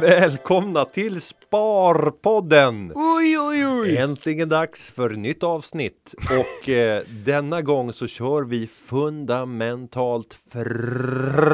Välkomna 0.00 0.84
till 0.84 1.20
Sparpodden! 1.20 2.92
Oj, 2.94 3.38
oj, 3.38 3.66
oj! 3.66 3.96
Äntligen 3.96 4.48
dags 4.48 4.90
för 4.90 5.10
nytt 5.10 5.42
avsnitt 5.42 6.14
och 6.30 6.68
eh, 6.68 7.02
denna 7.24 7.62
gång 7.62 7.92
så 7.92 8.06
kör 8.06 8.42
vi 8.42 8.66
fundamentalt 8.66 10.38
frosseri! 10.52 11.46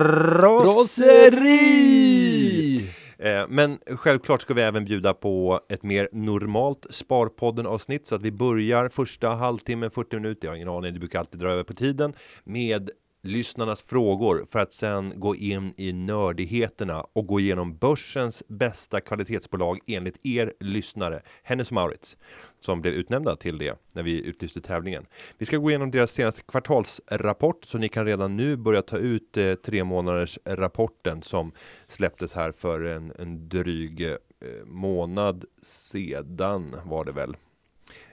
Eh, 3.22 3.46
men 3.48 3.78
självklart 3.86 4.42
ska 4.42 4.54
vi 4.54 4.62
även 4.62 4.84
bjuda 4.84 5.14
på 5.14 5.60
ett 5.68 5.82
mer 5.82 6.08
normalt 6.12 6.86
Sparpodden 6.90 7.66
avsnitt 7.66 8.06
så 8.06 8.14
att 8.14 8.22
vi 8.22 8.32
börjar 8.32 8.88
första 8.88 9.28
halvtimmen 9.28 9.90
40 9.90 10.16
minuter. 10.16 10.48
Jag 10.48 10.52
har 10.52 10.56
ingen 10.56 10.68
aning, 10.68 10.92
det 10.92 10.98
brukar 10.98 11.18
alltid 11.18 11.40
dra 11.40 11.52
över 11.52 11.64
på 11.64 11.74
tiden 11.74 12.12
med 12.44 12.90
lyssnarnas 13.22 13.82
frågor 13.82 14.44
för 14.48 14.58
att 14.58 14.72
sen 14.72 15.12
gå 15.16 15.36
in 15.36 15.74
i 15.76 15.92
nördigheterna 15.92 17.06
och 17.12 17.26
gå 17.26 17.40
igenom 17.40 17.76
börsens 17.76 18.44
bästa 18.48 19.00
kvalitetsbolag 19.00 19.78
enligt 19.86 20.26
er 20.26 20.52
lyssnare 20.60 21.22
Hennes 21.42 21.70
Maurits 21.70 22.16
som 22.60 22.80
blev 22.80 22.94
utnämnda 22.94 23.36
till 23.36 23.58
det 23.58 23.78
när 23.94 24.02
vi 24.02 24.24
utlyste 24.24 24.60
tävlingen. 24.60 25.06
Vi 25.38 25.44
ska 25.44 25.56
gå 25.56 25.70
igenom 25.70 25.90
deras 25.90 26.10
senaste 26.10 26.42
kvartalsrapport 26.42 27.64
så 27.64 27.78
ni 27.78 27.88
kan 27.88 28.06
redan 28.06 28.36
nu 28.36 28.56
börja 28.56 28.82
ta 28.82 28.98
ut 28.98 29.36
eh, 29.36 29.54
tre 29.54 29.84
månaders 29.84 30.38
rapporten 30.44 31.22
som 31.22 31.52
släpptes 31.86 32.34
här 32.34 32.52
för 32.52 32.84
en, 32.84 33.12
en 33.18 33.48
dryg 33.48 34.02
eh, 34.02 34.16
månad 34.64 35.44
sedan 35.62 36.76
var 36.84 37.04
det 37.04 37.12
väl. 37.12 37.36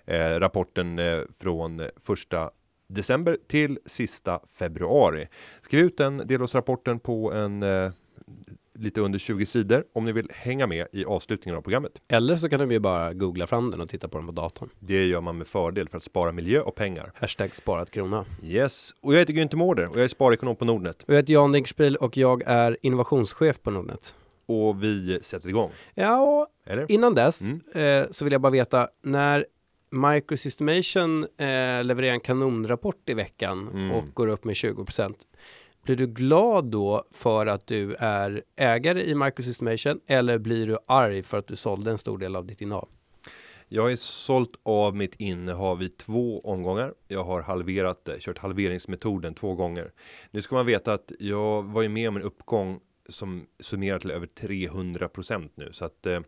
Eh, 0.06 0.40
rapporten 0.40 1.00
eh, 1.00 1.22
från 1.40 1.82
första 1.98 2.52
december 2.90 3.38
till 3.48 3.80
sista 3.86 4.40
februari. 4.60 5.28
Skriv 5.62 5.86
ut 5.86 5.98
den 5.98 6.18
delårsrapporten 6.26 7.00
på 7.00 7.32
en 7.34 7.64
eh, 7.64 7.92
lite 8.74 9.02
under 9.02 9.20
20 9.20 9.46
sidor 9.46 9.84
om 9.94 10.06
ni 10.06 10.12
vill 10.12 10.28
hänga 10.34 10.68
med 10.68 10.88
i 10.92 11.06
avslutningen 11.06 11.58
av 11.58 11.62
programmet. 11.62 12.02
Eller 12.08 12.36
så 12.36 12.50
kan 12.50 12.60
de 12.60 12.72
ju 12.72 12.80
bara 12.80 13.14
googla 13.14 13.48
fram 13.48 13.72
den 13.72 13.82
och 13.82 13.90
titta 13.90 14.08
på 14.08 14.18
den 14.18 14.28
på 14.28 14.32
datorn. 14.34 14.70
Det 14.80 15.06
gör 15.06 15.22
man 15.22 15.38
med 15.38 15.48
fördel 15.48 15.90
för 15.90 15.98
att 15.98 16.04
spara 16.04 16.32
miljö 16.32 16.62
och 16.62 16.76
pengar. 16.76 17.12
Hashtag 17.16 17.56
sparat 17.56 17.92
krona. 17.92 18.26
Yes, 18.44 18.92
och 19.02 19.14
jag 19.14 19.20
heter 19.20 19.34
Günther 19.34 19.56
Mårder 19.56 19.90
och 19.90 19.96
jag 19.96 20.04
är 20.04 20.08
sparekonom 20.08 20.56
på 20.56 20.66
Nordnet 20.66 21.04
Och 21.04 21.14
jag 21.14 21.16
heter 21.18 21.34
Jan 21.34 21.52
Dinkelspiel 21.52 21.96
och 21.96 22.18
jag 22.18 22.44
är 22.46 22.78
innovationschef 22.82 23.62
på 23.62 23.72
Nordnet. 23.72 24.16
och 24.46 24.84
vi 24.84 25.20
sätter 25.22 25.50
igång. 25.50 25.72
Ja, 25.94 26.22
och 26.22 26.48
Eller? 26.66 26.92
innan 26.92 27.16
dess 27.16 27.42
Mm. 27.48 28.04
eh, 28.04 28.08
så 28.12 28.26
vill 28.26 28.32
jag 28.32 28.42
bara 28.42 28.52
veta 28.52 28.88
när 29.02 29.46
Microsystemation 29.92 31.24
eh, 31.24 31.84
levererar 31.84 32.14
en 32.14 32.20
kanonrapport 32.20 33.10
i 33.10 33.14
veckan 33.14 33.68
Mm. 33.68 33.92
och 33.92 34.04
går 34.14 34.28
upp 34.28 34.44
med 34.44 34.54
20% 34.56 35.14
Blir 35.84 35.96
du 35.96 36.08
glad 36.08 36.66
då 36.66 37.04
för 37.12 37.46
att 37.46 37.68
du 37.68 37.96
är 38.00 38.44
ägare 38.56 39.04
i 39.10 39.16
Microsystemation 39.16 40.00
eller 40.08 40.38
blir 40.38 40.68
du 40.68 40.78
arg 40.88 41.24
för 41.24 41.38
att 41.38 41.48
du 41.48 41.56
sålde 41.56 41.92
en 41.92 41.98
stor 41.98 42.18
del 42.18 42.36
av 42.36 42.46
ditt 42.46 42.62
innehav? 42.62 42.90
Jag 43.68 43.84
har 43.84 43.96
sålt 43.96 44.60
av 44.64 44.96
mitt 44.96 45.16
innehav 45.16 45.84
i 45.84 45.90
två 45.90 46.40
omgångar. 46.40 46.94
Jag 47.08 47.24
har 47.24 47.42
halverat 47.42 48.06
det, 48.06 48.20
kört 48.20 48.38
halveringsmetoden 48.38 49.34
två 49.34 49.54
gånger. 49.56 49.92
Nu 50.32 50.42
ska 50.42 50.56
man 50.56 50.66
veta 50.66 50.94
att 50.94 51.12
jag 51.20 51.64
var 51.64 51.82
ju 51.82 51.90
med 51.90 52.10
om 52.10 52.16
en 52.16 52.22
uppgång 52.22 52.80
som 53.10 53.46
summerar 53.60 54.00
till 54.00 54.12
över 54.12 54.28
300% 54.28 55.50
nu 55.56 55.70
så 55.72 55.86
att 55.86 56.06
eh, 56.06 56.20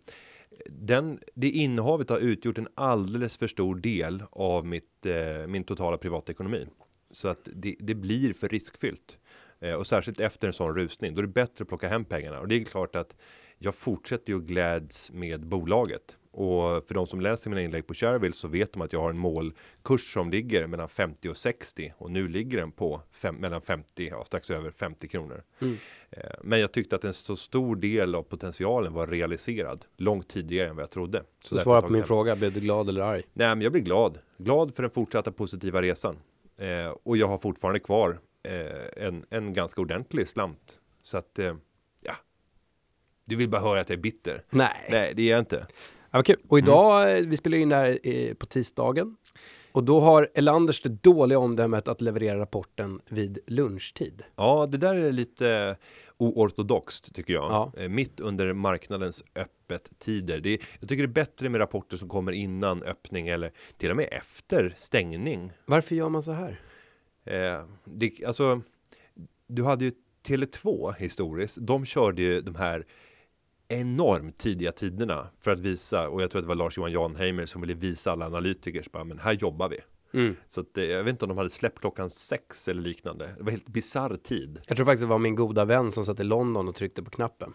den, 0.69 1.19
det 1.33 1.49
innehavet 1.49 2.09
har 2.09 2.17
utgjort 2.17 2.57
en 2.57 2.67
alldeles 2.75 3.37
för 3.37 3.47
stor 3.47 3.75
del 3.75 4.23
av 4.31 4.65
mitt, 4.65 5.05
eh, 5.05 5.47
min 5.47 5.63
totala 5.63 5.97
privatekonomi. 5.97 6.67
Så 7.11 7.27
att 7.27 7.49
det, 7.53 7.75
det 7.79 7.95
blir 7.95 8.33
för 8.33 8.49
riskfyllt. 8.49 9.17
Eh, 9.59 9.73
och 9.73 9.87
särskilt 9.87 10.19
efter 10.19 10.47
en 10.47 10.53
sån 10.53 10.75
rusning, 10.75 11.15
då 11.15 11.21
är 11.21 11.25
det 11.25 11.33
bättre 11.33 11.61
att 11.61 11.67
plocka 11.67 11.87
hem 11.87 12.05
pengarna. 12.05 12.39
Och 12.39 12.47
det 12.47 12.55
är 12.55 12.63
klart 12.63 12.95
att 12.95 13.15
jag 13.57 13.75
fortsätter 13.75 14.33
ju 14.33 14.39
att 14.39 14.45
gläds 14.45 15.11
med 15.11 15.47
bolaget. 15.47 16.17
Och 16.33 16.87
för 16.87 16.93
de 16.93 17.07
som 17.07 17.21
läser 17.21 17.49
mina 17.49 17.61
inlägg 17.61 17.87
på 17.87 17.93
Shareville 17.93 18.33
så 18.33 18.47
vet 18.47 18.73
de 18.73 18.81
att 18.81 18.93
jag 18.93 18.99
har 19.01 19.09
en 19.09 19.17
målkurs 19.17 20.13
som 20.13 20.31
ligger 20.31 20.67
mellan 20.67 20.89
50 20.89 21.29
och 21.29 21.37
60 21.37 21.93
och 21.97 22.11
nu 22.11 22.27
ligger 22.27 22.57
den 22.57 22.71
på 22.71 23.01
fem, 23.11 23.35
mellan 23.35 23.61
50 23.61 24.07
ja, 24.11 24.23
strax 24.25 24.49
över 24.49 24.71
50 24.71 25.07
kronor. 25.07 25.43
Mm. 25.61 25.77
Eh, 26.09 26.23
Men 26.43 26.59
jag 26.59 26.71
tyckte 26.71 26.95
att 26.95 27.03
en 27.03 27.13
så 27.13 27.35
stor 27.35 27.75
del 27.75 28.15
av 28.15 28.23
potentialen 28.23 28.93
var 28.93 29.07
realiserad 29.07 29.85
långt 29.97 30.27
tidigare 30.29 30.69
än 30.69 30.75
vad 30.75 30.83
jag 30.83 30.91
trodde. 30.91 31.23
Så 31.43 31.57
svara 31.57 31.81
på 31.81 31.87
min 31.89 31.95
hem. 31.95 32.07
fråga, 32.07 32.35
blev 32.35 32.53
du 32.53 32.59
glad 32.59 32.89
eller 32.89 33.01
arg? 33.01 33.21
Nej, 33.33 33.47
men 33.47 33.61
jag 33.61 33.71
blir 33.71 33.81
glad. 33.81 34.19
Glad 34.37 34.75
för 34.75 34.83
den 34.83 34.91
fortsatta 34.91 35.31
positiva 35.31 35.81
resan. 35.81 36.17
Eh, 36.57 36.95
och 37.03 37.17
jag 37.17 37.27
har 37.27 37.37
fortfarande 37.37 37.79
kvar 37.79 38.19
eh, 38.43 39.05
en, 39.05 39.25
en 39.29 39.53
ganska 39.53 39.81
ordentlig 39.81 40.27
slant. 40.27 40.79
Så 41.03 41.17
att, 41.17 41.39
eh, 41.39 41.55
ja. 42.01 42.13
Du 43.25 43.35
vill 43.35 43.49
bara 43.49 43.61
höra 43.61 43.81
att 43.81 43.89
jag 43.89 43.97
är 43.97 44.01
bitter. 44.01 44.43
Nej. 44.49 44.87
Nej, 44.89 45.13
det 45.15 45.21
är 45.23 45.31
jag 45.31 45.39
inte. 45.39 45.67
Ja, 46.11 46.17
vad 46.17 46.25
kul. 46.25 46.35
Och 46.47 46.57
Mm. 46.59 46.67
idag, 46.69 47.17
eh, 47.17 47.25
vi 47.25 47.37
spelar 47.37 47.57
in 47.57 47.69
det 47.69 47.75
här 47.75 47.97
eh, 48.03 48.33
på 48.33 48.45
tisdagen. 48.45 49.15
Och 49.71 49.83
då 49.83 49.99
har 49.99 50.29
Elanders 50.33 50.81
det 50.81 50.89
dåliga 50.89 51.39
omdömet 51.39 51.87
att 51.87 52.01
leverera 52.01 52.39
rapporten 52.39 52.99
vid 53.09 53.39
lunchtid. 53.47 54.23
Ja, 54.35 54.65
det 54.71 54.77
där 54.77 54.95
är 54.95 55.11
lite 55.11 55.77
oortodoxt 56.17 57.15
tycker 57.15 57.33
jag. 57.33 57.43
Ja. 57.51 57.71
Eh, 57.77 57.89
mitt 57.89 58.19
under 58.19 58.53
marknadens 58.53 59.23
öppet 59.35 59.89
tider. 59.99 60.39
Det, 60.39 60.61
jag 60.79 60.89
tycker 60.89 61.03
det 61.03 61.09
är 61.11 61.25
bättre 61.25 61.49
med 61.49 61.59
rapporter 61.61 61.97
som 61.97 62.09
kommer 62.09 62.31
innan 62.31 62.83
öppning 62.83 63.27
eller 63.27 63.51
till 63.77 63.89
och 63.89 63.95
med 63.97 64.07
efter 64.11 64.73
stängning. 64.77 65.51
Varför 65.65 65.95
gör 65.95 66.09
man 66.09 66.23
så 66.23 66.31
här? 66.31 66.59
Eh, 67.25 67.65
det, 67.85 68.11
alltså, 68.25 68.61
du 69.47 69.63
hade 69.63 69.85
ju 69.85 69.91
Tele2 70.27 70.93
historiskt. 70.93 71.57
De 71.61 71.85
körde 71.85 72.21
ju 72.21 72.41
de 72.41 72.55
här 72.55 72.85
enormt 73.71 74.37
tidiga 74.37 74.71
tiderna 74.71 75.27
för 75.39 75.51
att 75.51 75.59
visa 75.59 76.09
och 76.09 76.21
jag 76.21 76.31
tror 76.31 76.39
att 76.39 76.43
det 76.43 76.47
var 76.47 76.55
Lars-Johan 76.55 76.91
Janheimer 76.91 77.45
som 77.45 77.61
ville 77.61 77.73
visa 77.73 78.11
alla 78.11 78.25
analytiker 78.25 78.85
bara, 78.91 79.03
men 79.03 79.19
här 79.19 79.33
jobbar 79.33 79.69
vi. 79.69 79.79
Mm. 80.13 80.35
Så 80.47 80.61
att, 80.61 80.67
jag 80.73 81.03
vet 81.03 81.11
inte 81.11 81.25
om 81.25 81.29
de 81.29 81.37
hade 81.37 81.49
släppt 81.49 81.79
klockan 81.79 82.09
sex 82.09 82.67
eller 82.67 82.81
liknande. 82.81 83.35
Det 83.37 83.43
var 83.43 83.51
helt 83.51 83.67
bisarr 83.67 84.15
tid 84.15 84.59
Jag 84.67 84.77
tror 84.77 84.85
faktiskt 84.85 85.01
det 85.01 85.07
var 85.07 85.19
min 85.19 85.35
goda 85.35 85.65
vän 85.65 85.91
som 85.91 86.05
satt 86.05 86.19
i 86.19 86.23
London 86.23 86.67
och 86.67 86.75
tryckte 86.75 87.03
på 87.03 87.09
knappen. 87.11 87.53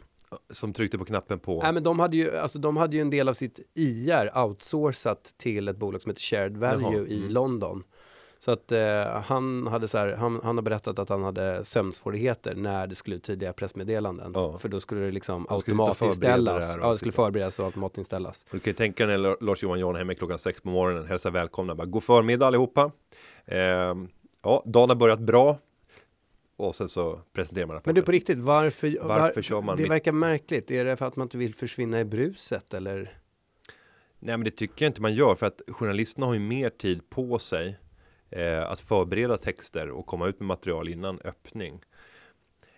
som 0.51 0.73
tryckte 0.73 0.99
på 0.99 1.05
knappen 1.05 1.39
på. 1.39 1.63
Nej, 1.63 1.73
men 1.73 1.83
de 1.83 1.99
hade 1.99 2.17
ju, 2.17 2.37
alltså, 2.37 2.59
de 2.59 2.77
hade 2.77 2.97
ju 2.97 3.03
en 3.03 3.11
del 3.11 3.29
av 3.29 3.35
sitt 3.35 3.61
IR 3.75 4.39
outsourcat 4.39 5.35
till 5.37 5.69
ett 5.69 5.77
bolag 5.77 6.03
som 6.03 6.11
heter 6.11 6.23
Shared 6.23 6.57
Value 6.57 6.93
Jaha, 6.93 7.07
i 7.07 7.19
mm. 7.19 7.33
London. 7.33 7.83
Så 8.39 8.51
att 8.51 8.73
eh, 8.73 9.05
han 9.25 9.67
hade 9.67 9.89
så 9.89 9.99
här, 9.99 10.17
han, 10.17 10.41
han 10.45 10.57
har 10.57 10.63
berättat 10.63 10.99
att 10.99 11.09
han 11.09 11.23
hade 11.23 11.65
sömnsvårigheter 11.65 12.55
när 12.55 12.87
det 12.87 12.95
skulle 12.95 13.17
ut 13.17 13.23
tidiga 13.23 13.53
pressmeddelanden. 13.53 14.33
Ja. 14.35 14.59
För 14.59 14.69
då 14.69 14.81
skulle 14.81 15.01
det 15.01 15.11
liksom 15.11 15.47
automatinställas. 15.51 16.77
Ja, 16.81 16.93
det 16.93 16.99
skulle 16.99 17.13
förberedas 17.13 17.59
och 17.59 17.65
automatinställas. 17.67 18.47
Du 18.51 18.59
kan 18.61 18.71
ju 18.71 18.75
tänka 18.75 19.07
när 19.07 19.45
Lars-Johan 19.45 19.79
Janheimer 19.81 20.15
klockan 20.15 20.39
sex 20.39 20.61
på 20.61 20.69
morgonen 20.69 21.07
hälsar 21.07 21.31
välkomna. 21.31 21.75
Bara, 21.75 21.87
God 21.87 22.03
förmiddag 22.03 22.47
allihopa. 22.47 22.91
Ehm, 23.47 24.09
ja, 24.43 24.63
dagen 24.67 24.89
har 24.89 24.97
börjat 24.97 25.21
bra. 25.21 25.59
Och 26.59 26.75
sen 26.75 26.89
så 26.89 27.21
presenterar 27.33 27.67
man 27.67 27.75
rapporten. 27.75 27.89
Men 27.89 27.95
du 27.95 28.03
på 28.03 28.13
riktigt, 28.13 28.39
varför, 28.39 28.97
Varför 29.03 29.43
kör 29.43 29.61
man 29.63 29.77
Det 29.77 29.83
mitt- 29.83 29.93
verkar 29.93 30.13
märkligt. 30.13 30.71
Är 30.71 30.85
det 30.85 30.97
för 30.97 31.07
att 31.07 31.17
man 31.17 31.25
inte 31.25 31.39
vill 31.39 31.55
försvinna 31.55 32.01
i 32.01 32.05
bruset 32.05 32.75
eller? 32.75 33.19
Nej, 34.19 34.37
men 34.37 34.45
det 34.45 34.51
tycker 34.51 34.85
jag 34.85 34.91
inte 34.91 35.03
man 35.03 35.15
gör 35.15 35.35
för 35.35 35.47
att 35.47 35.61
journalisterna 35.69 36.27
har 36.27 36.35
ju 36.35 36.41
mer 36.41 36.71
tid 36.71 37.11
på 37.11 37.39
sig 37.39 37.79
eh, 38.31 38.71
att 38.71 38.81
förbereda 38.81 39.37
texter 39.39 39.91
och 39.91 40.07
komma 40.07 40.27
ut 40.29 40.41
med 40.41 40.47
material 40.47 40.89
innan 40.89 41.21
öppning. 41.25 41.81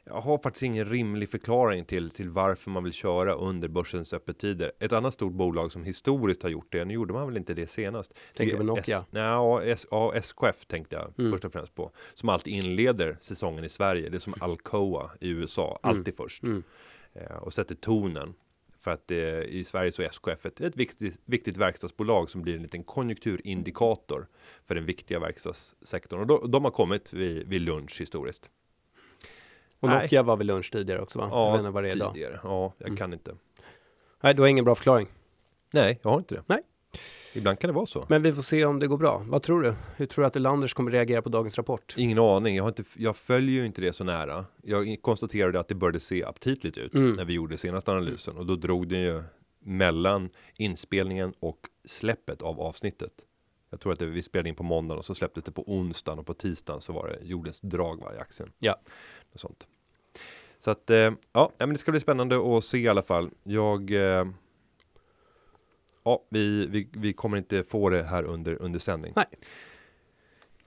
Jag 0.05 0.21
har 0.21 0.39
faktiskt 0.39 0.63
ingen 0.63 0.87
rimlig 0.89 1.29
förklaring 1.31 1.85
till, 1.85 2.11
till 2.11 2.31
varför 2.31 2.71
man 2.71 2.85
vill 2.85 2.93
köra 2.93 3.35
under 3.35 3.69
börsens 3.69 4.13
öppettider. 4.13 4.73
Ett 4.81 4.93
annat 4.93 5.15
stort 5.15 5.33
bolag 5.33 5.73
som 5.73 5.85
historiskt 5.85 6.43
har 6.43 6.51
gjort 6.51 6.73
det, 6.73 6.85
nu 6.85 6.95
gjorde 6.95 7.13
man 7.13 7.27
väl 7.27 7.37
inte 7.37 7.55
det 7.55 7.67
senast. 7.67 8.15
Tänker 8.37 8.53
du 8.53 8.59
på 8.59 8.65
Nokia? 8.65 8.99
S, 8.99 9.05
nej, 9.11 9.23
ja, 9.23 9.63
S, 9.63 9.87
ja, 9.91 10.15
SKF 10.15 10.67
tänkte 10.67 10.97
jag 10.97 11.13
Mm. 11.19 11.31
först 11.33 11.45
och 11.45 11.53
främst 11.53 11.75
på. 11.75 11.91
Som 12.15 12.29
alltid 12.29 12.53
inleder 12.55 13.17
säsongen 13.21 13.65
i 13.65 13.69
Sverige. 13.69 14.09
Det 14.09 14.17
är 14.17 14.19
som 14.19 14.35
Alcoa 14.41 15.11
i 15.21 15.29
USA, 15.29 15.79
Mm. 15.83 15.97
alltid 15.99 16.17
först. 16.17 16.43
Mm. 16.43 16.63
Eh, 17.13 17.37
och 17.37 17.53
sätter 17.55 17.75
tonen. 17.75 18.35
För 18.89 18.93
att 18.95 19.11
eh, 19.11 19.19
i 19.43 19.65
Sverige 19.65 19.93
så 19.93 20.03
är 20.03 20.07
SKF 20.07 20.47
ett, 20.47 20.61
ett 20.61 20.77
viktigt, 20.77 21.21
viktigt 21.25 21.57
verkstadsbolag 21.57 22.31
som 22.31 22.43
blir 22.43 22.57
en 22.57 22.63
liten 22.63 22.85
konjunkturindikator 22.85 24.27
för 24.67 24.75
den 24.75 24.85
viktiga 24.85 25.19
verkstadssektorn. 25.19 26.21
Och 26.21 26.27
då, 26.27 26.47
de 26.47 26.65
har 26.65 26.71
kommit 26.71 27.13
vid, 27.13 27.49
vid 27.49 27.61
lunch 27.61 28.01
historiskt. 28.01 28.51
Och 29.81 29.89
Nej. 29.89 30.03
Nokia 30.03 30.23
var 30.23 30.37
vid 30.37 30.47
lunch 30.47 30.73
tidigare 30.73 31.01
också 31.03 31.19
va? 31.19 31.29
jag 31.33 31.53
vet 31.53 31.59
inte 31.59 31.71
vad 31.71 31.83
det 31.85 31.89
är 31.89 31.97
idag. 31.97 32.13
tidigare. 32.15 32.41
Ja, 32.43 32.73
jag 32.79 32.87
Mm. 32.87 32.97
kan 32.97 33.13
inte. 33.13 33.35
Nej, 34.21 34.35
du 34.35 34.43
har 34.43 34.49
ingen 34.49 34.65
bra 34.65 34.75
förklaring. 34.75 35.09
Nej, 35.73 35.99
jag 36.03 36.11
har 36.11 36.19
inte 36.19 36.35
det. 36.35 36.43
Nej. 36.47 36.63
Ibland 37.39 37.59
kan 37.59 37.69
det 37.69 37.75
vara 37.75 37.87
så. 37.87 38.07
Men 38.09 38.23
vi 38.23 38.33
får 38.33 38.43
se 38.43 38.65
om 38.65 38.79
det 38.79 38.87
går 38.87 38.99
bra. 38.99 39.23
Vad 39.27 39.43
tror 39.43 39.63
du? 39.63 39.75
Hur 39.97 40.07
tror 40.07 40.23
du 40.23 40.27
att 40.27 40.37
Elanders 40.37 40.75
kommer 40.75 40.91
reagera 40.91 41.23
på 41.23 41.29
dagens 41.29 41.59
rapport? 41.59 41.95
Ingen 41.99 42.19
aning. 42.19 42.57
Jag, 42.57 42.65
har 42.65 42.69
inte, 42.69 42.85
jag 42.97 43.17
följer 43.17 43.61
ju 43.61 43.67
inte 43.67 43.81
det 43.81 43.93
så 43.93 44.05
nära. 44.05 44.45
Jag 44.63 44.97
konstaterade 45.03 45.61
att 45.61 45.69
det 45.69 45.75
började 45.75 46.01
se 46.01 46.25
aptitligt 46.25 46.79
ut 46.79 46.95
Mm. 46.95 47.13
när 47.13 47.25
vi 47.25 47.33
gjorde 47.33 47.57
senaste 47.59 47.91
analysen 47.93 48.37
och 48.37 48.47
då 48.47 48.57
drog 48.57 48.89
den 48.89 49.01
ju 49.01 49.23
mellan 49.61 50.31
inspelningen 50.57 51.33
och 51.41 51.59
släppet 51.85 52.43
av 52.43 52.61
avsnittet. 52.61 53.13
Jag 53.71 53.81
tror 53.81 53.93
att 53.93 53.99
det, 53.99 54.07
vi 54.07 54.23
spelade 54.23 54.49
in 54.49 54.55
på 54.55 54.63
måndagen 54.63 54.99
och 54.99 55.05
så 55.05 55.15
släpptes 55.15 55.45
det 55.45 55.53
på 55.53 55.65
onsdagen 55.73 56.19
och 56.19 56.27
på 56.27 56.35
tisdagen 56.35 56.81
så 56.81 56.93
var 56.93 57.09
det 57.09 57.27
jordens 57.27 57.61
drag 57.61 58.01
va, 58.01 58.15
i 58.15 58.19
aktien. 58.19 58.53
Ja. 58.59 58.79
Och 59.33 59.41
sånt. 59.41 59.67
Så 60.59 60.71
att 60.71 60.91
eh, 60.91 60.97
ja, 60.97 61.13
ja, 61.33 61.51
men 61.59 61.69
det 61.71 61.79
ska 61.79 61.91
bli 61.91 62.01
spännande 62.01 62.57
att 62.59 62.65
se 62.65 62.79
i 62.79 62.89
alla 62.89 63.03
fall. 63.03 63.31
Jag 63.43 63.91
eh, 63.91 64.25
Ja, 66.09 66.27
vi, 66.29 66.67
vi, 66.67 66.89
vi 66.93 67.13
kommer 67.13 67.37
inte 67.37 67.63
få 67.65 67.91
det 67.91 68.03
här 68.03 68.25
under, 68.25 68.63
under 68.63 68.79
sändning. 68.79 69.13
Nej. 69.17 69.27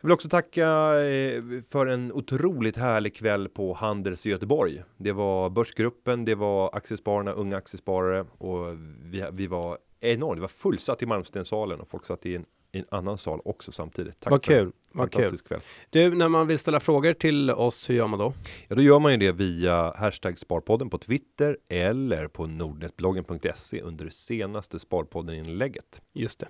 Jag 0.01 0.07
vill 0.07 0.11
också 0.11 0.29
tacka 0.29 0.67
eh, 1.01 1.43
för 1.69 1.87
en 1.87 2.11
otroligt 2.11 2.77
härlig 2.77 3.15
kväll 3.15 3.49
på 3.49 3.73
Handels 3.73 4.25
i 4.25 4.29
Göteborg. 4.29 4.83
Det 4.97 5.11
var 5.11 5.49
Börsgruppen, 5.49 6.25
det 6.25 6.35
var 6.35 6.75
Aktiespararna, 6.75 7.31
unga 7.31 7.57
aktiesparare 7.57 8.25
och 8.37 8.77
vi, 9.03 9.25
vi 9.31 9.47
var 9.47 9.77
enormt. 9.99 10.37
Det 10.37 10.41
var 10.41 10.47
fullsatt 10.47 11.01
i 11.01 11.05
Malmstenssalen 11.05 11.79
och 11.79 11.87
folk 11.87 12.05
satt 12.05 12.25
i 12.25 12.35
en, 12.35 12.45
i 12.71 12.79
en 12.79 12.85
annan 12.91 13.17
sal 13.17 13.41
också 13.45 13.71
samtidigt. 13.71 14.19
Tack 14.19 14.31
Vad 14.31 14.43
kul. 14.43 14.71
Vad 14.91 15.11
kul. 15.11 15.37
kväll. 15.37 15.59
Du, 15.89 16.15
när 16.15 16.29
man 16.29 16.47
vill 16.47 16.59
ställa 16.59 16.79
frågor 16.79 17.13
till 17.13 17.51
oss, 17.51 17.89
hur 17.89 17.95
gör 17.95 18.07
man 18.07 18.19
då? 18.19 18.33
Ja, 18.67 18.75
då 18.75 18.81
gör 18.81 18.99
man 18.99 19.11
ju 19.11 19.17
det 19.17 19.31
via 19.31 19.93
hashtag 19.97 20.39
Sparpodden 20.39 20.89
på 20.89 20.97
Twitter 20.97 21.57
eller 21.69 22.27
på 22.27 22.45
nordnetbloggen.se 22.47 23.81
under 23.81 24.05
det 24.05 24.11
senaste 24.11 24.79
Sparpodden 24.79 25.35
inlägget. 25.35 26.01
Just 26.13 26.39
det. 26.39 26.47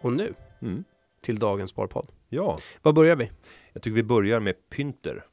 Och 0.00 0.12
nu 0.12 0.34
Mm. 0.62 0.84
till 1.20 1.38
dagens 1.38 1.70
sparpodd. 1.70 2.12
Ja, 2.28 2.58
Vad 2.82 2.94
börjar 2.94 3.16
vi? 3.16 3.30
jag 3.72 3.82
tycker 3.82 3.94
vi 3.94 4.02
börjar 4.02 4.40
med 4.40 4.54
Pynter. 4.70 5.24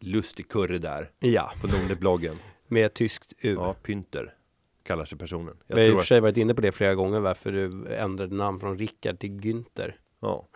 Lustig 0.00 0.48
kurre 0.48 0.78
där 0.78 1.10
Ja, 1.18 1.52
på 1.60 1.66
Nordnetbloggen. 1.66 2.36
med 2.68 2.94
tyskt 2.94 3.32
U. 3.38 3.54
Ja, 3.54 3.74
Pynter 3.82 4.34
kallar 4.82 5.04
sig 5.04 5.18
personen. 5.18 5.56
Jag 5.66 5.76
Vi 5.76 5.82
har 5.82 5.88
i 5.88 5.92
och 5.94 5.98
för 5.98 6.06
sig 6.06 6.20
varit 6.20 6.36
inne 6.36 6.54
på 6.54 6.60
det 6.60 6.72
flera 6.72 6.94
gånger 6.94 7.20
varför 7.20 7.52
du 7.52 7.94
ändrade 7.94 8.34
namn 8.34 8.60
från 8.60 8.78
Rickard 8.78 9.18
till 9.18 9.30
Günther. 9.30 9.92
ja, 10.20 10.46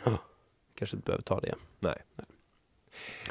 Kanske 0.78 0.96
inte 0.96 1.06
behöver 1.06 1.22
ta 1.22 1.40
det 1.40 1.54
nej. 1.80 2.02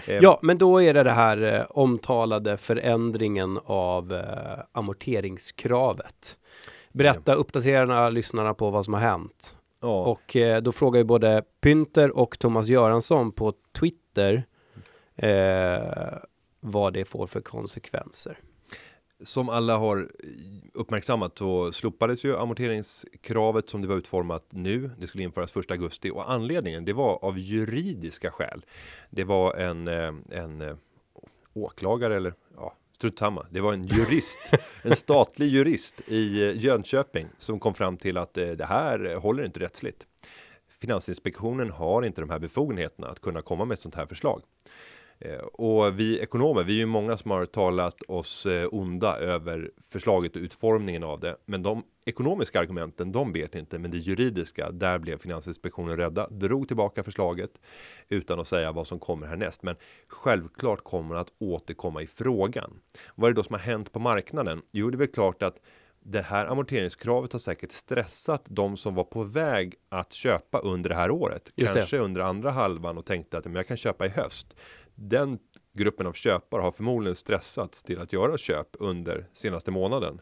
Eh, 0.07 0.15
Ja, 0.21 0.39
men 0.41 0.57
då 0.57 0.81
är 0.81 0.93
det 0.93 1.03
det 1.03 1.11
här 1.11 1.53
eh, 1.53 1.65
omtalade 1.69 2.57
förändringen 2.57 3.59
av 3.65 4.13
eh, 4.13 4.63
amorteringskravet. 4.71 6.39
Berätta, 6.91 7.33
uppdatera 7.33 8.09
lyssnarna 8.09 8.53
på 8.53 8.69
vad 8.69 8.85
som 8.85 8.93
har 8.93 9.01
hänt. 9.01 9.57
ja, 9.81 10.03
Och 10.05 10.35
eh, 10.35 10.61
då 10.61 10.71
frågar 10.71 10.97
ju 10.97 11.03
både 11.03 11.43
Pynter 11.61 12.17
och 12.17 12.39
Thomas 12.39 12.67
Göransson 12.67 13.31
på 13.31 13.53
Twitter 13.79 14.43
eh, 15.15 16.17
vad 16.59 16.93
det 16.93 17.05
får 17.05 17.27
för 17.27 17.41
konsekvenser. 17.41 18.39
Som 19.23 19.49
alla 19.49 19.77
har 19.77 20.11
uppmärksammat 20.73 21.37
så 21.37 21.71
slopades 21.71 22.23
ju 22.25 22.37
amorteringskravet 22.37 23.69
som 23.69 23.81
det 23.81 23.87
var 23.87 23.95
utformat 23.95 24.45
nu. 24.49 24.91
Det 24.99 25.07
skulle 25.07 25.23
införas 25.23 25.57
1 25.57 25.71
augusti 25.71 26.09
och 26.09 26.31
anledningen 26.31 26.85
det 26.85 26.93
var 26.93 27.25
av 27.25 27.39
juridiska 27.39 28.31
skäl. 28.31 28.65
Det 29.09 29.23
var 29.23 29.55
en, 29.55 29.87
eh, 29.87 30.13
en 30.29 30.61
eh, 30.61 30.75
åklagare 31.53 32.15
eller 32.15 32.33
ja, 32.55 32.73
strunt 32.95 33.19
samma. 33.19 33.45
Det 33.49 33.61
var 33.61 33.73
en 33.73 33.83
jurist, 33.83 34.51
en 34.81 34.95
statlig 34.95 35.47
jurist 35.47 36.01
i 36.07 36.43
eh, 36.43 36.57
Jönköping 36.57 37.27
som 37.37 37.59
kom 37.59 37.73
fram 37.73 37.97
till 37.97 38.17
att 38.17 38.37
eh, 38.37 38.47
det 38.47 38.65
här 38.65 39.11
eh, 39.11 39.21
håller 39.21 39.45
inte 39.45 39.59
rättsligt. 39.59 40.05
Finansinspektionen 40.79 41.69
har 41.69 42.03
inte 42.05 42.21
de 42.21 42.29
här 42.29 42.39
befogenheterna 42.39 43.07
att 43.07 43.21
kunna 43.21 43.41
komma 43.41 43.65
med 43.65 43.75
ett 43.75 43.79
sånt 43.79 43.95
här 43.95 44.05
förslag. 44.05 44.41
Eh, 45.19 45.37
Och 45.39 45.99
vi 45.99 46.19
ekonomer, 46.19 46.63
vi 46.63 46.73
är 46.73 46.77
ju 46.77 46.85
många 46.85 47.17
som 47.17 47.31
har 47.31 47.45
talat 47.45 48.01
oss 48.07 48.45
eh, 48.45 48.67
onda 48.71 49.17
över 49.17 49.71
förslaget 49.91 50.35
och 50.35 50.41
utformningen 50.41 51.03
av 51.03 51.19
det. 51.19 51.35
Men 51.45 51.63
de 51.63 51.83
ekonomiska 52.05 52.59
argumenten, 52.59 53.11
de 53.11 53.33
vet 53.33 53.55
inte. 53.55 53.79
Men 53.79 53.91
det 53.91 53.97
juridiska, 53.97 54.71
där 54.71 54.97
blev 54.99 55.17
Finansinspektionen 55.17 55.97
rädda. 55.97 56.27
Drog 56.29 56.67
tillbaka 56.67 57.03
förslaget 57.03 57.51
utan 58.09 58.39
att 58.39 58.47
säga 58.47 58.71
vad 58.71 58.87
som 58.87 58.99
kommer 58.99 59.27
härnäst. 59.27 59.63
Men 59.63 59.75
självklart 60.07 60.83
kommer 60.83 61.15
att 61.15 61.33
återkomma 61.39 62.01
i 62.01 62.07
frågan. 62.07 62.79
Vad 63.15 63.29
är 63.29 63.33
det 63.33 63.39
då 63.39 63.43
som 63.43 63.53
har 63.53 63.59
hänt 63.59 63.91
på 63.91 63.99
marknaden? 63.99 64.61
Jo, 64.71 64.89
det 64.89 64.95
är 64.95 64.99
väl 64.99 65.07
klart 65.07 65.43
att 65.43 65.61
det 66.07 66.21
här 66.21 66.45
amorteringskravet 66.45 67.31
har 67.31 67.39
säkert 67.39 67.71
stressat 67.71 68.43
de 68.47 68.77
som 68.77 68.95
var 68.95 69.03
på 69.03 69.23
väg 69.23 69.75
att 69.89 70.13
köpa 70.13 70.59
under 70.59 70.89
det 70.89 70.95
här 70.95 71.11
året. 71.11 71.51
Just 71.55 71.73
det. 71.73 71.79
Kanske 71.79 71.97
under 71.97 72.21
andra 72.21 72.51
halvan 72.51 72.97
och 72.97 73.05
tänkte 73.05 73.37
att 73.37 73.45
men 73.45 73.55
jag 73.55 73.67
kan 73.67 73.77
köpa 73.77 74.05
i 74.05 74.09
höst. 74.09 74.55
Den 74.95 75.39
gruppen 75.73 76.07
av 76.07 76.13
köpare 76.13 76.61
har 76.61 76.71
förmodligen 76.71 77.15
stressats 77.15 77.83
till 77.83 77.99
att 77.99 78.13
göra 78.13 78.37
köp 78.37 78.67
under 78.79 79.27
senaste 79.33 79.71
månaden. 79.71 80.21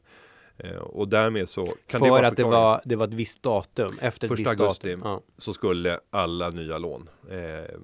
Eh, 0.58 0.76
och 0.76 1.08
därmed 1.08 1.50
så 1.50 1.66
kan 1.66 1.76
det 1.88 2.00
För 2.00 2.10
vara 2.10 2.28
att 2.28 2.38
det 2.38 2.44
var, 2.44 2.82
det 2.86 2.96
var 2.96 3.08
ett 3.08 3.14
visst 3.14 3.44
datum. 3.44 3.98
Efter 4.02 4.28
Första 4.28 4.50
augusti. 4.50 4.90
datum. 4.90 5.02
Ja. 5.04 5.22
så 5.38 5.54
skulle 5.54 6.00
alla 6.10 6.50
nya 6.50 6.78
lån 6.78 7.10
eh, 7.30 7.76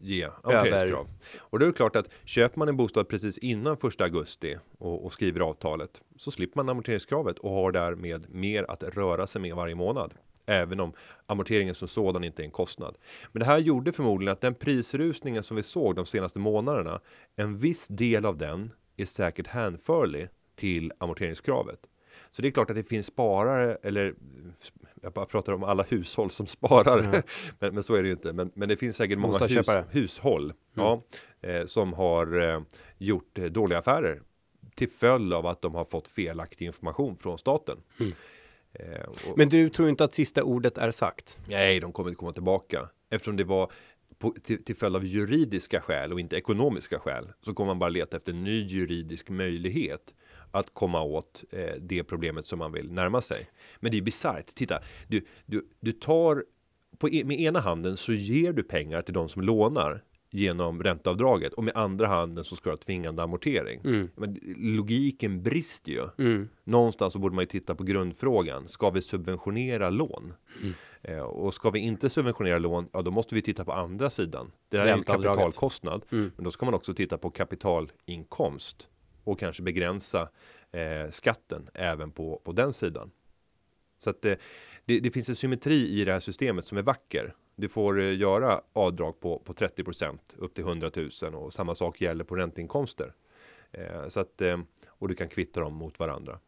ge 0.00 0.28
amorteringskrav. 0.42 1.08
Och 1.38 1.58
då 1.58 1.64
är 1.64 1.66
det 1.66 1.76
klart 1.76 1.96
att 1.96 2.08
köper 2.24 2.58
man 2.58 2.68
en 2.68 2.76
bostad 2.76 3.08
precis 3.08 3.38
innan 3.38 3.76
första 3.76 4.04
augusti 4.04 4.58
och, 4.78 5.04
och 5.04 5.12
skriver 5.12 5.40
avtalet 5.40 6.02
så 6.16 6.30
slipper 6.30 6.56
man 6.56 6.68
amorteringskravet 6.68 7.38
och 7.38 7.50
har 7.50 7.72
därmed 7.72 8.26
mer 8.34 8.70
att 8.70 8.82
röra 8.82 9.26
sig 9.26 9.40
med 9.40 9.54
varje 9.54 9.74
månad. 9.74 10.14
Även 10.50 10.80
om 10.80 10.92
amorteringen 11.26 11.74
som 11.74 11.88
sådan 11.88 12.24
inte 12.24 12.42
är 12.42 12.44
en 12.44 12.50
kostnad. 12.50 12.96
Men 13.32 13.40
det 13.40 13.46
här 13.46 13.58
gjorde 13.58 13.92
förmodligen 13.92 14.32
att 14.32 14.40
den 14.40 14.54
prisrusningen 14.54 15.42
som 15.42 15.56
vi 15.56 15.62
såg 15.62 15.96
de 15.96 16.06
senaste 16.06 16.38
månaderna, 16.38 17.00
en 17.36 17.58
viss 17.58 17.88
del 17.88 18.26
av 18.26 18.36
den 18.36 18.72
är 18.96 19.04
säkert 19.04 19.46
hänförlig 19.46 20.28
till 20.56 20.92
amorteringskravet. 20.98 21.80
Så 22.30 22.42
det 22.42 22.48
är 22.48 22.52
klart 22.52 22.70
att 22.70 22.76
det 22.76 22.82
finns 22.82 23.06
sparare 23.06 23.78
eller 23.82 24.14
jag 25.02 25.12
bara 25.12 25.26
pratar 25.26 25.52
om 25.52 25.64
alla 25.64 25.82
hushåll 25.82 26.30
som 26.30 26.46
sparar. 26.46 27.02
men, 27.58 27.74
men 27.74 27.82
så 27.82 27.94
är 27.94 28.02
det 28.02 28.08
ju 28.08 28.12
inte. 28.12 28.32
Men, 28.32 28.50
men 28.54 28.68
det 28.68 28.76
finns 28.76 28.96
säkert 28.96 29.18
många 29.18 29.38
hus, 29.38 29.68
hushåll 29.90 30.52
ja, 30.74 31.02
eh, 31.40 31.64
som 31.64 31.92
har 31.92 32.40
eh, 32.40 32.62
gjort 32.98 33.38
eh, 33.38 33.44
dåliga 33.44 33.78
affärer 33.78 34.22
till 34.74 34.88
följd 34.88 35.34
av 35.34 35.46
att 35.46 35.62
de 35.62 35.74
har 35.74 35.84
fått 35.84 36.08
felaktig 36.08 36.66
information 36.66 37.16
från 37.16 37.38
staten. 37.38 37.78
Eh, 37.98 38.06
och, 39.26 39.38
Men 39.38 39.48
du 39.48 39.68
tror 39.68 39.88
inte 39.88 40.04
att 40.04 40.14
sista 40.14 40.42
ordet 40.44 40.78
är 40.78 40.90
sagt? 40.90 41.38
Nej, 41.48 41.80
de 41.80 41.92
kommer 41.92 42.10
inte 42.10 42.18
komma 42.18 42.32
tillbaka 42.32 42.88
eftersom 43.10 43.36
det 43.36 43.44
var 43.44 43.72
på, 44.18 44.34
till, 44.42 44.64
till 44.64 44.76
följd 44.76 44.96
av 44.96 45.04
juridiska 45.04 45.80
skäl 45.80 46.12
och 46.12 46.20
inte 46.20 46.36
ekonomiska 46.36 46.98
skäl 46.98 47.28
så 47.42 47.54
kommer 47.54 47.66
man 47.66 47.78
bara 47.78 47.90
leta 47.90 48.16
efter 48.16 48.32
en 48.32 48.44
ny 48.44 48.66
juridisk 48.66 49.30
möjlighet 49.30 50.14
att 50.50 50.74
komma 50.74 51.02
åt 51.02 51.44
eh, 51.50 51.74
det 51.80 52.04
problemet 52.04 52.46
som 52.46 52.58
man 52.58 52.72
vill 52.72 52.92
närma 52.92 53.20
sig. 53.20 53.50
Men 53.80 53.92
det 53.92 53.98
är 53.98 54.02
bisarrt. 54.02 54.46
Titta, 54.46 54.80
du, 55.08 55.26
du, 55.46 55.68
du 55.80 55.92
tar 55.92 56.44
på, 56.98 57.08
e- 57.08 57.24
med 57.24 57.40
ena 57.40 57.60
handen 57.60 57.96
så 57.96 58.12
ger 58.12 58.52
du 58.52 58.62
pengar 58.62 59.02
till 59.02 59.14
de 59.14 59.28
som 59.28 59.42
lånar 59.42 60.04
genom 60.30 60.82
ränteavdraget 60.82 61.52
och 61.52 61.64
med 61.64 61.76
andra 61.76 62.06
handen 62.06 62.44
så 62.44 62.56
ska 62.56 62.70
du 62.70 62.72
ha 62.72 62.76
tvingande 62.76 63.22
amortering. 63.22 63.80
Men 64.14 64.38
logiken 64.56 65.42
brister 65.42 65.92
ju. 65.92 66.08
Mm. 66.18 66.48
Någonstans 66.64 67.12
så 67.12 67.18
borde 67.18 67.34
man 67.34 67.42
ju 67.42 67.46
titta 67.46 67.74
på 67.74 67.84
grundfrågan. 67.84 68.68
Ska 68.68 68.90
vi 68.90 69.02
subventionera 69.02 69.90
lån? 69.90 70.32
Eh, 71.02 71.20
och 71.20 71.54
ska 71.54 71.70
vi 71.70 71.78
inte 71.78 72.10
subventionera 72.10 72.58
lån, 72.58 72.88
ja 72.92 73.02
då 73.02 73.10
måste 73.10 73.34
vi 73.34 73.42
titta 73.42 73.64
på 73.64 73.72
andra 73.72 74.10
sidan. 74.10 74.52
Det 74.68 74.78
här 74.78 74.86
är 74.86 74.92
en 74.92 75.04
kapitalkostnad. 75.04 76.04
Men 76.36 76.44
då 76.44 76.50
ska 76.50 76.64
man 76.64 76.74
också 76.74 76.94
titta 76.94 77.18
på 77.18 77.30
kapitalinkomst 77.30 78.88
och 79.24 79.38
kanske 79.38 79.62
begränsa 79.62 80.28
eh, 80.72 81.10
skatten 81.10 81.68
även 81.74 82.10
på, 82.10 82.40
på 82.44 82.52
den 82.52 82.72
sidan. 82.72 83.10
Så 83.98 84.10
att 84.10 84.24
eh, 84.24 84.34
det, 84.84 85.00
det 85.00 85.10
finns 85.10 85.28
en 85.28 85.34
symmetri 85.34 85.88
i 85.88 86.04
det 86.04 86.12
här 86.12 86.20
systemet 86.20 86.66
som 86.66 86.78
är 86.78 86.82
vacker. 86.82 87.34
Du 87.56 87.68
får 87.68 87.98
eh, 88.00 88.18
göra 88.18 88.60
avdrag 88.72 89.20
på, 89.20 89.38
på 89.38 89.52
30% 89.52 90.18
upp 90.36 90.54
till 90.54 90.64
100 90.64 90.90
000 91.22 91.34
och 91.34 91.52
samma 91.52 91.74
sak 91.74 92.00
gäller 92.00 92.24
på 92.24 92.36
ränteinkomster. 92.36 93.14
Eh, 93.72 94.08
så 94.08 94.20
att, 94.20 94.40
eh, 94.40 94.58
och 94.88 95.08
du 95.08 95.14
kan 95.14 95.28
kvitta 95.28 95.60
dem 95.60 95.74
mot 95.74 95.98
varandra. 95.98 96.38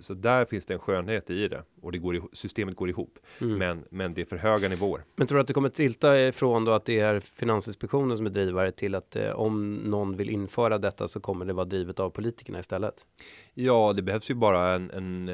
Så, 0.00 0.14
där 0.14 0.44
finns 0.44 0.66
det 0.66 0.74
en 0.74 0.80
skönhet 0.80 1.30
i 1.30 1.48
det 1.48 1.62
och 1.82 1.92
det 1.92 1.98
går 1.98 2.16
i, 2.16 2.20
systemet 2.32 2.76
går 2.76 2.88
ihop. 2.88 3.18
Men, 3.38 3.84
men 3.90 4.14
det 4.14 4.20
är 4.20 4.24
för 4.24 4.36
höga 4.36 4.68
nivåer. 4.68 5.04
Men 5.16 5.26
tror 5.26 5.36
du 5.36 5.40
att 5.40 5.46
det 5.46 5.54
kommer 5.54 5.68
tilta 5.68 6.20
ifrån 6.20 6.64
då 6.64 6.72
att 6.72 6.84
det 6.84 7.00
är 7.00 7.20
Finansinspektionen 7.20 8.16
som 8.16 8.26
är 8.26 8.30
drivare 8.30 8.72
till 8.72 8.94
att 8.94 9.16
eh, 9.16 9.30
om 9.30 9.74
någon 9.74 10.16
vill 10.16 10.30
införa 10.30 10.78
detta 10.78 11.08
så 11.08 11.20
kommer 11.20 11.44
det 11.44 11.52
vara 11.52 11.64
drivet 11.64 12.00
av 12.00 12.10
politikerna 12.10 12.60
istället? 12.60 13.06
Ja, 13.54 13.92
det 13.92 14.02
behövs 14.02 14.30
ju 14.30 14.34
bara 14.34 14.74
en, 14.74 14.90
en, 14.90 15.28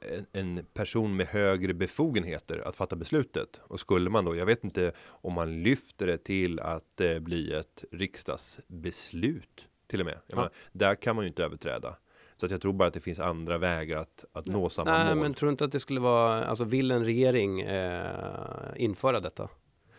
en, 0.00 0.26
en 0.32 0.64
person 0.74 1.16
med 1.16 1.26
högre 1.26 1.74
befogenheter 1.74 2.68
att 2.68 2.76
fatta 2.76 2.96
beslutet. 2.96 3.60
Och 3.62 3.80
skulle 3.80 4.10
man 4.10 4.24
då, 4.24 4.36
jag 4.36 4.46
vet 4.46 4.64
inte 4.64 4.92
om 5.06 5.32
man 5.32 5.62
lyfter 5.62 6.06
det 6.06 6.18
till 6.18 6.60
att 6.60 7.00
eh, 7.00 7.18
bli 7.18 7.52
ett 7.52 7.84
riksdagsbeslut 7.92 9.68
till 9.86 10.00
och 10.00 10.06
med. 10.06 10.18
Ja. 10.26 10.36
menar, 10.36 10.50
där 10.72 10.94
kan 10.94 11.16
man 11.16 11.24
ju 11.24 11.28
inte 11.28 11.44
överträda. 11.44 11.96
Så 12.36 12.46
att 12.46 12.52
jag 12.52 12.60
tror 12.60 12.72
bara 12.72 12.88
att 12.88 12.94
det 12.94 13.00
finns 13.00 13.18
andra 13.18 13.58
vägar 13.58 13.98
att, 13.98 14.24
att 14.32 14.46
nå 14.46 14.68
samma 14.68 15.04
Nej, 15.04 15.14
mål. 15.14 15.22
men 15.22 15.34
tror 15.34 15.46
du 15.46 15.50
inte 15.50 15.64
att 15.64 15.72
det 15.72 15.80
skulle 15.80 16.00
vara, 16.00 16.44
alltså 16.44 16.64
vill 16.64 16.90
en 16.90 17.04
regering 17.04 17.60
eh, 17.60 18.72
införa 18.76 19.20
detta? 19.20 19.48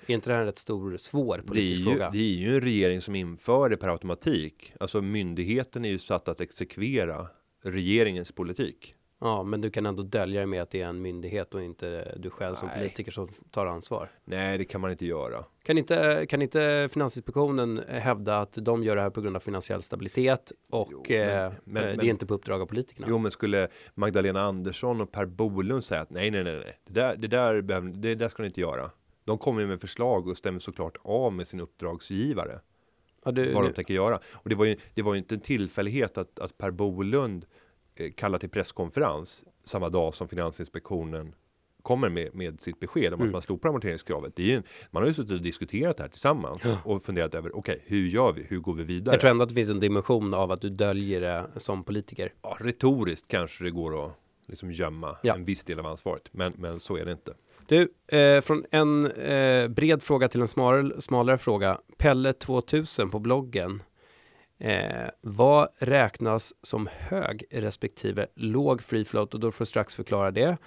Är 0.08 0.13
inte 0.13 0.29
det 0.29 0.34
här 0.34 0.41
en 0.41 0.46
rätt 0.48 0.58
stor, 0.58 0.98
svår 0.98 1.38
det, 1.38 1.44
politisk 1.44 1.79
ju, 1.79 1.86
fråga? 1.86 2.10
det 2.10 2.17
är 2.17 2.38
ju 2.38 2.56
en 2.56 2.62
regering 2.62 3.01
som 3.01 3.15
inför 3.15 3.70
det 3.70 3.77
per 3.77 3.88
automatik. 3.88 4.74
Alltså 4.79 5.01
myndigheten 5.01 5.86
är 5.86 5.89
ju 5.89 6.00
satt 6.00 6.27
att 6.27 6.41
exekvera 6.41 7.27
regeringens 7.63 8.32
politik. 8.32 8.96
Ja, 9.19 9.43
men 9.43 9.62
du 9.62 9.69
kan 9.69 9.86
ändå 9.86 10.03
dölja 10.03 10.39
det 10.41 10.47
med 10.47 10.62
att 10.62 10.69
det 10.69 10.81
är 10.81 10.86
en 10.88 11.01
myndighet 11.01 11.55
och 11.55 11.63
inte 11.63 12.15
du 12.19 12.29
själv 12.29 12.55
som 12.55 12.67
Nej. 12.67 12.77
politiker 12.77 13.12
som 13.12 13.27
tar 13.51 13.65
ansvar. 13.65 14.09
Nej, 14.25 14.57
det 14.57 14.65
kan 14.65 14.81
man 14.81 14.91
inte 14.91 15.05
göra. 15.05 15.45
Kan 15.63 15.77
inte, 15.77 16.25
kan 16.29 16.41
inte 16.41 16.89
Finansinspektionen 16.91 17.81
hävda 17.88 18.39
att 18.39 18.57
de 18.62 18.83
gör 18.83 18.95
det 18.95 19.01
här 19.01 19.09
på 19.09 19.21
grund 19.21 19.36
av 19.36 19.39
finansiell 19.39 19.81
stabilitet 19.81 20.51
och 20.69 20.88
Jo, 20.91 21.03
men- 21.09 21.19
eh, 21.45 21.53
men- 21.63 21.83
det 21.83 21.95
men- 21.97 22.05
är 22.05 22.09
inte 22.09 22.25
på 22.25 22.33
uppdrag 22.33 22.62
av 22.62 22.65
politikerna? 22.65 23.07
Jo, 23.09 23.17
men 23.17 23.31
skulle 23.31 23.67
Magdalena 23.95 24.41
Andersson 24.41 25.01
och 25.01 25.12
Per 25.12 25.25
Bolund 25.25 25.83
säga 25.83 26.01
att 26.01 26.09
nej, 26.09 26.31
nej, 26.31 26.43
nej, 26.43 26.59
nej, 26.59 26.77
det 26.86 26.93
där, 26.93 27.15
det 27.15 27.27
där, 27.27 27.62
behöver, 27.62 27.88
det 27.89 28.15
där 28.15 28.29
ska 28.29 28.43
ni 28.43 28.47
inte 28.47 28.62
göra. 28.62 28.91
De 29.25 29.38
kommer 29.38 29.65
med 29.65 29.81
förslag 29.81 30.27
och 30.27 30.38
stämmer 30.38 30.59
såklart 30.59 30.97
av 31.03 31.33
med 31.33 31.47
sin 31.47 31.59
uppdragsgivare 31.59 32.59
ja, 33.25 33.31
du, 33.31 33.51
vad 33.53 33.63
de 33.63 33.74
tänker 33.74 33.93
göra. 33.93 34.19
Och 34.33 34.50
det 34.50 34.55
var 34.55 34.65
ju, 34.65 34.75
det 34.93 35.01
var 35.01 35.13
ju 35.13 35.17
inte 35.17 35.36
en 35.36 35.41
tillfällighet 35.41 36.17
att, 36.17 36.39
att 36.39 36.57
Per 36.57 36.71
Bolund 36.71 37.45
kallar 38.16 38.39
till 38.39 38.50
presskonferens 38.50 39.44
samma 39.63 39.89
dag 39.89 40.13
som 40.13 40.27
Finansinspektionen 40.27 41.36
kommer 41.82 42.10
med, 42.10 42.36
med 42.36 42.62
sitt 42.62 42.80
besked 42.80 43.13
om 43.13 43.20
Mm. 43.20 43.27
att 43.30 43.32
man 43.34 43.42
slopar 43.42 43.70
amorteringskravet. 43.70 44.36
Det 44.36 44.44
är 44.44 44.48
ju, 44.48 44.56
en- 44.56 44.63
man 44.92 45.04
har 45.04 45.08
ju 45.08 45.13
suttit 45.13 45.32
och 45.32 45.42
diskuterat 45.42 45.98
det 45.98 46.04
här 46.04 46.10
tillsammans 46.10 46.63
och 46.84 47.04
funderat 47.04 47.36
över 47.36 47.56
okej, 47.58 47.82
hur 47.86 48.08
gör 48.08 48.32
vi? 48.34 48.44
Hur 48.44 48.60
går 48.60 48.74
vi 48.74 48.84
vidare? 48.84 49.13
jag 49.13 49.22
tror 49.22 49.32
ändå 49.32 49.44
att 49.44 49.50
det 49.50 49.56
finns 49.56 49.70
en 49.70 49.80
dimension 49.80 50.34
av 50.34 50.51
att 50.51 50.62
du 50.62 50.70
döljer 50.70 51.22
det 51.22 51.48
som 51.60 51.84
politiker. 51.84 52.30
ja, 52.42 52.58
retoriskt 52.60 53.27
kanske 53.27 53.63
det 53.63 53.72
går 53.72 54.06
att 54.06 54.12
liksom 54.48 54.72
gömma 54.72 55.18
Ja. 55.24 55.34
en 55.36 55.44
viss 55.46 55.63
del 55.66 55.80
av 55.80 55.86
ansvaret, 55.86 56.30
men, 56.32 56.54
men 56.58 56.80
så 56.80 56.98
är 56.98 57.06
det 57.06 57.12
inte. 57.12 57.34
Du, 57.68 57.94
eh, 58.18 58.42
från 58.42 58.66
en 58.72 59.12
eh, 59.12 59.68
bred 59.68 60.01
fråga 60.04 60.27
till 60.27 60.42
en 60.42 60.48
smalare, 60.48 61.01
smalare 61.01 61.38
fråga. 61.38 61.80
Pelle 61.98 62.34
2000 62.34 63.10
på 63.10 63.20
bloggen. 63.20 63.84
Eh, 64.59 65.09
vad 65.21 65.67
räknas 65.77 66.53
som 66.61 66.89
hög 66.91 67.43
respektive 67.51 68.27
låg 68.35 68.81
free 68.81 69.05
float? 69.05 69.33
Och 69.33 69.39
då 69.39 69.51
får 69.51 69.65
du 69.65 69.69
strax 69.69 69.95
förklara 69.95 70.31
det. 70.31 70.57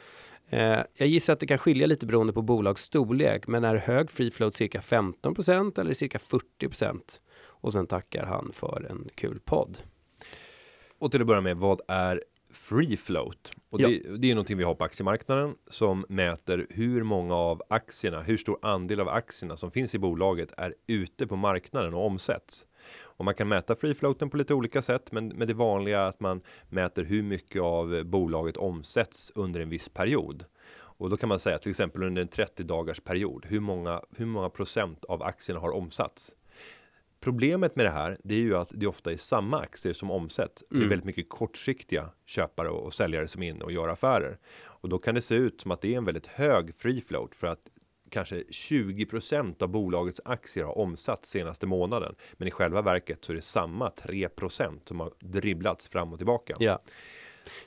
Eh, 0.50 0.80
jag 0.94 1.08
gissar 1.08 1.32
att 1.32 1.40
det 1.40 1.46
kan 1.46 1.58
skilja 1.58 1.86
lite 1.86 2.06
beroende 2.06 2.32
på 2.32 2.42
bolags 2.42 2.82
storlek, 2.82 3.46
men 3.46 3.64
är 3.64 3.76
hög 3.76 4.10
free 4.10 4.30
float 4.30 4.54
cirka 4.54 4.80
15% 4.80 5.80
eller 5.80 5.94
cirka 5.94 6.18
40% 6.18 7.20
Och 7.42 7.72
sen 7.72 7.86
tackar 7.86 8.24
han 8.24 8.50
för 8.52 8.86
en 8.90 9.08
kul 9.14 9.40
podd. 9.44 9.78
Och 10.98 11.10
till 11.10 11.20
att 11.20 11.26
börja 11.26 11.40
med, 11.40 11.56
vad 11.56 11.80
är 11.88 12.24
free 12.52 12.96
float? 12.96 13.52
Och 13.70 13.80
Ja. 13.80 13.88
det, 13.88 14.16
det 14.18 14.30
är 14.30 14.34
någonting 14.34 14.58
vi 14.58 14.64
har 14.64 14.74
på 14.74 14.84
aktiemarknaden 14.84 15.54
som 15.70 16.06
mäter 16.08 16.66
hur 16.70 17.02
många 17.02 17.34
av 17.34 17.62
aktierna, 17.68 18.22
hur 18.22 18.36
stor 18.36 18.58
andel 18.62 19.00
av 19.00 19.08
aktierna 19.08 19.56
som 19.56 19.70
finns 19.70 19.94
i 19.94 19.98
bolaget 19.98 20.52
är 20.56 20.74
ute 20.86 21.26
på 21.26 21.36
marknaden 21.36 21.94
och 21.94 22.06
omsätts. 22.06 22.66
Och 23.02 23.24
man 23.24 23.34
kan 23.34 23.48
mäta 23.48 23.74
free 23.74 23.94
floaten 23.94 24.30
på 24.30 24.36
lite 24.36 24.54
olika 24.54 24.82
sätt, 24.82 25.12
men, 25.12 25.28
men 25.28 25.48
det 25.48 25.54
vanliga 25.54 26.00
är 26.00 26.08
att 26.08 26.20
man 26.20 26.40
mäter 26.68 27.04
hur 27.04 27.22
mycket 27.22 27.62
av 27.62 28.04
bolaget 28.04 28.56
omsätts 28.56 29.32
under 29.34 29.60
en 29.60 29.68
viss 29.68 29.88
period. 29.88 30.44
Och 30.72 31.10
då 31.10 31.16
kan 31.16 31.28
man 31.28 31.38
säga 31.40 31.58
till 31.58 31.70
exempel 31.70 32.02
under 32.02 32.22
en 32.22 32.28
30 32.28 32.62
dagars 32.62 33.00
period, 33.00 33.46
hur 33.48 33.60
många, 33.60 34.00
hur 34.16 34.26
många 34.26 34.50
procent 34.50 35.04
av 35.04 35.22
aktierna 35.22 35.60
har 35.60 35.70
omsatts? 35.70 36.34
Problemet 37.20 37.76
med 37.76 37.86
det 37.86 37.90
här, 37.90 38.18
det 38.24 38.34
är 38.34 38.38
ju 38.38 38.56
att 38.56 38.68
det 38.74 38.86
ofta 38.86 39.12
är 39.12 39.16
samma 39.16 39.60
aktier 39.60 39.92
som 39.92 40.10
omsätts. 40.10 40.64
För 40.68 40.74
Det 40.74 40.78
är 40.78 40.78
Mm. 40.78 40.88
väldigt 40.88 41.04
mycket 41.06 41.28
kortsiktiga 41.28 42.08
köpare 42.26 42.68
och, 42.68 42.84
och 42.84 42.94
säljare 42.94 43.28
som 43.28 43.42
är 43.42 43.48
inne 43.48 43.64
och 43.64 43.72
gör 43.72 43.88
affärer. 43.88 44.38
Och 44.62 44.88
då 44.88 44.98
kan 44.98 45.14
det 45.14 45.22
se 45.22 45.34
ut 45.34 45.60
som 45.60 45.70
att 45.70 45.80
det 45.80 45.92
är 45.94 45.96
en 45.98 46.04
väldigt 46.04 46.26
hög 46.26 46.74
free 46.74 47.00
float 47.00 47.34
för 47.34 47.46
att 47.46 47.60
kanske 48.10 48.42
20% 48.42 49.62
av 49.62 49.68
bolagets 49.68 50.20
aktier 50.24 50.64
har 50.64 50.78
omsatts 50.78 51.30
senaste 51.30 51.66
månaden. 51.66 52.14
Men 52.32 52.48
i 52.48 52.50
själva 52.50 52.82
verket 52.82 53.24
så 53.24 53.32
är 53.32 53.36
det 53.36 53.42
samma 53.42 53.90
3% 53.90 54.78
som 54.84 55.00
har 55.00 55.12
dribblats 55.18 55.88
fram 55.88 56.12
och 56.12 56.18
tillbaka. 56.18 56.54
Ja. 56.58 56.80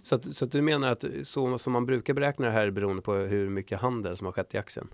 Så 0.01 0.15
att, 0.15 0.35
så 0.35 0.45
att 0.45 0.51
du 0.51 0.61
menar 0.61 0.91
att 0.91 1.05
så 1.23 1.57
som 1.57 1.73
man 1.73 1.85
brukar 1.85 2.13
beräkna 2.13 2.45
det 2.45 2.51
här 2.51 2.71
beroende 2.71 3.01
på 3.01 3.13
hur 3.13 3.49
mycket 3.49 3.79
handel 3.79 4.17
som 4.17 4.25
har 4.25 4.31
skett 4.31 4.53
i 4.53 4.57
aktien? 4.57 4.87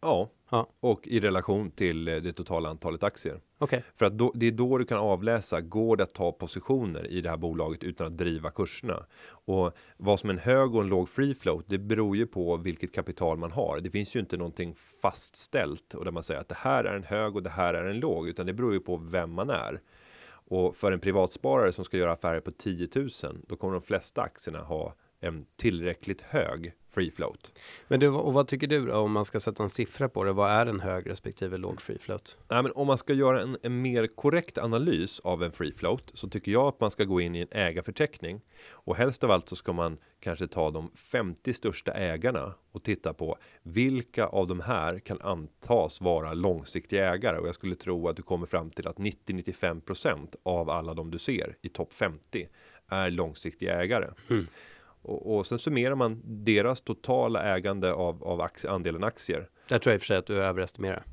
Ja, 0.00 0.30
Ja. 0.52 0.68
och 0.80 1.06
i 1.06 1.20
relation 1.20 1.70
till 1.70 2.08
eh, 2.08 2.16
det 2.16 2.32
totala 2.32 2.68
antalet 2.68 3.02
aktier. 3.02 3.40
Okej. 3.58 3.84
För 3.96 4.06
att 4.06 4.18
då, 4.18 4.32
det 4.34 4.46
är 4.46 4.52
då 4.52 4.78
du 4.78 4.84
kan 4.84 4.98
avläsa, 4.98 5.60
går 5.60 5.96
det 5.96 6.02
att 6.02 6.14
ta 6.14 6.32
positioner 6.32 7.06
i 7.06 7.20
det 7.20 7.30
här 7.30 7.36
bolaget 7.36 7.84
utan 7.84 8.06
att 8.06 8.16
driva 8.16 8.50
kurserna? 8.50 9.06
Och 9.28 9.76
vad 9.96 10.20
som 10.20 10.30
är 10.30 10.34
en 10.34 10.40
hög 10.40 10.74
och 10.74 10.82
en 10.82 10.88
låg 10.88 11.08
free 11.08 11.34
float, 11.34 11.64
det 11.68 11.78
beror 11.78 12.16
ju 12.16 12.26
på 12.26 12.56
vilket 12.56 12.94
kapital 12.94 13.38
man 13.38 13.52
har. 13.52 13.80
Det 13.80 13.90
finns 13.90 14.16
ju 14.16 14.20
inte 14.20 14.36
någonting 14.36 14.74
fastställt 15.02 15.94
och 15.94 16.04
där 16.04 16.12
man 16.12 16.22
säger 16.22 16.40
att 16.40 16.48
det 16.48 16.58
här 16.58 16.84
är 16.84 16.96
en 16.96 17.04
hög 17.04 17.36
och 17.36 17.42
det 17.42 17.50
här 17.50 17.74
är 17.74 17.84
en 17.84 18.00
låg, 18.00 18.28
utan 18.28 18.46
det 18.46 18.52
beror 18.52 18.72
ju 18.72 18.80
på 18.80 18.96
vem 18.96 19.32
man 19.32 19.50
är. 19.50 19.80
Och 20.48 20.76
för 20.76 20.92
en 20.92 21.00
privatsparare 21.00 21.72
som 21.72 21.84
ska 21.84 21.96
göra 21.96 22.12
affärer 22.12 22.40
på 22.40 22.50
10 22.50 22.88
000, 22.94 23.08
då 23.48 23.56
kommer 23.56 23.72
de 23.72 23.82
flesta 23.82 24.22
aktierna 24.22 24.62
ha 24.62 24.94
en 25.22 25.46
tillräckligt 25.56 26.20
hög 26.20 26.72
free 26.88 27.10
float. 27.10 27.52
Men 27.88 28.00
du, 28.00 28.08
och 28.08 28.32
vad 28.32 28.48
tycker 28.48 28.66
du 28.66 28.86
då, 28.86 28.96
om 28.96 29.12
man 29.12 29.24
ska 29.24 29.40
sätta 29.40 29.62
en 29.62 29.70
siffra 29.70 30.08
på 30.08 30.24
det? 30.24 30.32
Vad 30.32 30.50
är 30.50 30.66
en 30.66 30.80
hög 30.80 31.10
respektive 31.10 31.56
låg 31.56 31.80
free 31.80 31.98
float? 31.98 32.38
Nej, 32.48 32.62
men 32.62 32.72
om 32.72 32.86
man 32.86 32.98
ska 32.98 33.12
göra 33.12 33.42
en, 33.42 33.56
en 33.62 33.82
mer 33.82 34.06
korrekt 34.06 34.58
analys 34.58 35.20
av 35.20 35.42
en 35.42 35.52
free 35.52 35.72
float 35.72 36.10
så 36.14 36.28
tycker 36.28 36.52
jag 36.52 36.66
att 36.66 36.80
man 36.80 36.90
ska 36.90 37.04
gå 37.04 37.20
in 37.20 37.34
i 37.34 37.40
en 37.40 37.48
ägarförteckning 37.50 38.40
och 38.70 38.96
helst 38.96 39.24
av 39.24 39.30
allt 39.30 39.48
så 39.48 39.56
ska 39.56 39.72
man 39.72 39.98
kanske 40.20 40.46
ta 40.46 40.70
de 40.70 40.90
50 40.90 41.52
största 41.52 41.92
ägarna 41.92 42.54
och 42.72 42.82
titta 42.82 43.14
på 43.14 43.36
vilka 43.62 44.26
av 44.26 44.48
de 44.48 44.60
här 44.60 44.98
kan 44.98 45.20
antas 45.20 46.00
vara 46.00 46.34
långsiktiga 46.34 47.14
ägare 47.14 47.38
och 47.38 47.48
jag 47.48 47.54
skulle 47.54 47.74
tro 47.74 48.08
att 48.08 48.16
du 48.16 48.22
kommer 48.22 48.46
fram 48.46 48.70
till 48.70 48.88
att 48.88 48.96
90-95% 48.96 50.34
av 50.42 50.70
alla 50.70 50.94
de 50.94 51.10
du 51.10 51.18
ser 51.18 51.56
i 51.62 51.68
topp 51.68 51.92
50 51.92 52.48
är 52.88 53.10
långsiktiga 53.10 53.82
ägare. 53.82 54.10
Mm. 54.30 54.46
Och, 55.02 55.36
och 55.36 55.46
sen 55.46 55.58
summerar 55.58 55.94
man 55.94 56.22
deras 56.24 56.80
totala 56.80 57.42
ägande 57.42 57.92
av, 57.92 58.24
av 58.24 58.40
aktie, 58.40 58.70
andelen 58.70 59.04
aktier. 59.04 59.48
Där 59.68 59.78
tror 59.78 59.90
jag 59.90 59.94
i 59.94 59.98
och 59.98 60.00
för 60.00 60.06
sig 60.06 60.16
att 60.16 60.26
du 60.26 60.42
överestimerar. 60.42 61.04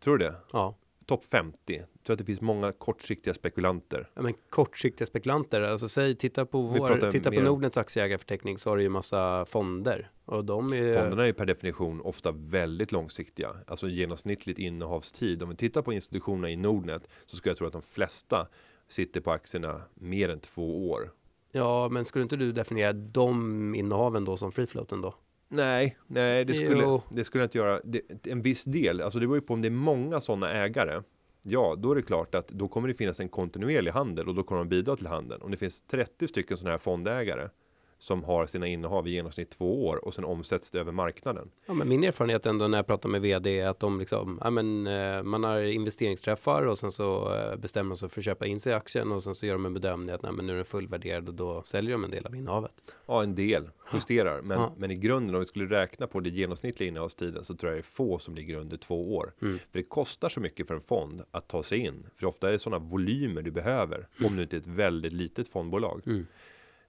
Tror 0.00 0.18
du 0.18 0.24
det? 0.24 0.34
Ja. 0.52 0.74
topp 1.06 1.24
50. 1.24 1.56
Jag 1.66 1.86
tror 2.06 2.14
att 2.14 2.18
det 2.18 2.24
finns 2.24 2.40
många 2.40 2.72
kortsiktiga 2.72 3.34
spekulanter. 3.34 4.08
Ja, 4.14 4.22
men 4.22 4.34
kortsiktiga 4.50 5.06
spekulanter, 5.06 5.60
alltså 5.60 5.88
säg 5.88 6.14
titta 6.14 6.46
på 6.46 6.62
vår, 6.62 7.10
titta 7.10 7.30
på 7.32 7.40
Nordnets 7.40 7.76
aktieägarförteckning 7.76 8.58
så 8.58 8.70
har 8.70 8.76
du 8.76 8.82
ju 8.82 8.88
massa 8.88 9.44
fonder 9.44 10.10
och 10.24 10.44
de 10.44 10.72
är 10.72 10.94
Fonderna 10.94 11.22
är 11.22 11.26
ju 11.26 11.32
per 11.32 11.46
definition 11.46 12.00
ofta 12.00 12.30
väldigt 12.32 12.92
långsiktiga, 12.92 13.56
alltså 13.66 13.88
genomsnittligt 13.88 14.58
innehavstid. 14.58 15.42
Om 15.42 15.48
vi 15.48 15.56
tittar 15.56 15.82
på 15.82 15.92
institutionerna 15.92 16.50
i 16.50 16.56
Nordnet 16.56 17.08
så 17.26 17.36
skulle 17.36 17.50
jag 17.50 17.58
tro 17.58 17.66
att 17.66 17.72
de 17.72 17.82
flesta 17.82 18.48
sitter 18.88 19.20
på 19.20 19.30
aktierna 19.30 19.82
mer 19.94 20.28
än 20.28 20.40
två 20.40 20.90
år. 20.90 21.10
Ja, 21.52 21.88
men 21.88 22.04
skulle 22.04 22.22
inte 22.22 22.36
du 22.36 22.52
definiera 22.52 22.92
de 22.92 23.74
innehaven 23.74 24.24
då 24.24 24.36
som 24.36 24.52
free 24.52 24.66
floaten 24.66 25.00
då? 25.00 25.14
Nej, 25.48 25.96
nej, 26.06 26.44
det 26.44 26.54
skulle, 26.54 26.82
Jo. 26.82 27.02
det 27.10 27.24
skulle 27.24 27.42
jag 27.42 27.46
inte 27.46 27.58
göra. 27.58 27.80
Det, 27.84 28.26
en 28.26 28.42
viss 28.42 28.64
del, 28.64 29.00
alltså 29.00 29.18
det 29.18 29.26
beror 29.26 29.36
ju 29.36 29.42
på 29.46 29.54
om 29.54 29.62
det 29.62 29.68
är 29.68 29.70
många 29.70 30.20
sådana 30.20 30.52
ägare. 30.52 31.02
Ja, 31.42 31.74
då 31.78 31.90
är 31.90 31.94
det 31.94 32.02
klart 32.02 32.34
att 32.34 32.48
då 32.48 32.68
kommer 32.68 32.88
det 32.88 32.94
finnas 32.94 33.20
en 33.20 33.28
kontinuerlig 33.28 33.90
handel 33.90 34.28
och 34.28 34.34
då 34.34 34.42
kommer 34.42 34.58
de 34.58 34.68
bidra 34.68 34.96
till 34.96 35.06
handeln. 35.06 35.42
Om 35.42 35.50
det 35.50 35.56
finns 35.56 35.82
30 35.82 36.28
stycken 36.28 36.56
sådana 36.56 36.70
här 36.72 36.78
fondägare 36.78 37.48
som 38.02 38.24
har 38.24 38.46
sina 38.46 38.66
innehav 38.66 39.08
i 39.08 39.10
genomsnitt 39.10 39.50
två 39.50 39.86
år 39.86 40.04
och 40.04 40.14
sen 40.14 40.24
omsätts 40.24 40.70
det 40.70 40.80
över 40.80 40.92
marknaden. 40.92 41.50
Ja, 41.66 41.74
men 41.74 41.88
min 41.88 42.04
erfarenhet 42.04 42.46
ändå 42.46 42.68
när 42.68 42.78
jag 42.78 42.86
pratar 42.86 43.08
med 43.08 43.22
vd 43.22 43.60
är 43.60 43.66
att 43.66 43.80
de 43.80 43.98
liksom, 43.98 44.38
ja 44.44 44.50
men 44.50 44.86
eh, 44.86 45.22
man 45.22 45.44
har 45.44 45.62
investeringsträffar 45.62 46.66
och 46.66 46.78
sen 46.78 46.90
så 46.90 47.34
eh, 47.34 47.56
bestämmer 47.56 47.90
de 47.90 47.96
sig 47.96 48.08
för 48.08 48.20
att 48.20 48.24
köpa 48.24 48.46
in 48.46 48.60
sig 48.60 48.72
i 48.72 48.74
aktien 48.74 49.12
och 49.12 49.22
sen 49.22 49.34
så 49.34 49.46
gör 49.46 49.52
de 49.52 49.66
en 49.66 49.74
bedömning 49.74 50.14
att 50.14 50.22
nej, 50.22 50.32
men 50.32 50.46
nu 50.46 50.52
är 50.52 50.56
den 50.56 50.64
fullvärderad 50.64 51.28
och 51.28 51.34
då 51.34 51.62
säljer 51.62 51.92
de 51.92 52.04
en 52.04 52.10
del 52.10 52.26
av 52.26 52.36
innehavet. 52.36 52.72
Ja, 53.06 53.22
en 53.22 53.34
del 53.34 53.70
justerar, 53.92 54.42
men, 54.42 54.60
Ja. 54.60 54.72
men 54.76 54.90
i 54.90 54.94
grunden 54.94 55.34
om 55.34 55.38
vi 55.38 55.44
skulle 55.44 55.80
räkna 55.80 56.06
på 56.06 56.20
det 56.20 56.30
genomsnittliga 56.30 56.88
innehavstiden 56.88 57.44
så 57.44 57.56
tror 57.56 57.72
jag 57.72 57.76
det 57.76 57.80
är 57.80 57.82
få 57.82 58.18
som 58.18 58.34
ligger 58.34 58.56
under 58.56 58.76
två 58.76 59.14
år. 59.16 59.32
Mm. 59.42 59.58
För 59.58 59.78
det 59.78 59.82
kostar 59.82 60.28
så 60.28 60.40
mycket 60.40 60.66
för 60.66 60.74
en 60.74 60.80
fond 60.80 61.22
att 61.30 61.48
ta 61.48 61.62
sig 61.62 61.78
in. 61.78 62.06
För 62.14 62.26
ofta 62.26 62.48
är 62.48 62.52
det 62.52 62.58
sådana 62.58 62.84
volymer 62.84 63.42
du 63.42 63.50
behöver 63.50 64.08
om 64.24 64.36
du 64.36 64.42
inte 64.42 64.56
är 64.56 64.60
ett 64.60 64.66
väldigt 64.66 65.12
litet 65.12 65.48
fondbolag. 65.48 66.02
Mm. 66.06 66.26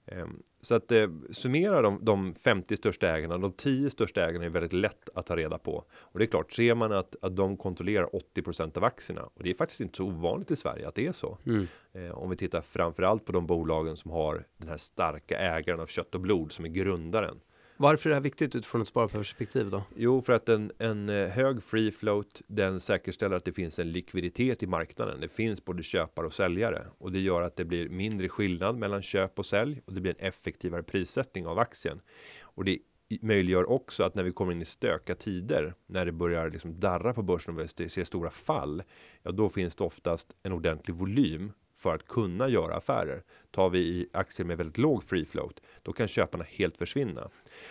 Ehm, 0.06 0.44
Så 0.62 0.76
att 0.76 0.92
eh, 0.92 1.08
summera 1.32 1.82
de, 1.82 2.06
de 2.06 2.34
50 2.34 2.78
största 2.78 3.10
ägarna, 3.18 3.38
de 3.38 3.52
10 3.52 3.90
största 3.90 4.30
ägarna 4.30 4.46
är 4.46 4.50
väldigt 4.50 4.74
lätt 4.74 5.10
att 5.16 5.26
ta 5.26 5.36
reda 5.36 5.58
på. 5.58 5.86
Och 5.92 6.20
det 6.20 6.26
är 6.26 6.28
klart, 6.28 6.52
ser 6.52 6.76
man 6.76 6.92
att, 6.92 7.16
att 7.22 7.36
de 7.36 7.58
kontrollerar 7.58 8.10
80% 8.36 8.78
av 8.78 8.84
aktierna, 8.84 9.22
och 9.22 9.44
det 9.44 9.50
är 9.50 9.54
faktiskt 9.54 9.82
inte 9.82 9.98
så 9.98 10.04
ovanligt 10.06 10.52
i 10.52 10.56
Sverige 10.56 10.88
att 10.88 10.96
det 10.96 11.08
är 11.08 11.12
så. 11.12 11.38
Mm. 11.46 11.68
Eh, 11.94 12.12
om 12.12 12.30
vi 12.30 12.36
tittar 12.36 12.62
framförallt 12.62 13.26
på 13.26 13.32
de 13.32 13.48
bolagen 13.48 13.96
som 13.96 14.12
har 14.12 14.46
den 14.58 14.70
här 14.70 14.78
starka 14.78 15.38
ägaren 15.38 15.80
av 15.80 15.88
kött 15.88 16.16
och 16.16 16.22
blod 16.22 16.52
som 16.52 16.66
är 16.66 16.70
grundaren. 16.70 17.40
Varför 17.78 18.10
är 18.10 18.12
det 18.12 18.16
här 18.16 18.22
viktigt 18.22 18.56
utifrån 18.56 18.82
ett 18.82 18.88
sparperspektiv 18.88 19.70
då? 19.70 19.84
Jo, 19.96 20.22
för 20.22 20.34
att 20.34 20.50
en, 20.50 20.72
en 20.78 21.10
eh, 21.10 21.28
hög 21.30 21.64
free 21.64 21.92
float, 21.92 22.42
den 22.48 22.80
säkerställer 22.80 23.36
att 23.36 23.46
det 23.46 23.54
finns 23.54 23.80
en 23.80 23.92
likviditet 23.92 24.64
i 24.64 24.68
marknaden. 24.68 25.22
Det 25.22 25.28
finns 25.28 25.66
både 25.66 25.84
köpare 25.84 26.26
och 26.26 26.34
säljare 26.34 26.88
och 26.98 27.12
det 27.12 27.20
gör 27.20 27.42
att 27.42 27.56
det 27.56 27.66
blir 27.66 27.90
mindre 27.90 28.30
skillnad 28.30 28.78
mellan 28.78 29.02
köp 29.02 29.40
och 29.40 29.46
sälj 29.46 29.82
och 29.86 29.94
det 29.94 30.02
blir 30.02 30.16
en 30.20 30.28
effektivare 30.28 30.84
prissättning 30.84 31.48
av 31.48 31.60
aktien. 31.60 32.02
Och 32.42 32.66
det 32.66 32.80
möjliggör 33.22 33.70
också 33.70 34.04
att 34.04 34.16
när 34.16 34.24
vi 34.24 34.32
kommer 34.32 34.52
in 34.52 34.62
i 34.62 34.66
stöka 34.66 35.16
tider, 35.16 35.74
när 35.88 36.06
det 36.06 36.12
börjar 36.12 36.50
liksom 36.50 36.80
darra 36.80 37.14
på 37.14 37.22
börsen 37.22 37.60
och 37.60 37.70
vi 37.78 37.90
ser 37.90 38.04
stora 38.04 38.30
fall, 38.30 38.84
ja 39.24 39.32
då 39.32 39.50
finns 39.50 39.76
det 39.76 39.84
oftast 39.84 40.36
en 40.44 40.52
ordentlig 40.52 40.96
volym 40.96 41.52
för 41.84 41.96
att 41.96 42.08
kunna 42.08 42.50
göra 42.50 42.76
affärer. 42.76 43.24
Tar 43.52 43.70
vi 43.70 43.80
i 43.80 44.08
aktier 44.14 44.48
med 44.48 44.58
väldigt 44.58 44.78
låg 44.78 45.04
free 45.04 45.26
float, 45.26 45.60
då 45.82 45.94
kan 45.94 46.08
köparna 46.08 46.44
helt 46.44 46.78
försvinna. 46.78 47.22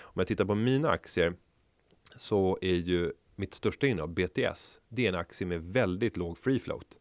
Om 0.01 0.15
jag 0.15 0.27
tittar 0.27 0.45
på 0.45 0.55
mina 0.55 0.91
aktier 0.91 1.35
så 2.17 2.59
är 2.61 2.75
ju 2.75 3.13
mitt 3.37 3.55
största 3.55 3.87
innehav 3.87 4.15
BTS. 4.15 4.81
Det 4.89 5.05
är 5.05 5.09
en 5.09 5.15
aktie 5.15 5.47
med 5.47 5.61
väldigt 5.63 6.17
låg 6.17 6.39
free 6.39 6.59
float 6.59 6.95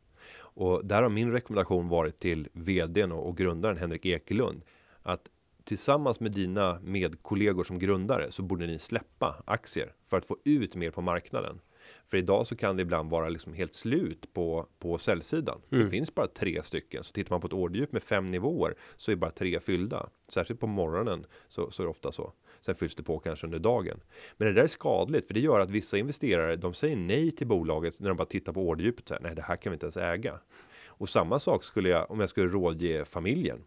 och 0.54 0.86
där 0.86 1.04
har 1.04 1.10
min 1.10 1.32
rekommendation 1.32 1.88
varit 1.88 2.20
till 2.20 2.48
vdn 2.54 3.12
och, 3.12 3.28
och 3.28 3.38
grundaren 3.38 3.78
Henrik 3.78 4.06
Ekelund 4.06 4.64
att 5.02 5.30
tillsammans 5.64 6.20
med 6.20 6.32
dina 6.32 6.80
medkollegor 6.84 7.64
som 7.64 7.80
grundare 7.80 8.32
så 8.32 8.44
borde 8.44 8.68
ni 8.68 8.80
släppa 8.80 9.44
aktier 9.46 9.94
för 10.06 10.18
att 10.18 10.26
få 10.26 10.38
ut 10.44 10.76
mer 10.76 10.92
på 10.92 11.02
marknaden. 11.02 11.60
För 12.08 12.18
idag 12.18 12.48
så 12.48 12.56
kan 12.56 12.76
det 12.76 12.82
ibland 12.82 13.10
vara 13.10 13.30
liksom 13.30 13.54
helt 13.54 13.74
slut 13.74 14.34
på 14.34 14.68
på 14.80 14.98
säljsidan. 14.98 15.62
Mm. 15.72 15.84
Det 15.84 15.90
finns 15.90 16.16
bara 16.16 16.28
tre 16.28 16.64
stycken. 16.64 17.04
Så 17.04 17.14
tittar 17.14 17.34
man 17.34 17.42
på 17.42 17.48
ett 17.48 17.54
orderdjup 17.54 17.92
med 17.92 18.04
fem 18.04 18.32
nivåer 18.32 18.76
så 18.96 19.12
är 19.12 19.16
bara 19.16 19.32
tre 19.32 19.60
fyllda. 19.60 20.10
Särskilt 20.28 20.60
på 20.60 20.68
morgonen 20.68 21.26
så, 21.48 21.72
så 21.72 21.84
är 21.84 21.86
det 21.86 21.92
ofta 21.92 22.12
så. 22.12 22.34
Sen 22.62 22.76
fylls 22.76 22.96
det 22.96 23.04
på 23.04 23.20
kanske 23.20 23.48
under 23.48 23.60
dagen. 23.60 24.00
Men 24.38 24.48
det 24.48 24.54
där 24.54 24.64
är 24.64 24.68
skadligt 24.68 25.28
för 25.28 25.34
det 25.34 25.40
gör 25.40 25.60
att 25.60 25.70
vissa 25.70 25.98
investerare 25.98 26.56
de 26.56 26.74
säger 26.74 26.96
nej 26.96 27.32
till 27.32 27.48
bolaget 27.48 28.00
när 28.00 28.08
de 28.08 28.18
bara 28.18 28.26
tittar 28.26 28.54
på 28.54 28.68
orderdjupet. 28.68 29.08
Så 29.08 29.14
här, 29.14 29.22
nej, 29.22 29.36
det 29.36 29.42
här 29.42 29.56
kan 29.56 29.72
vi 29.72 29.76
inte 29.76 29.86
ens 29.86 29.98
äga. 29.98 30.40
Och 30.88 31.10
samma 31.10 31.40
sak 31.40 31.64
skulle 31.64 31.90
jag 31.90 32.12
om 32.12 32.20
jag 32.20 32.30
skulle 32.30 32.48
rådge 32.48 33.06
familjen 33.06 33.64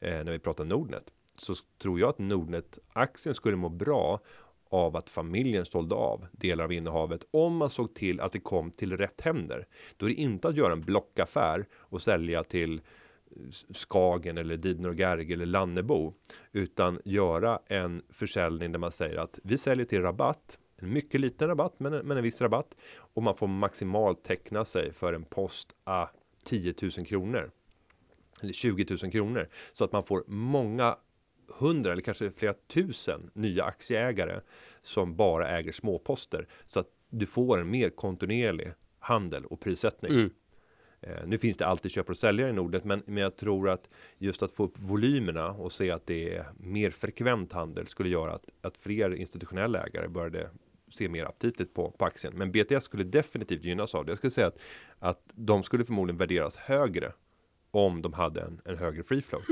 eh, 0.00 0.24
när 0.24 0.32
vi 0.32 0.38
pratar 0.38 0.64
Nordnet 0.64 1.12
så 1.40 1.54
tror 1.78 2.00
jag 2.00 2.08
att 2.08 2.18
Nordnet 2.18 2.78
aktien 2.92 3.34
skulle 3.34 3.56
må 3.56 3.68
bra 3.68 4.20
av 4.70 4.96
att 4.96 5.10
familjen 5.10 5.64
sålde 5.64 5.94
av 5.94 6.26
delar 6.32 6.64
av 6.64 6.72
innehavet 6.72 7.26
om 7.30 7.56
man 7.56 7.70
såg 7.70 7.94
till 7.94 8.20
att 8.20 8.32
det 8.32 8.40
kom 8.40 8.70
till 8.70 8.96
rätt 8.96 9.20
händer. 9.20 9.66
Då 9.96 10.06
är 10.06 10.10
det 10.10 10.20
inte 10.20 10.48
att 10.48 10.56
göra 10.56 10.72
en 10.72 10.80
blockaffär 10.80 11.66
och 11.74 12.02
sälja 12.02 12.44
till 12.44 12.80
Skagen 13.70 14.38
eller 14.38 14.56
Didner 14.56 14.88
och 14.88 14.94
Gerge 14.94 15.34
eller 15.34 15.46
Lannebo 15.46 16.14
utan 16.52 17.00
göra 17.04 17.60
en 17.66 18.02
försäljning 18.08 18.72
där 18.72 18.78
man 18.78 18.92
säger 18.92 19.16
att 19.16 19.38
vi 19.42 19.58
säljer 19.58 19.86
till 19.86 20.02
rabatt 20.02 20.58
en 20.76 20.92
mycket 20.92 21.20
liten 21.20 21.48
rabatt 21.48 21.74
men, 21.78 21.92
men 21.92 22.16
en 22.16 22.22
viss 22.22 22.40
rabatt 22.40 22.76
och 23.14 23.22
man 23.22 23.34
får 23.34 23.46
maximalt 23.46 24.24
teckna 24.24 24.64
sig 24.64 24.92
för 24.92 25.12
en 25.12 25.24
post 25.24 25.76
a 25.84 26.08
10 26.44 26.74
000 26.82 27.06
kronor 27.06 27.50
eller 28.42 28.52
20 28.52 28.96
000 29.02 29.12
kronor 29.12 29.48
så 29.72 29.84
att 29.84 29.92
man 29.92 30.02
får 30.02 30.24
många 30.26 30.96
hundra 31.48 31.92
eller 31.92 32.02
kanske 32.02 32.30
flera 32.30 32.54
tusen 32.54 33.30
nya 33.34 33.64
aktieägare 33.64 34.40
som 34.82 35.16
bara 35.16 35.48
äger 35.48 35.72
småposter 35.72 36.46
så 36.66 36.80
att 36.80 36.86
du 37.10 37.26
får 37.26 37.58
en 37.58 37.70
mer 37.70 37.90
kontinuerlig 37.90 38.72
handel 38.98 39.44
och 39.44 39.60
prissättning. 39.60 40.12
Mm. 40.12 40.30
Eh, 41.00 41.26
nu 41.26 41.38
finns 41.38 41.56
det 41.56 41.66
alltid 41.66 41.90
köpare 41.90 42.10
och 42.10 42.16
säljare 42.16 42.50
i 42.50 42.52
Nordnet, 42.52 42.84
men, 42.84 43.02
men 43.06 43.22
jag 43.22 43.36
tror 43.36 43.68
att 43.68 43.90
just 44.18 44.42
att 44.42 44.50
få 44.50 44.64
upp 44.64 44.78
volymerna 44.78 45.50
och 45.50 45.72
se 45.72 45.90
att 45.90 46.06
det 46.06 46.36
är 46.36 46.46
mer 46.56 46.90
frekvent 46.90 47.52
handel 47.52 47.86
skulle 47.86 48.08
göra 48.08 48.32
att, 48.32 48.44
att 48.60 48.76
fler 48.76 49.14
institutionella 49.14 49.86
ägare 49.86 50.08
började 50.08 50.50
se 50.90 51.08
mer 51.08 51.24
aptitligt 51.24 51.74
på, 51.74 51.90
på 51.90 52.04
aktien. 52.04 52.32
Men 52.36 52.52
BTS 52.52 52.84
skulle 52.84 53.04
definitivt 53.04 53.64
gynnas 53.64 53.94
av 53.94 54.04
det. 54.04 54.10
Jag 54.10 54.18
skulle 54.18 54.30
säga 54.30 54.46
att, 54.46 54.58
att 54.98 55.22
de 55.34 55.62
skulle 55.62 55.84
förmodligen 55.84 56.18
värderas 56.18 56.56
högre 56.56 57.12
om 57.70 58.02
de 58.02 58.12
hade 58.12 58.40
en, 58.40 58.60
en 58.64 58.78
högre 58.78 59.02
free 59.02 59.22
float. 59.22 59.44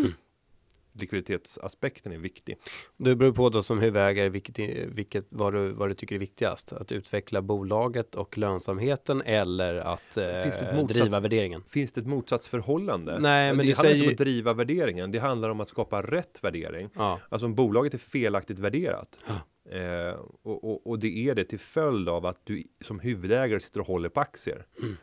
Likviditetsaspekten 1.00 2.12
är 2.12 2.18
viktig. 2.18 2.56
Det 2.96 3.16
beror 3.16 3.32
på 3.32 3.48
då 3.48 3.62
som 3.62 3.78
huvudägare 3.78 4.28
vilket, 4.28 4.58
vilket 4.88 5.26
vad, 5.28 5.52
du, 5.54 5.72
vad 5.72 5.88
du 5.90 5.94
tycker 5.94 6.14
är 6.14 6.18
viktigast. 6.18 6.72
Att 6.72 6.92
utveckla 6.92 7.42
bolaget 7.42 8.14
och 8.14 8.38
lönsamheten 8.38 9.22
eller 9.22 9.74
att 9.74 10.16
eh, 10.16 10.22
det 10.24 10.72
motsats- 10.74 10.86
driva 10.86 11.20
värderingen. 11.20 11.62
Finns 11.68 11.92
det 11.92 12.00
ett 12.00 12.06
motsatsförhållande? 12.06 13.18
Nej, 13.18 13.52
men 13.52 13.56
det 13.58 13.62
du 13.62 13.68
handlar 13.68 13.82
säger 13.82 13.94
inte 13.96 14.06
om 14.06 14.12
att 14.12 14.18
driva 14.18 14.52
värderingen. 14.52 15.10
Det 15.12 15.18
handlar 15.18 15.50
om 15.50 15.60
att 15.60 15.68
skapa 15.68 16.02
rätt 16.02 16.38
värdering. 16.42 16.88
Ja, 16.94 17.20
Alltså 17.28 17.46
om 17.46 17.54
bolaget 17.54 17.94
är 17.94 17.98
felaktigt 17.98 18.58
värderat. 18.58 19.18
Eh, 19.70 20.20
och, 20.42 20.64
och, 20.64 20.86
och 20.86 20.98
det 20.98 21.28
är 21.28 21.34
det 21.34 21.44
till 21.44 21.58
följd 21.58 22.08
av 22.08 22.26
att 22.26 22.40
du 22.44 22.64
som 22.84 23.00
huvudägare 23.00 23.60
sitter 23.60 23.80
och 23.80 23.86
håller 23.86 24.08
på 24.08 24.20
aktier. 24.20 24.66
Mm. 24.82 24.96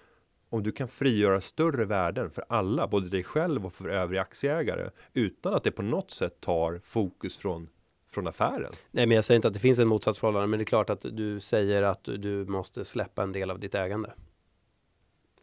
Om 0.53 0.63
du 0.63 0.71
kan 0.71 0.87
frigöra 0.87 1.41
större 1.41 1.85
värden 1.85 2.29
för 2.29 2.45
alla, 2.49 2.87
både 2.87 3.09
dig 3.09 3.23
själv 3.23 3.65
och 3.65 3.73
för 3.73 3.89
övriga 3.89 4.21
aktieägare, 4.21 4.89
utan 5.13 5.53
att 5.53 5.63
det 5.63 5.71
på 5.71 5.81
något 5.81 6.11
sätt 6.11 6.41
tar 6.41 6.79
fokus 6.83 7.37
från, 7.37 7.69
från 8.07 8.27
affären. 8.27 8.71
nej, 8.91 9.05
men 9.05 9.15
jag 9.15 9.25
säger 9.25 9.35
inte 9.35 9.47
att 9.47 9.53
det 9.53 9.59
finns 9.59 9.79
en 9.79 9.87
motsatsförhållande, 9.87 10.47
men 10.47 10.59
det 10.59 10.63
är 10.63 10.65
klart 10.65 10.89
att 10.89 11.01
du 11.11 11.39
säger 11.39 11.81
att 11.83 12.03
du- 12.03 12.45
måste 12.45 12.85
släppa 12.85 13.23
en 13.23 13.31
del 13.31 13.51
av 13.51 13.59
ditt 13.59 13.75
ägande. 13.75 14.13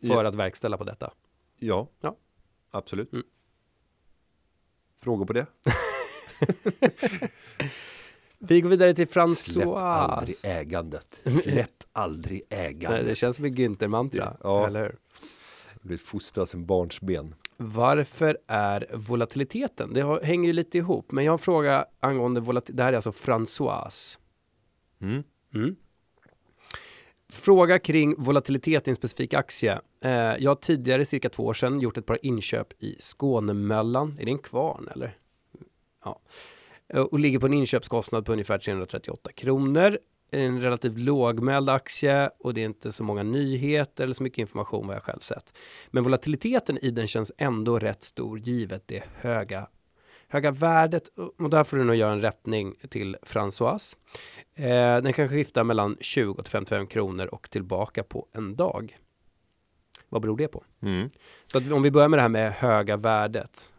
För 0.00 0.08
Ja. 0.08 0.26
att 0.28 0.34
verkställa 0.34 0.76
på 0.78 0.84
detta. 0.84 1.12
Ja, 1.56 1.88
Ja. 2.00 2.16
absolut. 2.70 3.12
Mm. 3.12 3.24
Frågor 4.96 5.26
på 5.26 5.32
det? 5.32 5.46
Vi 8.42 8.60
går 8.60 8.70
vidare 8.70 8.94
till 8.94 9.08
Släpp 9.08 9.16
aldrig 9.16 10.36
François. 10.36 10.46
ägandet. 10.46 11.20
Släpp 11.42 11.84
aldrig 11.92 12.42
ägandet. 12.50 12.90
Nej, 12.90 13.04
det 13.04 13.14
känns 13.14 13.36
som 13.36 13.44
ett 13.44 13.52
Günther-mantra. 13.52 14.36
Ja. 14.42 14.66
Eller 14.66 14.82
hur? 14.82 14.96
Du 15.82 15.98
fostras 15.98 16.54
en 16.54 16.66
barnsben. 16.66 17.34
Varför 17.56 18.38
är 18.46 18.86
volatiliteten? 18.94 19.92
Det 19.94 20.00
har, 20.00 20.20
hänger 20.22 20.46
ju 20.46 20.52
lite 20.52 20.78
ihop, 20.78 21.12
men 21.12 21.24
jag 21.24 21.32
har 21.32 21.38
en 21.38 21.42
fråga 21.42 21.84
angående 22.00 22.40
volatiliteten. 22.40 22.76
Det 22.76 22.82
här 22.82 22.92
är 22.92 22.96
alltså 22.96 23.10
François. 23.10 24.18
Mm. 25.00 25.22
Mm. 25.54 25.76
Fråga 27.32 27.78
kring 27.78 28.14
volatilitet 28.18 28.88
i 28.88 28.90
en 28.90 28.94
specifik 28.96 29.34
aktie. 29.34 29.80
Eh, 30.04 30.10
jag 30.12 30.50
har 30.50 30.54
tidigare, 30.54 31.04
cirka 31.04 31.28
två 31.28 31.44
år 31.44 31.54
sedan, 31.54 31.80
gjort 31.80 31.98
ett 31.98 32.06
par 32.06 32.18
inköp 32.22 32.82
i 32.82 32.96
Skånemöllan. 33.00 34.14
Är 34.18 34.24
det 34.24 34.30
en 34.30 34.38
kvarn 34.38 34.88
eller? 34.94 35.16
Ja. 36.04 36.20
Eh, 36.94 37.00
Och 37.00 37.18
ligger 37.18 37.38
på 37.38 37.46
en 37.46 37.52
inköpskostnad 37.54 38.26
på 38.26 38.32
ungefär 38.32 38.58
338 38.58 39.32
kronor. 39.32 39.98
En 40.32 40.60
relativt 40.60 40.98
lågmäld 40.98 41.70
aktie 41.70 42.30
och 42.38 42.54
det 42.54 42.60
är 42.60 42.64
inte 42.64 42.92
så 42.92 43.04
många 43.04 43.22
nyheter 43.22 44.04
eller 44.04 44.14
så 44.14 44.22
mycket 44.22 44.38
information 44.38 44.86
vad 44.86 44.96
jag 44.96 45.02
själv 45.02 45.20
sett. 45.20 45.52
Men 45.90 46.02
volatiliteten 46.02 46.78
i 46.78 46.90
den 46.90 47.06
känns 47.06 47.32
ändå 47.38 47.78
rätt 47.78 48.02
stor 48.02 48.38
givet 48.38 48.82
det 48.86 49.02
höga 49.16 49.66
höga 50.28 50.50
värdet 50.50 51.08
och 51.38 51.50
där 51.50 51.64
får 51.64 51.76
du 51.76 51.84
nog 51.84 51.96
göra 51.96 52.12
en 52.12 52.20
rättning 52.20 52.74
till 52.88 53.16
François. 53.22 53.96
Eh, 54.54 55.02
den 55.02 55.12
kan 55.12 55.28
skifta 55.28 55.64
mellan 55.64 55.96
20 56.00 56.42
till 56.42 56.50
55 56.50 56.86
kronor 56.86 57.26
och 57.26 57.50
tillbaka 57.50 58.02
på 58.02 58.26
en 58.32 58.56
dag. 58.56 58.98
Vad 60.08 60.22
beror 60.22 60.36
det 60.36 60.48
på? 60.48 60.64
Mm. 60.82 61.10
Så 61.46 61.58
att 61.58 61.72
om 61.72 61.82
vi 61.82 61.90
börjar 61.90 62.08
med 62.08 62.18
det 62.18 62.22
här 62.22 62.28
med 62.28 62.52
höga 62.52 62.96
värdet. 62.96 63.72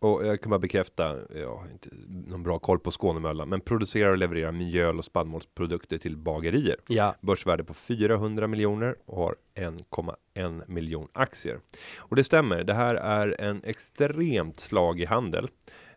Och 0.00 0.26
jag 0.26 0.40
kan 0.40 0.50
bara 0.50 0.58
bekräfta, 0.58 1.16
jag 1.34 1.56
har 1.56 1.70
inte 1.72 1.88
någon 2.26 2.42
bra 2.42 2.58
koll 2.58 2.78
på 2.78 2.90
Skånemöllan, 2.90 3.48
men 3.48 3.60
producerar 3.60 4.10
och 4.10 4.18
levererar 4.18 4.52
mjöl 4.52 4.98
och 4.98 5.04
spannmålsprodukter 5.04 5.98
till 5.98 6.16
bagerier. 6.16 6.76
Ja, 6.88 7.14
Börsvärde 7.20 7.64
på 7.64 7.74
400 7.74 8.46
miljoner 8.46 8.96
och 9.06 9.16
har 9.16 9.36
1,1 9.54 10.62
miljon 10.66 11.08
aktier. 11.12 11.60
Och 11.98 12.16
det 12.16 12.24
stämmer, 12.24 12.64
det 12.64 12.74
här 12.74 12.94
är 12.94 13.40
en 13.40 13.64
extremt 13.64 14.60
slag 14.60 15.00
i 15.00 15.04
handel. 15.04 15.48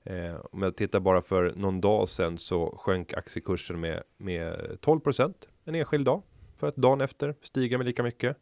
Eh, 0.03 0.35
om 0.51 0.61
jag 0.61 0.75
tittar 0.75 0.99
bara 0.99 1.21
för 1.21 1.53
någon 1.55 1.81
dag 1.81 2.09
sedan 2.09 2.37
så 2.37 2.77
sjönk 2.79 3.13
aktiekursen 3.13 3.79
med, 3.79 4.03
med 4.17 4.53
12% 4.81 5.33
en 5.65 5.75
enskild 5.75 6.05
dag. 6.05 6.21
För 6.57 6.67
att 6.67 6.75
dagen 6.75 7.01
efter 7.01 7.35
stiga 7.41 7.77
med 7.77 7.87
lika 7.87 8.03
mycket. 8.03 8.37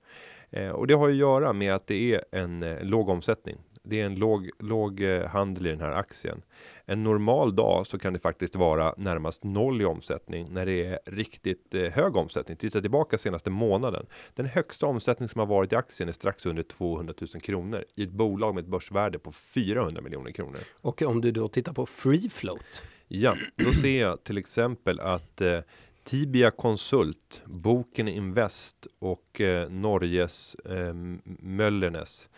Eh, 0.49 0.69
och 0.69 0.87
det 0.87 0.93
har 0.93 1.07
ju 1.07 1.13
att 1.13 1.19
göra 1.19 1.53
med 1.53 1.73
att 1.73 1.87
det 1.87 2.13
är 2.13 2.23
en 2.31 2.63
eh, 2.63 2.83
låg 2.83 3.09
omsättning. 3.09 3.57
Det 3.89 4.01
är 4.01 4.05
en 4.05 4.15
låg, 4.15 4.49
låg 4.59 5.01
eh, 5.01 5.27
handel 5.27 5.67
i 5.67 5.69
den 5.69 5.81
här 5.81 5.91
aktien. 5.91 6.41
En 6.85 7.03
normal 7.03 7.55
dag 7.55 7.87
så 7.87 7.99
kan 7.99 8.13
det 8.13 8.19
faktiskt 8.19 8.55
vara 8.55 8.93
närmast 8.97 9.43
noll 9.43 9.81
i 9.81 9.85
omsättning 9.85 10.47
när 10.51 10.65
det 10.65 10.85
är 10.85 10.99
riktigt 11.05 11.75
eh, 11.75 11.81
hög 11.81 12.15
omsättning. 12.15 12.57
Titta 12.57 12.81
tillbaka 12.81 13.17
senaste 13.17 13.49
månaden. 13.49 14.05
Den 14.35 14.45
högsta 14.45 14.85
omsättning 14.85 15.29
som 15.29 15.39
har 15.39 15.45
varit 15.45 15.73
i 15.73 15.75
aktien 15.75 16.09
är 16.09 16.13
strax 16.13 16.45
under 16.45 16.63
200 16.63 17.13
000 17.33 17.41
kronor 17.41 17.83
i 17.95 18.03
ett 18.03 18.11
bolag 18.11 18.55
med 18.55 18.61
ett 18.61 18.69
börsvärde 18.69 19.19
på 19.19 19.31
400 19.31 20.01
miljoner 20.01 20.31
kronor. 20.31 20.59
och 20.81 21.01
om 21.01 21.21
du 21.21 21.31
då 21.31 21.47
tittar 21.47 21.73
på 21.73 21.85
free 21.85 22.29
float. 22.29 22.83
Ja, 23.07 23.35
då 23.55 23.71
ser 23.71 24.01
jag 24.01 24.23
till 24.23 24.37
exempel 24.37 24.99
att 24.99 25.41
eh, 25.41 25.59
Tibia 26.03 26.51
Konsult, 26.51 27.41
Boken 27.45 28.07
Invest 28.07 28.87
och 28.99 29.41
eh, 29.41 29.69
Norges 29.69 30.55
eh, 30.55 30.93
Möllernes, 31.39 32.29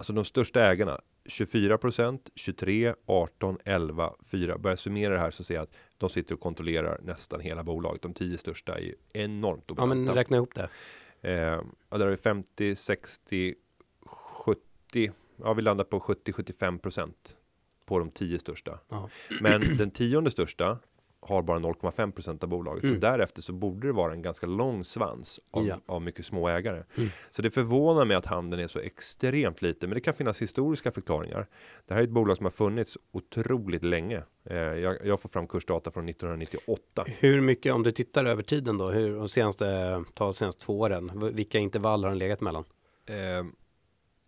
alltså 0.00 0.12
de 0.12 0.24
största 0.24 0.60
ägarna, 0.66 1.00
24% 1.24 2.18
23, 2.34 2.94
18, 3.06 3.58
11, 3.64 4.12
4. 4.24 4.58
Börjar 4.58 4.76
summera 4.76 5.14
det 5.14 5.20
här 5.20 5.30
så 5.30 5.44
ser 5.44 5.54
jag 5.54 5.62
att 5.62 5.76
de 5.98 6.10
sitter 6.10 6.34
och 6.34 6.40
kontrollerar 6.40 7.00
nästan 7.02 7.40
hela 7.40 7.62
bolaget. 7.64 8.02
De 8.02 8.14
tio 8.14 8.38
största 8.38 8.74
är 8.78 8.80
ju 8.80 8.94
enormt 9.12 9.64
Ja, 9.66 9.74
men 9.86 9.88
dominanta. 9.88 10.20
räkna 10.20 10.36
ihop 10.36 10.54
det. 10.54 10.68
Eh, 11.20 11.32
ja, 11.90 11.98
där 11.98 11.98
har 11.98 12.06
vi 12.10 12.16
50, 12.16 12.74
60, 12.74 13.54
70. 14.06 15.12
Ja, 15.36 15.52
vi 15.52 15.62
landar 15.62 15.84
på 15.84 16.00
70, 16.00 16.32
75 16.32 16.78
procent 16.78 17.36
på 17.86 17.98
de 17.98 18.10
tio 18.10 18.38
största. 18.38 18.78
Ja. 18.88 19.08
Men 19.40 19.76
den 19.76 19.90
tionde 19.90 20.30
största 20.30 20.78
har 21.22 21.42
bara 21.42 21.58
0,5% 21.58 22.42
av 22.44 22.48
bolaget. 22.48 22.84
Mm. 22.84 22.94
Så 22.94 23.00
därefter 23.00 23.42
så 23.42 23.52
borde 23.52 23.86
det 23.86 23.92
vara 23.92 24.12
en 24.12 24.22
ganska 24.22 24.46
lång 24.46 24.84
svans 24.84 25.38
av, 25.50 25.66
Ja. 25.66 25.80
av 25.86 26.02
mycket 26.02 26.26
små 26.26 26.48
ägare. 26.48 26.84
Mm. 26.96 27.08
Så 27.30 27.42
det 27.42 27.50
förvånar 27.50 28.04
mig 28.04 28.16
att 28.16 28.26
handeln 28.26 28.62
är 28.62 28.66
så 28.66 28.78
extremt 28.78 29.62
liten, 29.62 29.88
men 29.88 29.94
det 29.94 30.00
kan 30.00 30.14
finnas 30.14 30.42
historiska 30.42 30.90
förklaringar. 30.90 31.46
Det 31.86 31.94
här 31.94 32.00
är 32.00 32.04
ett 32.04 32.10
bolag 32.10 32.36
som 32.36 32.46
har 32.46 32.50
funnits 32.50 32.98
otroligt 33.12 33.82
länge. 33.84 34.22
Eh, 34.44 34.56
jag, 34.56 35.06
jag 35.06 35.20
får 35.20 35.28
fram 35.28 35.46
kursdata 35.46 35.90
från 35.90 36.08
1998. 36.08 37.04
Hur 37.06 37.40
mycket, 37.40 37.72
om 37.74 37.82
du 37.82 37.90
tittar 37.90 38.24
över 38.24 38.42
tiden 38.42 38.78
då, 38.78 38.90
hur, 38.90 39.16
de 39.16 39.28
senaste, 39.28 40.04
ta 40.14 40.32
senaste 40.32 40.64
två 40.64 40.80
åren, 40.80 41.30
vilka 41.34 41.58
intervall 41.58 42.04
har 42.04 42.10
den 42.10 42.18
legat 42.18 42.40
mellan? 42.40 42.64
Eh, 43.06 43.46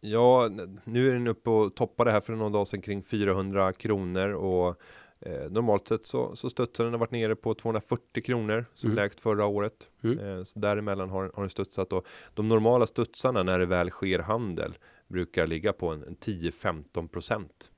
ja, 0.01 0.51
nu 0.85 1.09
är 1.09 1.13
den 1.13 1.27
uppe 1.29 1.51
och 1.51 1.75
toppade 1.75 2.11
här 2.11 2.21
för 2.21 2.33
någon 2.33 2.53
dag 2.53 2.69
sedan 2.69 2.81
kring 2.83 3.03
400 3.03 3.73
kronor 3.73 4.29
och 4.29 4.81
eh, 5.27 5.51
normalt 5.51 5.89
sett 5.89 6.07
så, 6.07 6.37
så 6.37 6.51
studsar 6.51 6.85
den 6.85 6.93
har 6.93 7.01
varit 7.01 7.11
nere 7.11 7.37
på 7.37 7.55
240 7.55 8.23
kronor 8.23 8.65
som 8.75 8.91
Mm. 8.91 8.97
lägst 9.05 9.21
förra 9.21 9.47
året. 9.47 9.89
Mm. 10.05 10.19
Eh, 10.19 10.43
så 10.45 10.59
däremellan 10.59 11.11
har, 11.11 11.31
har 11.35 11.43
den 11.43 11.51
studsat 11.51 11.93
och 11.93 12.07
de 12.35 12.49
normala 12.49 12.87
studsarna 12.87 13.43
när 13.43 13.59
det 13.59 13.67
väl 13.67 13.91
sker 13.91 14.19
handel 14.19 14.75
brukar 15.09 15.47
ligga 15.47 15.73
på 15.73 15.89
en, 15.89 16.03
en 16.05 16.17
10-15 16.17 17.09
procent. 17.09 17.71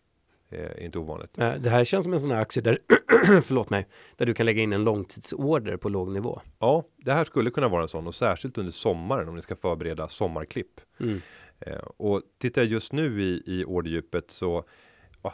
Eh, 0.50 0.85
inte 0.85 0.98
ovanligt. 0.98 1.38
Eh, 1.38 1.54
Det 1.61 1.70
här 1.70 1.85
känns 1.85 2.04
som 2.04 2.12
en 2.12 2.20
sån 2.20 2.30
här 2.30 2.40
aktie 2.40 2.62
där, 2.62 2.78
förlåt 3.42 3.70
mig, 3.70 3.87
där 4.16 4.26
du 4.26 4.35
kan 4.35 4.46
lägga 4.46 4.62
in 4.62 4.72
en 4.72 4.85
långtidsorder 4.85 5.76
på 5.76 5.88
låg 5.88 6.12
nivå. 6.12 6.40
Ja, 6.59 6.85
det 6.96 7.12
här 7.12 7.24
skulle 7.24 7.50
kunna 7.50 7.68
vara 7.68 7.83
en 7.83 7.88
sån 7.88 8.07
och 8.07 8.14
särskilt 8.14 8.59
under 8.59 8.72
sommaren 8.72 9.28
om 9.28 9.35
ni 9.35 9.42
ska 9.42 9.57
förbereda 9.57 10.09
sommarklipp. 10.09 10.80
Mm. 11.00 11.20
Eh, 11.61 11.76
och 11.96 12.22
tittar 12.40 12.62
jag 12.62 12.70
just 12.70 12.92
nu 12.92 13.22
i, 13.22 13.42
i 13.46 13.64
orderdjupet 13.64 14.30
så 14.30 14.64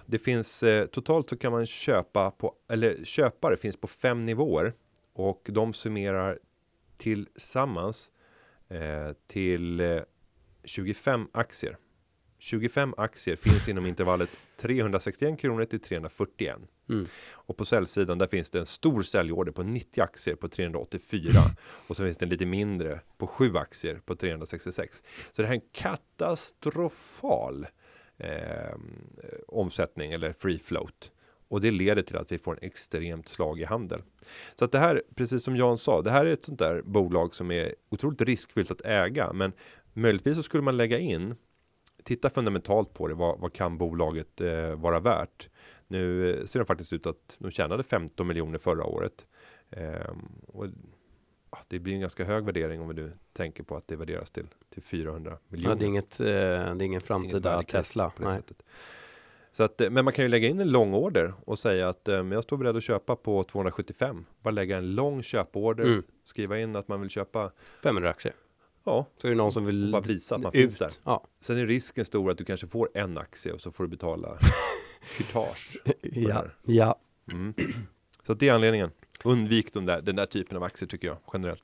det 0.06 0.18
finns 0.18 0.62
eh, 0.62 0.86
totalt 0.86 1.28
så 1.28 1.36
kan 1.36 1.52
man 1.52 1.66
köpa 1.66 2.30
på 2.30 2.54
eller 2.68 3.04
köpare 3.04 3.56
finns 3.56 3.76
på 3.76 3.86
fem 3.86 4.26
nivåer 4.26 4.72
och 5.12 5.48
de 5.52 5.72
summerar 5.72 6.38
tillsammans 6.96 8.12
eh, 8.68 9.12
till 9.26 9.80
eh, 9.80 10.00
25 10.64 11.28
aktier. 11.32 11.76
25 12.38 12.94
aktier 12.96 13.36
finns 13.36 13.68
inom 13.68 13.86
intervallet 13.86 14.30
361 14.56 15.40
kronor 15.40 15.64
till 15.64 15.80
341. 15.80 16.56
Mm. 16.88 17.06
Och 17.32 17.56
på 17.56 17.64
säljsidan 17.64 18.18
där 18.18 18.26
finns 18.26 18.50
det 18.50 18.58
en 18.58 18.66
stor 18.66 19.02
säljorder 19.02 19.52
på 19.52 19.62
90 19.62 20.02
aktier 20.02 20.34
på 20.34 20.48
384 20.48 21.30
och 21.86 21.96
så 21.96 22.04
finns 22.04 22.18
det 22.18 22.24
en 22.24 22.30
lite 22.30 22.46
mindre 22.46 23.00
på 23.18 23.26
7 23.26 23.56
aktier 23.56 24.00
på 24.04 24.16
366. 24.16 25.02
Så 25.32 25.42
det 25.42 25.48
här 25.48 25.54
är 25.54 25.58
en 25.60 25.66
katastrofal 25.72 27.66
eh, 28.20 28.74
omsättning 29.48 30.12
eller 30.12 30.32
free 30.32 30.58
float 30.58 31.10
och 31.48 31.60
det 31.60 31.70
leder 31.70 32.02
till 32.02 32.16
att 32.16 32.32
vi 32.32 32.38
får 32.38 32.52
en 32.52 32.58
extremt 32.62 33.28
slag 33.28 33.60
i 33.60 33.64
handel. 33.64 34.02
Så 34.54 34.64
att 34.64 34.72
det 34.72 34.78
här, 34.78 35.02
precis 35.14 35.44
som 35.44 35.56
Jan 35.56 35.78
sa, 35.78 36.02
det 36.02 36.10
här 36.10 36.26
är 36.26 36.32
ett 36.32 36.44
sånt 36.44 36.58
där 36.58 36.82
bolag 36.82 37.34
som 37.34 37.50
är 37.50 37.74
otroligt 37.88 38.22
riskfyllt 38.22 38.70
att 38.70 38.80
äga, 38.84 39.32
men 39.32 39.52
möjligtvis 39.92 40.36
så 40.36 40.42
skulle 40.42 40.62
man 40.62 40.76
lägga 40.76 40.98
in 40.98 41.34
titta 42.02 42.30
fundamentalt 42.30 42.94
på 42.94 43.08
det. 43.08 43.14
Vad, 43.14 43.40
vad 43.40 43.52
kan 43.52 43.78
bolaget 43.78 44.40
eh, 44.40 44.74
vara 44.74 45.00
värt? 45.00 45.48
Nu 45.86 46.30
eh, 46.30 46.44
ser 46.44 46.58
det 46.58 46.64
faktiskt 46.64 46.92
ut 46.92 47.06
att 47.06 47.36
de 47.38 47.50
tjänade 47.50 47.82
15 47.82 48.26
miljoner 48.26 48.58
förra 48.58 48.84
året. 48.84 49.26
Eh, 49.70 50.14
och, 50.46 50.66
det 51.68 51.78
blir 51.78 51.94
en 51.94 52.00
ganska 52.00 52.24
hög 52.24 52.44
värdering 52.44 52.80
om 52.80 52.88
vi 52.88 52.94
nu 52.94 53.12
tänker 53.32 53.62
på 53.62 53.76
att 53.76 53.88
det 53.88 53.96
värderas 53.96 54.30
till, 54.30 54.46
till 54.74 54.82
400 54.82 55.38
miljoner. 55.48 55.74
Ja, 55.74 55.78
det 55.78 55.84
är 55.84 55.86
inget, 55.86 56.20
eh, 56.20 56.26
det 56.26 56.30
är 56.30 56.82
ingen 56.82 57.00
framtida 57.00 57.62
case 57.62 57.70
Tesla. 57.72 58.10
på 58.10 58.22
det 58.22 58.32
sättet. 58.32 58.62
Så 59.52 59.62
att, 59.62 59.80
eh, 59.80 59.90
men 59.90 60.04
man 60.04 60.14
kan 60.14 60.24
ju 60.24 60.28
lägga 60.28 60.48
in 60.48 60.60
en 60.60 60.70
lång 60.70 60.94
order 60.94 61.34
och 61.44 61.58
säga 61.58 61.88
att 61.88 62.08
eh, 62.08 62.14
jag 62.14 62.42
står 62.42 62.56
beredd 62.56 62.76
att 62.76 62.82
köpa 62.82 63.16
på 63.16 63.44
275. 63.44 64.24
Bara 64.42 64.50
lägga 64.50 64.78
en 64.78 64.94
lång 64.94 65.22
köporder, 65.22 65.84
Mm. 65.84 66.02
skriva 66.24 66.58
in 66.58 66.76
att 66.76 66.88
man 66.88 67.00
vill 67.00 67.10
köpa. 67.10 67.50
500 67.82 68.10
aktier. 68.10 68.34
Ja, 68.84 69.06
Så 69.16 69.26
är 69.26 69.30
det 69.30 69.36
någon 69.36 69.50
som 69.52 69.64
vill 69.66 69.92
bara 69.92 70.02
visa 70.02 70.34
att 70.34 70.40
man 70.40 70.52
ut. 70.54 70.60
finns 70.62 70.76
där. 70.76 70.90
Ja. 71.04 71.26
Sen 71.40 71.58
är 71.58 71.66
risken 71.66 72.04
stor 72.04 72.30
att 72.30 72.38
du 72.38 72.44
kanske 72.44 72.66
får 72.66 72.90
en 72.94 73.18
aktie 73.18 73.52
och 73.52 73.60
så 73.60 73.70
får 73.70 73.84
du 73.84 73.90
betala 73.90 74.38
kurtage. 75.16 75.76
ja. 76.02 76.44
ja. 76.62 76.98
Mm. 77.32 77.54
Så 78.22 78.34
det 78.34 78.48
är 78.48 78.52
anledningen. 78.54 78.90
Undvik 79.24 79.72
de 79.72 79.86
där, 79.86 80.00
den 80.00 80.16
där 80.16 80.26
typen 80.26 80.56
av 80.56 80.62
aktier 80.62 80.88
tycker 80.88 81.08
jag 81.08 81.16
generellt. 81.32 81.60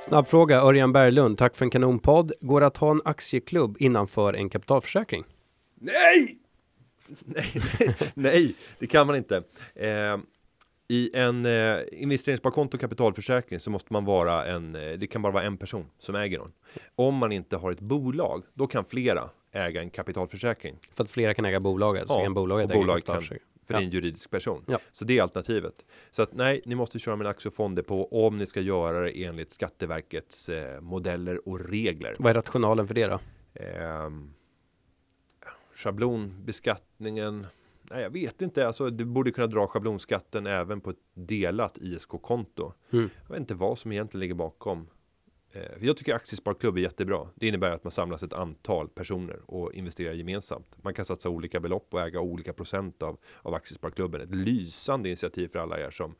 Snabb 0.00 0.26
fråga, 0.26 0.60
Örjan 0.60 0.92
Berglund, 0.92 1.38
tack 1.38 1.56
för 1.56 1.64
en 1.64 1.70
kanonpodd. 1.70 2.32
Går 2.40 2.60
det 2.60 2.66
att 2.66 2.76
ha 2.76 2.90
en 2.90 3.00
aktieklubb 3.04 3.76
innanför 3.80 4.34
en 4.34 4.48
kapitalförsäkring? 4.48 5.24
Nej! 5.80 6.38
Nej, 7.24 7.52
nej, 7.54 7.96
nej, 8.14 8.54
det 8.78 8.86
kan 8.86 9.06
man 9.06 9.16
inte. 9.16 9.42
Eh, 9.74 10.16
I 10.88 11.10
en 11.14 11.46
eh, 11.46 11.76
investeringssparkonto 11.92 12.78
kapitalförsäkring 12.78 13.60
så 13.60 13.70
måste 13.70 13.92
man 13.92 14.04
vara 14.04 14.46
en, 14.46 14.74
eh, 14.74 14.92
det 14.92 15.06
kan 15.06 15.22
bara 15.22 15.32
vara 15.32 15.44
en 15.44 15.56
person 15.56 15.86
som 15.98 16.14
äger 16.14 16.38
den. 16.38 16.52
Om 16.96 17.14
man 17.14 17.32
inte 17.32 17.56
har 17.56 17.72
ett 17.72 17.80
bolag, 17.80 18.42
då 18.54 18.66
kan 18.66 18.84
flera 18.84 19.30
äga 19.52 19.80
en 19.80 19.90
kapitalförsäkring. 19.90 20.76
För 20.94 21.04
att 21.04 21.10
flera 21.10 21.34
kan 21.34 21.44
äga 21.44 21.60
bolaget, 21.60 22.08
så 22.08 22.14
Ja, 22.18 22.24
kan 22.24 22.34
bolaget 22.34 22.70
äga 22.70 22.74
en 22.80 22.86
bolaget 22.86 23.06
kan-. 23.06 23.38
För 23.66 23.74
Ja. 23.74 23.78
det 23.78 23.84
är 23.84 23.86
en 23.86 23.90
juridisk 23.92 24.30
person. 24.30 24.64
Ja. 24.66 24.78
Så 24.92 25.04
det 25.04 25.18
är 25.18 25.22
alternativet. 25.22 25.84
Så 26.10 26.22
att 26.22 26.32
nej, 26.32 26.62
ni 26.66 26.74
måste 26.74 26.98
köra 26.98 27.16
med 27.16 27.24
en 27.24 27.30
aktie 27.30 27.48
och 27.48 27.54
fonddepå 27.54 28.08
om 28.26 28.38
ni 28.38 28.46
ska 28.46 28.60
göra 28.60 29.00
det 29.00 29.24
enligt 29.24 29.50
Skatteverkets 29.50 30.48
eh, 30.48 30.80
modeller 30.80 31.48
och 31.48 31.60
regler. 31.60 32.16
Vad 32.18 32.30
är 32.30 32.34
rationalen 32.34 32.86
för 32.86 32.94
det 32.94 33.06
då? 33.06 33.20
Ehm, 33.54 34.34
schablonbeskattningen. 35.74 37.46
Nej, 37.90 38.02
jag 38.02 38.10
vet 38.10 38.42
inte. 38.42 38.66
Alltså, 38.66 38.90
du 38.90 39.04
borde 39.04 39.30
kunna 39.30 39.46
dra 39.46 39.66
schablonskatten 39.66 40.46
även 40.46 40.80
på 40.80 40.90
ett 40.90 40.96
delat 41.14 41.78
ISK-konto. 41.78 42.72
Mm. 42.92 43.10
Jag 43.22 43.28
vet 43.28 43.40
inte 43.40 43.54
vad 43.54 43.78
som 43.78 43.92
egentligen 43.92 44.20
ligger 44.20 44.34
bakom. 44.34 44.86
Eh, 45.54 45.62
jag 45.80 45.96
tycker 45.96 46.14
aktiesparklubb 46.14 46.76
är 46.76 46.80
jättebra. 46.80 47.28
Det 47.34 47.48
innebär 47.48 47.70
att 47.70 47.84
man 47.84 47.90
samlas 47.90 48.22
ett 48.22 48.32
antal 48.32 48.88
personer 48.88 49.40
och 49.46 49.74
investerar 49.74 50.12
gemensamt. 50.12 50.76
Man 50.82 50.94
kan 50.94 51.04
satsa 51.04 51.28
olika 51.28 51.60
belopp 51.60 51.94
och 51.94 52.00
äga 52.00 52.20
olika 52.20 52.52
procent 52.52 53.02
av, 53.02 53.18
av 53.42 53.54
aktiesparklubben. 53.54 54.20
Ett 54.20 54.34
lysande 54.34 55.08
initiativ 55.08 55.48
för 55.48 55.58
alla 55.58 55.80
er 55.80 55.90
som 55.90 56.14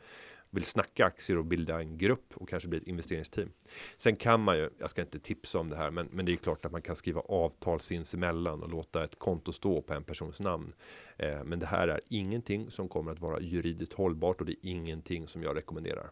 vill 0.50 0.64
snacka 0.64 1.06
aktier 1.06 1.38
och 1.38 1.44
bilda 1.44 1.80
en 1.80 1.98
grupp 1.98 2.32
och 2.34 2.48
kanske 2.48 2.68
bli 2.68 2.78
ett 2.78 2.86
investeringsteam. 2.86 3.52
Sen 3.96 4.16
kan 4.16 4.40
man 4.40 4.56
ju, 4.56 4.70
jag 4.78 4.90
ska 4.90 5.02
inte 5.02 5.18
tipsa 5.18 5.58
om 5.58 5.70
det 5.70 5.76
här, 5.76 5.90
men, 5.90 6.08
men 6.12 6.26
det 6.26 6.32
är 6.32 6.36
klart 6.36 6.64
att 6.64 6.72
man 6.72 6.82
kan 6.82 6.96
skriva 6.96 7.20
avtal 7.20 7.80
sinsemellan 7.80 8.62
och 8.62 8.70
låta 8.70 9.04
ett 9.04 9.18
konto 9.18 9.52
stå 9.52 9.82
på 9.82 9.94
en 9.94 10.04
persons 10.04 10.40
namn. 10.40 10.72
Eh, 11.16 11.44
men 11.44 11.58
det 11.58 11.66
här 11.66 11.88
är 11.88 12.00
ingenting 12.08 12.70
som 12.70 12.88
kommer 12.88 13.12
att 13.12 13.20
vara 13.20 13.40
juridiskt 13.40 13.92
hållbart 13.92 14.40
och 14.40 14.46
det 14.46 14.52
är 14.52 14.70
ingenting 14.70 15.26
som 15.28 15.42
jag 15.42 15.56
rekommenderar. 15.56 16.10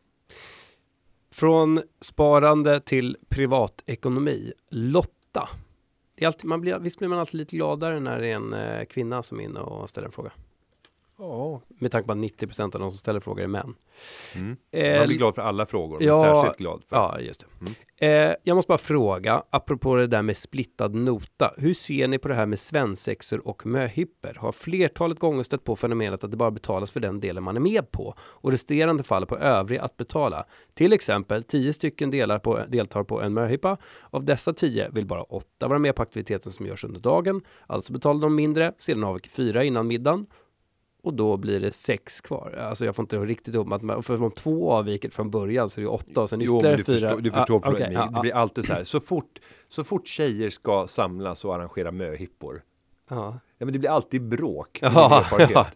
Från 1.33 1.83
sparande 2.01 2.81
till 2.81 3.17
privatekonomi. 3.29 4.53
Lotta. 4.71 5.49
Det 6.15 6.25
är 6.25 6.27
alltid, 6.27 6.45
man 6.45 6.61
blir, 6.61 6.79
visst 6.79 6.99
blir 6.99 7.09
man 7.09 7.19
alltid 7.19 7.35
lite 7.35 7.57
gladare 7.57 8.01
när 8.01 8.21
det 8.21 8.29
är 8.29 8.35
en 8.37 8.53
eh, 8.53 8.85
kvinna 8.85 9.23
som 9.23 9.41
är 9.41 9.45
inne 9.45 9.61
och 9.61 9.91
ställer 9.91 10.07
en 10.07 10.13
fråga. 10.13 10.33
Ja. 11.23 11.61
Med 11.69 11.93
tanke 11.93 12.07
på 12.07 12.13
att 12.13 12.19
90% 12.19 12.63
av 12.63 12.71
de 12.71 12.91
som 12.91 12.99
ställer 12.99 13.21
frågor 13.21 13.43
är 13.43 13.49
män. 13.49 13.75
Mm. 14.35 14.57
Eh, 14.73 14.99
Man 14.99 15.07
blir 15.07 15.19
glad 15.19 15.35
för 15.35 15.43
alla 15.43 15.67
frågor, 15.67 15.99
men 15.99 16.09
ja, 16.09 16.21
särskilt 16.23 16.57
glad 16.59 16.83
för 16.89 16.97
Ja, 16.97 17.21
just 17.21 17.41
det. 17.41 17.47
Mm. 17.61 17.75
Eh, 18.31 18.35
jag 18.43 18.55
måste 18.55 18.69
bara 18.69 18.79
fråga, 18.79 19.43
apropå 19.51 19.97
det 19.97 20.07
där 20.07 20.23
med 20.23 20.37
splittad 20.37 20.95
nota. 20.95 21.55
Hur 21.57 21.75
ser 21.75 22.09
ni 22.09 22.19
på 22.19 22.29
det 22.29 22.35
här 22.35 22.47
med 22.47 22.59
svensexor 22.59 23.49
och 23.49 23.67
möhipper? 23.67 24.35
Har 24.39 24.53
flertalet 24.53 25.19
gånger 25.19 25.43
stött 25.43 25.65
på 25.65 25.77
fenomenet 25.77 26.25
att 26.25 26.31
det 26.31 26.37
bara 26.37 26.51
betalas 26.51 26.91
för 26.91 27.01
den 27.01 27.21
delen 27.21 27.45
man 27.45 27.57
är 27.57 27.61
med 27.61 27.91
på 27.91 28.15
och 28.21 28.51
resterande 28.51 29.03
faller 29.03 29.27
på 29.27 29.39
övriga 29.39 29.83
att 29.83 29.97
betala. 29.97 30.45
Till 30.75 30.93
exempel 30.93 31.43
10 31.43 31.73
stycken 31.73 32.11
delar 32.11 32.39
på, 32.39 32.61
deltar 32.69 33.05
på 33.05 33.23
en 33.23 33.35
möhippa. 33.35 33.77
Av 34.11 34.25
dessa 34.25 34.53
10 34.53 34.89
vill 34.89 35.07
bara 35.07 35.23
8 35.23 35.69
vara 35.69 35.79
med 35.79 35.97
på 35.97 36.03
aktiviteten 36.03 36.53
som 36.53 36.67
görs 36.67 36.85
under 36.85 37.01
dagen. 37.01 37.41
Alltså 37.67 37.93
betalar 37.93 38.21
de 38.21 38.35
mindre, 38.35 38.73
sedan 38.79 39.05
avviker 39.05 39.31
4 39.31 39.65
innan 39.65 39.87
middagen 39.87 40.27
och 41.03 41.15
då 41.15 41.37
blir 41.37 41.61
det 41.61 41.73
sex 41.73 42.21
kvar. 42.21 42.53
Alltså 42.53 42.85
jag 42.85 42.97
får 42.97 43.03
inte 43.03 43.19
riktigt 43.19 43.55
ihop 43.55 43.73
att 43.73 44.07
för 44.07 44.23
om 44.23 44.31
två 44.31 44.71
avviker 44.73 45.11
från 45.11 45.31
början 45.31 45.71
så 45.71 45.81
är 45.81 45.83
det 45.83 45.89
åtta 45.89 46.21
och 46.23 46.31
sen 46.31 46.41
Jo, 46.41 46.57
ytterligare 46.59 46.77
du 46.77 46.85
fyra. 46.85 46.99
förstår, 47.09 47.21
du 47.21 47.31
förstår 47.31 47.57
Ah, 47.57 47.61
problemet. 47.71 47.93
ja, 47.93 48.05
det 48.07 48.11
ja, 48.15 48.21
blir 48.21 48.35
alltid 48.35 48.65
så 48.67 48.73
här. 48.73 48.85
Så 48.85 49.01
fort, 49.01 49.39
så 49.69 49.85
fort 49.85 50.07
tjejer 50.07 50.51
ska 50.51 50.87
samlas 50.87 51.45
och 51.45 51.55
arrangera 51.55 51.91
möhippor. 51.91 52.63
ja. 53.11 53.39
Ja, 53.59 53.65
men 53.67 53.73
det 53.73 53.79
blir 53.79 53.91
alltid 53.91 54.29
bråk. 54.29 54.79
Ja, 54.83 55.25
Det. 55.39 55.67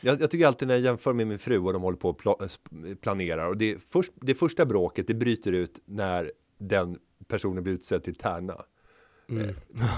Jag, 0.00 0.20
jag 0.20 0.30
tycker 0.30 0.46
alltid 0.46 0.68
när 0.68 0.74
jag 0.74 0.82
jämför 0.84 1.12
med 1.12 1.26
min 1.26 1.38
fru 1.38 1.58
och 1.58 1.72
de 1.72 1.82
håller 1.82 1.98
på 1.98 2.08
och 2.10 2.18
pla, 2.18 2.32
sp- 2.34 2.94
planerar 2.96 3.48
och 3.48 3.56
det, 3.56 3.76
först, 3.88 4.12
det 4.14 4.34
första 4.34 4.66
bråket 4.66 5.06
det 5.06 5.14
bryter 5.14 5.52
ut 5.52 5.80
när 5.84 6.32
den 6.58 6.98
personen 7.28 7.62
blir 7.62 7.72
utsedd 7.72 8.04
till 8.04 8.14
tärna. 8.14 8.54
Mm. 9.30 9.46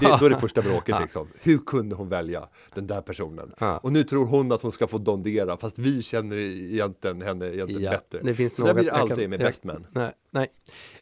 Det, 0.01 0.17
då 0.19 0.25
är 0.25 0.29
det 0.29 0.37
första 0.39 0.61
bråket 0.61 0.95
liksom. 1.01 1.27
Hur 1.41 1.57
kunde 1.57 1.95
hon 1.95 2.09
välja 2.09 2.47
den 2.75 2.87
där 2.87 3.01
personen? 3.01 3.53
Ja. 3.59 3.77
Och 3.77 3.91
nu 3.91 4.03
tror 4.03 4.25
hon 4.25 4.51
att 4.51 4.61
hon 4.61 4.71
ska 4.71 4.87
få 4.87 4.97
dondera 4.97 5.57
fast 5.57 5.79
vi 5.79 6.03
känner 6.03 6.35
egentligen 6.35 7.21
henne 7.21 7.45
egentligen 7.53 7.81
Ja, 7.83 7.91
bättre. 7.91 8.19
det 8.23 8.35
finns 8.35 8.55
Så 8.55 8.61
där 8.61 8.67
något 8.73 8.75
blir 8.75 8.83
det 8.91 8.97
jag 8.97 9.01
kan- 9.07 9.11
aldrig 9.11 9.29
med 9.29 9.41
jag- 9.41 9.47
Bestman. 9.47 9.87
Nej, 9.91 10.11
nej. 10.31 10.47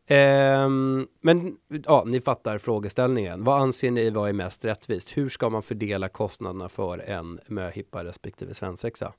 Ehm, 0.07 1.07
men 1.21 1.57
ja, 1.85 2.03
ni 2.07 2.21
fattar 2.21 2.57
frågeställningen. 2.57 3.43
Vad 3.43 3.61
anser 3.61 3.91
ni 3.91 4.09
vara 4.09 4.33
mest 4.33 4.65
rättvist? 4.65 5.17
Hur 5.17 5.29
ska 5.29 5.49
man 5.49 5.63
fördela 5.63 6.09
kostnaderna 6.09 6.69
för 6.69 6.97
en 6.99 7.39
möhippa 7.47 8.03
respektive 8.03 8.53
svensexa? 8.53 9.13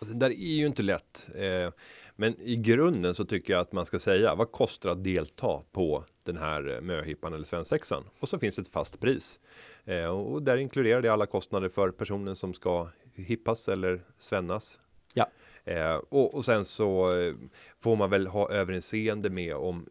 Det 0.00 0.14
där 0.14 0.30
är 0.30 0.56
ju 0.56 0.66
inte 0.66 0.82
lätt. 0.82 1.28
Eh, 1.34 1.72
men 2.20 2.40
i 2.40 2.56
grunden 2.56 3.14
så 3.14 3.24
tycker 3.24 3.52
jag 3.52 3.60
att 3.60 3.72
man 3.72 3.86
ska 3.86 3.98
säga 3.98 4.34
vad 4.34 4.52
kostar 4.52 4.90
att 4.90 5.04
delta 5.04 5.62
på 5.72 6.04
den 6.22 6.36
här 6.36 6.74
eh, 6.74 6.80
möhippan 6.80 7.34
eller 7.34 7.44
svensexan? 7.44 8.04
Och 8.18 8.28
så 8.28 8.38
finns 8.38 8.58
ett 8.58 8.68
fast 8.68 9.00
pris. 9.00 9.40
Eh, 9.84 10.04
och 10.04 10.42
där 10.42 10.56
inkluderar 10.56 11.02
det 11.02 11.12
alla 11.12 11.26
kostnader 11.26 11.68
för 11.68 11.90
personen 11.90 12.36
som 12.36 12.54
ska 12.54 12.88
hippas 13.14 13.68
eller 13.68 14.02
svennas. 14.18 14.80
Ja. 15.14 15.26
Eh, 15.64 15.94
och, 15.94 16.34
och 16.34 16.44
sen 16.44 16.64
så 16.64 17.18
eh, 17.18 17.34
får 17.78 17.96
man 17.96 18.10
väl 18.10 18.26
ha 18.26 18.50
överinseende 18.50 19.30
med 19.30 19.54
om 19.54 19.86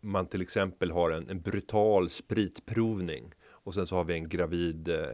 man 0.00 0.26
till 0.26 0.42
exempel 0.42 0.90
har 0.90 1.10
en, 1.10 1.30
en 1.30 1.40
brutal 1.40 2.10
spritprovning 2.10 3.32
och 3.50 3.74
sen 3.74 3.86
så 3.86 3.96
har 3.96 4.04
vi 4.04 4.14
en 4.14 4.28
gravid 4.28 4.88
eh, 4.88 5.06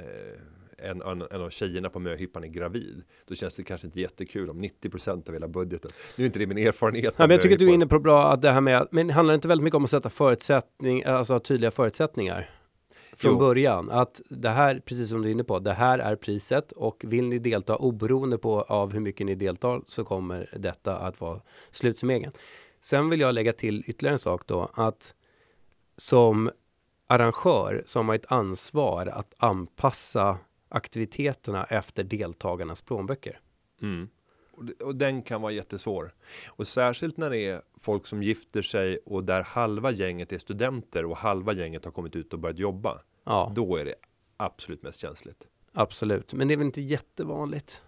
en, 0.79 1.03
en, 1.03 1.23
en 1.31 1.41
av 1.41 1.51
tjejerna 1.51 1.91
på 1.91 1.99
möhippan 1.99 2.45
är 2.45 2.49
gravid. 2.49 3.03
Då 3.27 3.35
känns 3.35 3.55
det 3.55 3.65
kanske 3.65 3.87
inte 3.87 4.01
jättekul 4.01 4.51
om 4.51 4.63
90% 4.63 5.29
av 5.29 5.33
hela 5.33 5.49
budgeten. 5.49 5.91
Nu 6.17 6.25
är 6.25 6.27
inte 6.27 6.39
det 6.39 6.47
min 6.47 6.59
erfarenhet. 6.59 7.15
Ja, 7.17 7.27
men 7.27 7.31
jag 7.31 7.41
tycker 7.41 7.55
att 7.55 7.59
du 7.59 7.69
är 7.71 7.75
inne 7.75 7.87
på 7.87 7.99
bra 7.99 8.33
att 8.33 8.43
det 8.43 8.51
här 8.51 8.61
med, 8.61 8.89
men 8.91 9.11
handlar 9.11 9.33
det 9.33 9.35
inte 9.35 9.49
väldigt 9.49 9.65
mycket 9.65 9.77
om 9.77 9.85
att 9.85 9.91
sätta 9.91 10.11
förutsättning, 10.11 11.05
alltså 11.05 11.39
tydliga 11.39 11.71
förutsättningar? 11.71 12.51
Från 13.17 13.33
Jo. 13.33 13.39
början, 13.39 13.91
att 13.91 14.21
det 14.29 14.49
här, 14.49 14.83
precis 14.85 15.09
som 15.09 15.23
du 15.23 15.29
är 15.29 15.33
inne 15.33 15.45
på, 15.45 15.59
det 15.59 15.73
här 15.73 15.99
är 15.99 16.17
priset 16.17 16.73
och 16.73 17.05
vill 17.07 17.25
ni 17.25 17.39
delta 17.39 17.77
oberoende 17.77 18.39
på 18.39 18.63
av 18.63 18.93
hur 18.93 19.01
mycket 19.01 19.27
ni 19.27 19.35
deltar 19.35 19.83
så 19.87 20.05
kommer 20.05 20.49
detta 20.57 20.97
att 20.97 21.21
vara 21.21 21.41
slutsummeringen. 21.71 22.33
Sen 22.81 23.11
vill 23.11 23.21
jag 23.21 23.35
lägga 23.35 23.53
till 23.53 23.85
ytterligare 23.87 24.15
en 24.15 24.19
sak 24.19 24.47
då, 24.47 24.71
att 24.75 25.15
som 25.97 26.51
arrangör 27.07 27.83
så 27.87 28.03
har 28.03 28.15
ett 28.15 28.33
ansvar 28.33 29.07
att 29.07 29.35
anpassa 29.37 30.39
aktiviteterna 30.75 31.65
efter 31.65 32.05
deltagarnas 32.05 32.83
plånböcker. 32.83 33.41
Mm. 33.83 34.09
Och, 34.81 34.95
den 34.97 35.23
kan 35.23 35.43
vara 35.43 35.53
jättesvår. 35.53 36.15
Och 36.49 36.67
särskilt 36.69 37.17
när 37.17 37.31
det 37.31 37.39
är 37.39 37.63
folk 37.79 38.07
som 38.07 38.23
gifter 38.23 38.63
sig 38.63 38.99
och 39.07 39.25
där 39.25 39.43
halva 39.43 39.91
gänget 39.91 40.33
är 40.33 40.39
studenter 40.39 41.05
och 41.05 41.17
halva 41.17 41.53
gänget 41.53 41.85
har 41.85 41.93
kommit 41.93 42.17
ut 42.17 42.33
och 42.33 42.39
börjat 42.39 42.59
jobba. 42.59 43.01
Ja, 43.25 43.53
Då 43.55 43.77
är 43.77 43.85
det 43.85 43.95
absolut 44.37 44.83
mest 44.83 45.01
känsligt. 45.01 45.47
absolut. 45.73 46.35
Men 46.35 46.49
det 46.49 46.55
är 46.55 46.59
väl 46.59 46.67
inte 46.67 46.81
jättevanligt? 46.81 47.83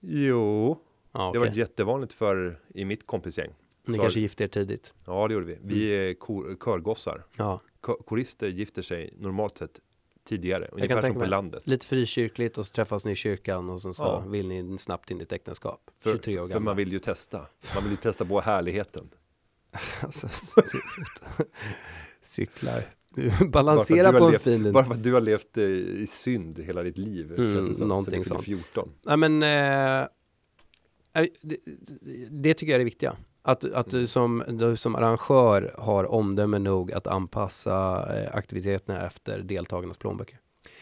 Jo, 0.00 0.78
Ja, 1.12 1.30
det 1.32 1.38
var 1.38 1.46
jättevanligt 1.46 2.12
för 2.12 2.60
i 2.74 2.84
mitt 2.84 3.06
kompisgäng. 3.06 3.50
Ni 3.86 3.94
så- 3.96 4.00
kanske 4.02 4.20
gifte 4.20 4.44
er 4.44 4.48
tidigt? 4.48 4.94
Ja, 5.06 5.28
det 5.28 5.34
gjorde 5.34 5.46
vi. 5.46 5.58
Vi 5.62 5.90
är 5.90 6.14
kor, 6.14 6.56
körgossar. 6.64 7.24
Ja, 7.36 7.60
Korister 7.80 8.48
gifter 8.48 8.82
sig 8.82 9.14
normalt 9.18 9.58
sett 9.58 9.80
tidigare, 10.28 10.68
ungefär 10.72 11.02
som 11.02 11.14
på 11.14 11.26
landet. 11.26 11.62
lite 11.66 11.86
frikyrkligt 11.86 12.58
och 12.58 12.66
så 12.66 12.72
träffas 12.72 13.04
ni 13.04 13.12
i 13.12 13.14
kyrkan 13.14 13.70
och 13.70 13.82
sen 13.82 13.94
så 13.94 14.04
Ja. 14.04 14.20
vill 14.20 14.48
ni 14.48 14.78
snabbt 14.78 15.10
in 15.10 15.20
i 15.20 15.22
ett 15.22 15.32
äktenskap. 15.32 15.90
För, 16.00 16.10
23 16.10 16.40
år 16.40 16.48
för 16.48 16.60
man 16.60 16.76
vill 16.76 16.92
ju 16.92 16.98
testa. 16.98 17.46
Man 17.74 17.82
vill 17.82 17.90
ju 17.90 17.96
testa 17.96 18.24
på 18.24 18.40
härligheten. 18.40 19.10
Alltså, 20.00 20.28
cyklar. 22.22 22.82
Du 23.14 23.30
på 23.50 23.58
en 24.26 24.32
levt- 24.32 24.38
fin... 24.42 24.72
Bara 24.72 24.84
för 24.84 24.92
att 24.94 25.02
du 25.02 25.12
har 25.14 25.20
levt 25.20 25.56
eh, 25.56 25.64
i 25.64 26.06
synd 26.08 26.58
hela 26.58 26.82
ditt 26.82 26.98
liv. 26.98 27.32
Mm, 27.38 27.54
känns 27.54 27.78
det 27.78 27.84
någonting 27.84 28.24
sånt. 28.24 28.44
14. 28.44 28.90
Nej 29.02 29.16
men, 29.16 29.42
eh, 29.42 30.06
det, 31.42 31.56
det 32.30 32.54
tycker 32.54 32.72
jag 32.72 32.74
är 32.74 32.78
det 32.78 32.84
viktiga. 32.84 33.16
Att, 33.48 33.64
att 33.64 33.92
Mm. 33.92 34.00
du, 34.02 34.06
som, 34.06 34.44
du 34.48 34.76
som 34.76 34.96
arrangör 34.96 35.74
har 35.78 36.04
omdöme 36.10 36.58
nog 36.58 36.92
att 36.92 37.06
anpassa 37.06 38.06
eh, 38.16 38.34
aktiviteterna 38.36 39.06
efter 39.06 39.38
deltagarnas 39.38 39.98
plånböcker. 39.98 40.38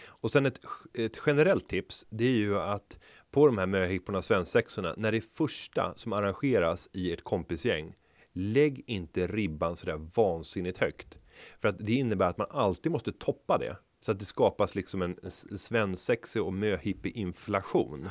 Och 0.07 0.31
sen 0.31 0.46
ett, 0.46 0.61
ett 0.98 1.18
generellt 1.26 1.68
tips. 1.68 2.07
Det 2.11 2.24
är 2.24 2.37
ju 2.37 2.59
att 2.59 2.98
på 3.31 3.46
de 3.46 3.59
här 3.59 3.66
möhipporna 3.66 4.18
och 4.18 4.24
svensexorna. 4.24 4.94
När 4.96 5.12
det 5.12 5.18
är 5.18 5.24
första 5.35 5.92
som 5.96 6.12
arrangeras 6.12 6.88
i 6.92 7.12
ett 7.12 7.24
kompisgäng. 7.24 7.94
Lägg 8.33 8.85
inte 8.87 9.26
ribban 9.26 9.76
sådär 9.76 10.00
vansinnigt 10.14 10.79
högt. 10.79 11.18
För 11.61 11.68
att 11.68 11.76
det 11.79 11.92
innebär 11.92 12.26
att 12.26 12.38
man 12.38 12.46
alltid 12.50 12.92
måste 12.92 13.12
toppa 13.12 13.59
det. 13.59 13.76
Så 14.00 14.12
att 14.12 14.18
det 14.18 14.24
skapas 14.24 14.74
liksom 14.74 15.02
en 15.02 15.16
s- 15.22 15.62
svensexe 15.64 16.40
och 16.40 16.52
möhippie-inflation. 16.52 18.09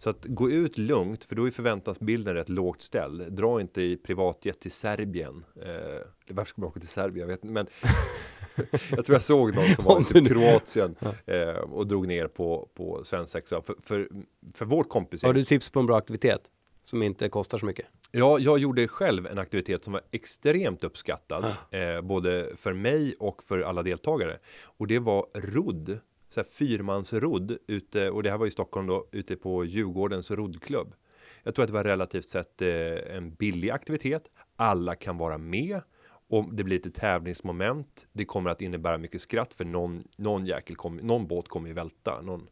Så 0.00 0.10
att 0.10 0.24
gå 0.24 0.50
ut 0.50 0.78
lugnt, 0.78 1.24
för 1.24 1.36
då 1.36 1.46
är 1.46 1.50
förväntansbilden 1.50 2.34
rätt 2.34 2.48
lågt 2.48 2.82
ställd. 2.82 3.32
Dra 3.32 3.60
inte 3.60 3.82
i 3.82 3.96
privatjet 3.96 4.60
till 4.60 4.70
Serbien. 4.70 5.44
Eh, 5.56 6.00
varför 6.30 6.48
ska 6.48 6.60
man 6.60 6.68
åka 6.68 6.80
till 6.80 6.88
Serbien? 6.88 7.20
Jag 7.20 7.26
vet 7.26 7.44
inte, 7.44 7.52
men 7.52 7.66
jag 8.90 9.04
tror 9.04 9.14
jag 9.14 9.22
såg 9.22 9.54
någon 9.54 9.74
som 9.74 9.84
var 9.84 10.00
i 10.00 10.04
typ 10.04 10.28
Kroatien 10.28 10.96
eh, 11.26 11.48
och 11.48 11.86
drog 11.86 12.06
ner 12.06 12.28
på, 12.28 12.68
på 12.74 13.04
svensexa. 13.04 13.62
För, 13.62 13.74
för, 13.80 14.08
för 14.54 14.64
vårt 14.64 14.88
kompis. 14.88 15.22
Har 15.22 15.32
du 15.32 15.44
tips 15.44 15.70
på 15.70 15.80
en 15.80 15.86
bra 15.86 15.98
aktivitet? 15.98 16.40
Som 16.82 17.02
inte 17.02 17.28
kostar 17.28 17.58
så 17.58 17.66
mycket? 17.66 17.86
Ja, 18.10 18.38
jag 18.38 18.58
gjorde 18.58 18.88
själv 18.88 19.26
en 19.26 19.38
aktivitet 19.38 19.84
som 19.84 19.92
var 19.92 20.02
extremt 20.10 20.84
uppskattad, 20.84 21.44
eh, 21.70 22.00
både 22.00 22.56
för 22.56 22.72
mig 22.72 23.14
och 23.18 23.42
för 23.42 23.60
alla 23.60 23.82
deltagare. 23.82 24.38
Och 24.64 24.86
det 24.86 24.98
var 24.98 25.26
rodd, 25.34 25.98
så 26.30 26.40
här 26.40 26.44
fyrmansrodd 26.44 27.58
ute, 27.66 28.10
och 28.10 28.22
det 28.22 28.30
här 28.30 28.38
var 28.38 28.46
i 28.46 28.50
Stockholm 28.50 28.86
då, 28.86 29.08
ute 29.12 29.36
på 29.36 29.64
Djurgårdens 29.64 30.30
roddklubb. 30.30 30.94
Jag 31.42 31.54
tror 31.54 31.62
att 31.62 31.68
det 31.68 31.74
var 31.74 31.84
relativt 31.84 32.28
sett 32.28 32.62
eh, 32.62 33.16
en 33.16 33.34
billig 33.34 33.70
aktivitet. 33.70 34.22
Alla 34.56 34.94
kan 34.94 35.18
vara 35.18 35.38
med 35.38 35.80
och 36.28 36.54
det 36.54 36.64
blir 36.64 36.76
lite 36.76 36.90
tävlingsmoment. 36.90 38.06
Det 38.12 38.24
kommer 38.24 38.50
att 38.50 38.62
innebära 38.62 38.98
mycket 38.98 39.20
skratt 39.20 39.54
för 39.54 39.64
någon, 39.64 40.04
någon 40.16 40.46
jäkel 40.46 40.76
kommer, 40.76 41.02
någon 41.02 41.26
båt 41.26 41.48
kommer 41.48 41.68
ju 41.68 41.74
välta, 41.74 42.20
någon, 42.22 42.48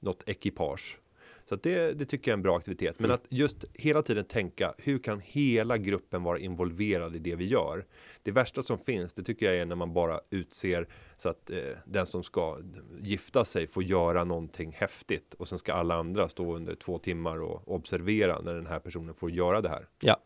något 0.00 0.28
ekipage. 0.28 0.98
Så 1.44 1.56
det, 1.56 1.92
det 1.92 2.04
tycker 2.04 2.30
jag 2.30 2.34
är 2.34 2.38
en 2.38 2.42
bra 2.42 2.56
aktivitet. 2.56 2.98
Men 2.98 3.10
att 3.10 3.24
just 3.28 3.64
hela 3.74 4.02
tiden 4.02 4.24
tänka 4.24 4.74
hur 4.78 4.98
kan 4.98 5.20
hela 5.20 5.78
gruppen 5.78 6.22
vara 6.22 6.38
involverad 6.38 7.16
i 7.16 7.18
det 7.18 7.36
vi 7.36 7.44
gör? 7.44 7.86
Det 8.22 8.30
värsta 8.30 8.62
som 8.62 8.78
finns, 8.78 9.14
det 9.14 9.22
tycker 9.22 9.46
jag 9.46 9.56
är 9.56 9.64
när 9.64 9.76
man 9.76 9.92
bara 9.92 10.20
utser 10.30 10.88
så 11.22 11.28
att 11.28 11.50
eh, 11.50 11.58
den 11.84 12.06
som 12.06 12.22
ska 12.22 12.58
gifta 13.02 13.44
sig 13.44 13.66
får 13.66 13.82
göra 13.82 14.24
någonting 14.24 14.72
häftigt 14.72 15.34
och 15.34 15.48
sen 15.48 15.58
ska 15.58 15.72
alla 15.72 15.94
andra 15.94 16.28
stå 16.28 16.56
under 16.56 16.74
två 16.74 16.98
timmar 16.98 17.42
och 17.42 17.74
observera 17.74 18.40
när 18.40 18.54
den 18.54 18.66
här 18.66 18.78
personen 18.78 19.14
får 19.14 19.30
göra 19.30 19.60
det 19.60 19.68
här. 19.68 19.86
Ja. 20.00 20.16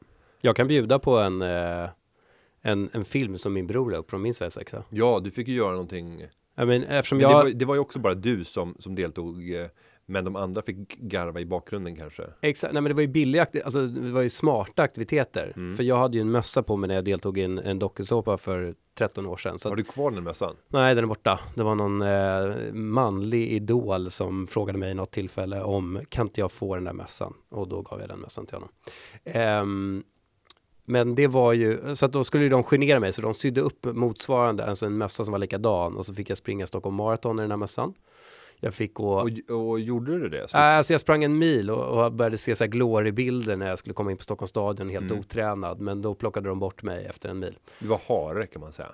Jag 0.41 0.57
kan 0.57 0.69
bjuda 0.69 0.99
på 0.99 1.19
en, 1.19 1.43
eh, 1.43 1.89
en, 2.61 2.91
en 2.93 3.05
film 3.05 3.39
som 3.39 3.53
min 3.53 3.67
bror 3.67 3.91
la 3.91 3.97
upp 3.97 4.11
från 4.11 4.23
min 4.23 4.35
svensexa. 4.35 4.85
Ja, 4.91 5.21
du 5.25 5.31
fick 5.31 5.49
ju 5.49 5.55
göra 5.55 5.71
någonting. 5.71 6.27
Jag 6.55 6.69
men, 6.69 6.85
eftersom 6.85 7.19
Men 7.19 7.31
jag... 7.31 7.41
det, 7.41 7.45
var, 7.45 7.59
det 7.59 7.65
var 7.65 7.75
ju 7.75 7.81
också 7.81 7.99
bara 7.99 8.15
du 8.15 8.45
som, 8.45 8.77
som 8.79 8.95
deltog. 8.95 9.51
Eh, 9.51 9.67
men 10.07 10.25
de 10.25 10.37
andra 10.37 10.63
fick 10.63 10.97
garva 10.99 11.41
i 11.41 11.47
bakgrunden 11.47 11.97
kanske. 11.97 12.23
Exakt, 12.41 12.73
nej 12.73 12.83
men 12.83 12.91
det 12.91 12.95
var 12.95 13.03
ju 13.03 13.09
billiga, 13.09 13.47
alltså 13.65 13.87
det 13.87 14.11
var 14.11 14.23
ju 14.23 14.31
smarta 14.31 14.83
aktiviteter. 14.83 15.53
Mm. 15.57 15.77
För 15.77 15.83
jag 15.83 15.97
hade 15.97 16.17
ju 16.17 16.21
en 16.21 16.31
mössa 16.31 16.63
på 16.63 16.77
mig 16.77 16.89
när 16.89 16.95
jag 16.95 17.05
deltog 17.05 17.39
i 17.39 17.43
en, 17.43 17.59
en 17.59 17.79
dokusåpa 17.79 18.39
för 18.39 18.75
13 18.99 19.27
år 19.27 19.37
sedan. 19.37 19.59
Så 19.59 19.69
Har 19.69 19.77
du 19.77 19.85
kvar 19.85 20.11
den 20.11 20.25
mössan? 20.25 20.57
nej, 20.69 20.95
den 20.95 21.05
är 21.05 21.09
borta. 21.09 21.41
Det 21.55 21.63
var 21.63 21.75
någon 21.75 22.03
eh, 22.03 22.73
manlig 22.73 23.53
idol 23.53 24.11
som 24.11 24.47
frågade 24.47 24.79
mig 24.79 24.91
i 24.91 24.95
något 24.95 25.11
tillfälle 25.11 25.63
om 25.63 26.01
kan 26.09 26.27
inte 26.27 26.41
jag 26.41 26.53
få 26.53 26.75
den 26.75 26.85
där 26.85 26.93
mössan? 26.93 27.35
Och 27.49 27.69
då 27.69 27.83
gav 27.83 28.01
jag 28.01 28.09
den 28.09 28.21
mössan 28.21 28.47
till 28.47 28.55
honom. 28.57 28.69
Ehm, 29.25 30.03
men 30.85 31.15
det 31.15 31.27
var 31.27 31.53
ju, 31.53 31.95
så 31.95 32.07
att 32.07 32.13
då 32.13 32.25
skulle 32.25 32.45
ju 32.45 32.51
de 32.51 32.63
genera 32.65 33.01
mig, 33.01 33.13
så 33.13 33.23
de 33.23 33.35
sydde 33.35 33.61
upp 33.61 33.85
motsvarande, 33.85 34.67
alltså 34.67 34.87
en 34.87 34.99
mössa 34.99 35.25
som 35.25 35.33
var 35.33 35.39
likadan. 35.39 35.97
Och 35.97 36.07
så 36.07 36.15
fick 36.15 36.31
jag 36.31 36.39
springa 36.39 36.67
Stockholm 36.67 36.97
Marathon 36.97 37.39
i 37.39 37.43
den 37.43 37.51
här 37.51 37.59
mössan. 37.59 37.95
Jag 38.61 38.75
fick 38.75 38.95
gå... 38.95 39.21
Och, 39.49 39.57
och 39.71 39.81
gjorde 39.81 40.19
du 40.19 40.29
det? 40.29 40.49
Så- 40.51 40.57
Alltså 40.57 40.93
jag 40.95 41.01
sprang 41.01 41.25
en 41.25 41.39
mil 41.39 41.71
och, 41.71 42.05
och 42.05 42.13
började 42.13 42.39
se 42.39 42.57
så 42.57 42.65
här 42.65 42.69
glory-bilder 42.71 43.57
när 43.57 43.69
jag 43.69 43.79
skulle 43.79 43.95
komma 43.95 44.11
in 44.11 44.17
på 44.17 44.23
Stockholms 44.23 44.51
stadion 44.51 44.89
helt 44.89 45.05
Mm. 45.11 45.19
otränad. 45.19 45.81
Men 45.81 46.03
då 46.03 46.15
plockade 46.15 46.49
de 46.49 46.59
bort 46.59 46.83
mig 46.83 47.07
efter 47.07 47.29
en 47.29 47.39
mil. 47.39 47.59
Du 47.79 47.89
var 47.89 48.01
hare 48.09 48.47
kan 48.47 48.61
man 48.61 48.73
säga. 48.73 48.89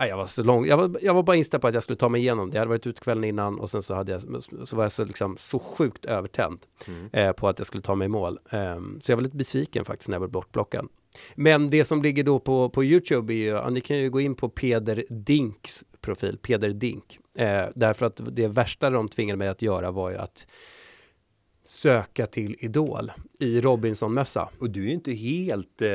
Jag 0.00 0.16
var 0.16 0.26
så 0.26 0.42
lång. 0.42 0.66
Jag 0.66 0.76
var, 0.76 0.96
jag 1.02 1.14
var 1.14 1.22
bara 1.22 1.36
inställd 1.36 1.60
på 1.60 1.68
att 1.68 1.74
jag 1.74 1.82
skulle 1.82 1.96
ta 1.96 2.08
mig 2.08 2.20
igenom 2.20 2.50
det. 2.50 2.54
Jag 2.56 2.60
hade 2.60 2.68
varit 2.68 2.86
ute 2.86 3.00
kvällen 3.00 3.24
innan 3.24 3.58
och 3.60 3.70
sen 3.70 3.82
så, 3.82 3.94
hade 3.94 4.12
jag, 4.12 4.22
så 4.64 4.76
var 4.76 4.84
jag 4.84 4.92
så, 4.92 5.04
liksom, 5.04 5.36
så 5.36 5.58
sjukt 5.58 6.04
övertänd 6.04 6.58
Mm. 6.88 7.08
eh, 7.12 7.32
på 7.32 7.48
att 7.48 7.58
jag 7.58 7.66
skulle 7.66 7.82
ta 7.82 7.94
mig 7.94 8.04
i 8.06 8.08
mål. 8.08 8.38
Ehm, 8.50 9.00
så 9.02 9.12
jag 9.12 9.16
var 9.16 9.22
lite 9.22 9.36
besviken 9.36 9.84
faktiskt 9.84 10.08
när 10.08 10.14
jag 10.14 10.20
blev 10.22 10.30
bortplockad. 10.30 10.88
Men 11.34 11.70
det 11.70 11.84
som 11.84 12.02
ligger 12.02 12.24
då 12.24 12.38
på, 12.38 12.68
på 12.68 12.84
YouTube 12.84 13.34
är 13.34 13.36
ju, 13.36 13.46
ja, 13.46 13.70
ni 13.70 13.80
kan 13.80 13.98
ju 13.98 14.10
gå 14.10 14.20
in 14.20 14.34
på 14.34 14.48
Peder 14.48 15.04
Dinks 15.08 15.84
profil, 16.00 16.38
Peder 16.38 16.70
Dink. 16.70 17.18
Eh, 17.36 17.64
därför 17.74 18.06
att 18.06 18.20
det 18.32 18.48
värsta 18.48 18.90
de 18.90 19.08
tvingade 19.08 19.36
mig 19.36 19.48
att 19.48 19.62
göra 19.62 19.90
var 19.90 20.10
ju 20.10 20.16
att 20.16 20.46
söka 21.66 22.26
till 22.26 22.56
Idol 22.58 23.12
i 23.40 23.60
Robinson-mössa. 23.60 24.48
Och 24.58 24.70
du 24.70 24.80
är 24.82 24.86
ju 24.86 24.92
inte 24.92 25.12
helt... 25.12 25.82
Eh, 25.82 25.88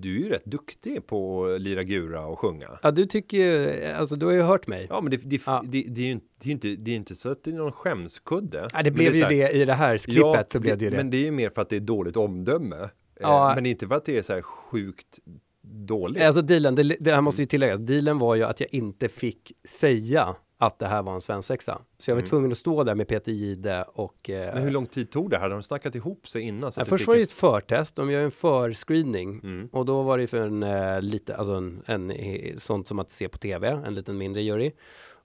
du 0.00 0.16
är 0.16 0.20
ju 0.20 0.28
rätt 0.28 0.44
duktig 0.44 1.06
på 1.06 1.46
att 1.46 1.60
lira 1.60 1.82
gura 1.82 2.26
och 2.26 2.38
sjunga. 2.38 2.78
Ja, 2.82 2.90
du 2.90 3.06
tycker 3.06 3.38
ju, 3.38 3.84
alltså 3.84 4.16
du 4.16 4.26
har 4.26 4.32
ju 4.32 4.42
hört 4.42 4.66
mig. 4.66 4.86
Ja, 4.90 5.00
men 5.00 5.10
det, 5.10 5.16
det, 5.16 5.42
Ja. 5.46 5.64
det, 5.66 5.82
det, 5.82 6.00
är 6.00 6.04
ju 6.04 6.12
inte, 6.12 6.26
det, 6.40 6.48
är 6.48 6.52
inte, 6.52 6.68
det 6.68 6.90
är 6.90 6.96
inte 6.96 7.14
så 7.14 7.30
att 7.30 7.44
det 7.44 7.50
är 7.50 7.54
någon 7.54 7.72
skämskudde. 7.72 8.68
Ja, 8.72 8.82
det 8.82 8.90
blev 8.90 9.16
ju 9.16 9.24
det 9.24 9.50
i 9.50 9.64
det 9.64 9.72
här 9.72 9.98
klippet 9.98 10.52
så 10.52 10.60
blev 10.60 10.78
det 10.78 10.84
ju 10.84 10.90
det. 10.90 10.96
Men 10.96 11.10
det 11.10 11.16
är 11.16 11.24
ju 11.24 11.30
mer 11.30 11.50
för 11.50 11.62
att 11.62 11.68
det 11.68 11.76
är 11.76 11.80
dåligt 11.80 12.16
omdöme. 12.16 12.88
Ja. 13.20 13.50
Eh, 13.50 13.54
men 13.54 13.66
inte 13.66 13.88
för 13.88 13.94
att 13.94 14.04
det 14.04 14.18
är 14.18 14.22
så 14.22 14.32
här 14.32 14.42
sjukt 14.42 15.18
dåligt. 15.62 16.22
Alltså 16.22 16.42
dealen, 16.42 16.74
det, 16.74 16.82
det 17.00 17.14
här 17.14 17.20
måste 17.20 17.42
ju 17.42 17.46
tilläggas, 17.46 17.80
dealen 17.80 18.18
var 18.18 18.34
ju 18.34 18.42
att 18.42 18.60
jag 18.60 18.74
inte 18.74 19.08
fick 19.08 19.52
säga 19.68 20.36
att 20.58 20.78
det 20.78 20.86
här 20.86 21.02
var 21.02 21.14
en 21.14 21.20
svensexa. 21.20 21.80
Så 21.98 22.10
jag 22.10 22.16
var 22.16 22.22
tvungen 22.22 22.52
att 22.52 22.58
stå 22.58 22.84
där 22.84 22.94
med 22.94 23.08
Peter 23.08 23.32
Gide 23.32 23.84
och 23.94 24.30
eh, 24.30 24.54
Men 24.54 24.62
hur 24.62 24.70
lång 24.70 24.86
tid 24.86 25.10
tog 25.10 25.30
det 25.30 25.36
här? 25.36 25.42
Hade 25.42 25.54
de 25.54 25.62
snackat 25.62 25.94
ihop 25.94 26.28
sig 26.28 26.42
innan? 26.42 26.72
Så 26.72 26.80
Ja, 26.80 26.84
först 26.84 27.06
var 27.06 27.16
det 27.16 27.22
ett 27.22 27.32
förtest, 27.32 27.96
de 27.96 28.10
gör 28.10 28.22
en 28.22 28.30
förscreening 28.30 29.40
Mm. 29.42 29.68
och 29.72 29.84
då 29.86 30.02
var 30.02 30.18
det 30.18 30.26
för 30.26 30.46
en 30.46 30.62
eh, 30.62 31.00
lite, 31.02 31.36
alltså 31.36 31.52
en, 31.54 31.82
en 31.86 32.10
eh, 32.10 32.56
sånt 32.56 32.88
som 32.88 32.98
att 32.98 33.10
se 33.10 33.28
på 33.28 33.38
tv, 33.38 33.68
en 33.86 33.94
liten 33.94 34.18
mindre 34.18 34.42
jury. 34.42 34.72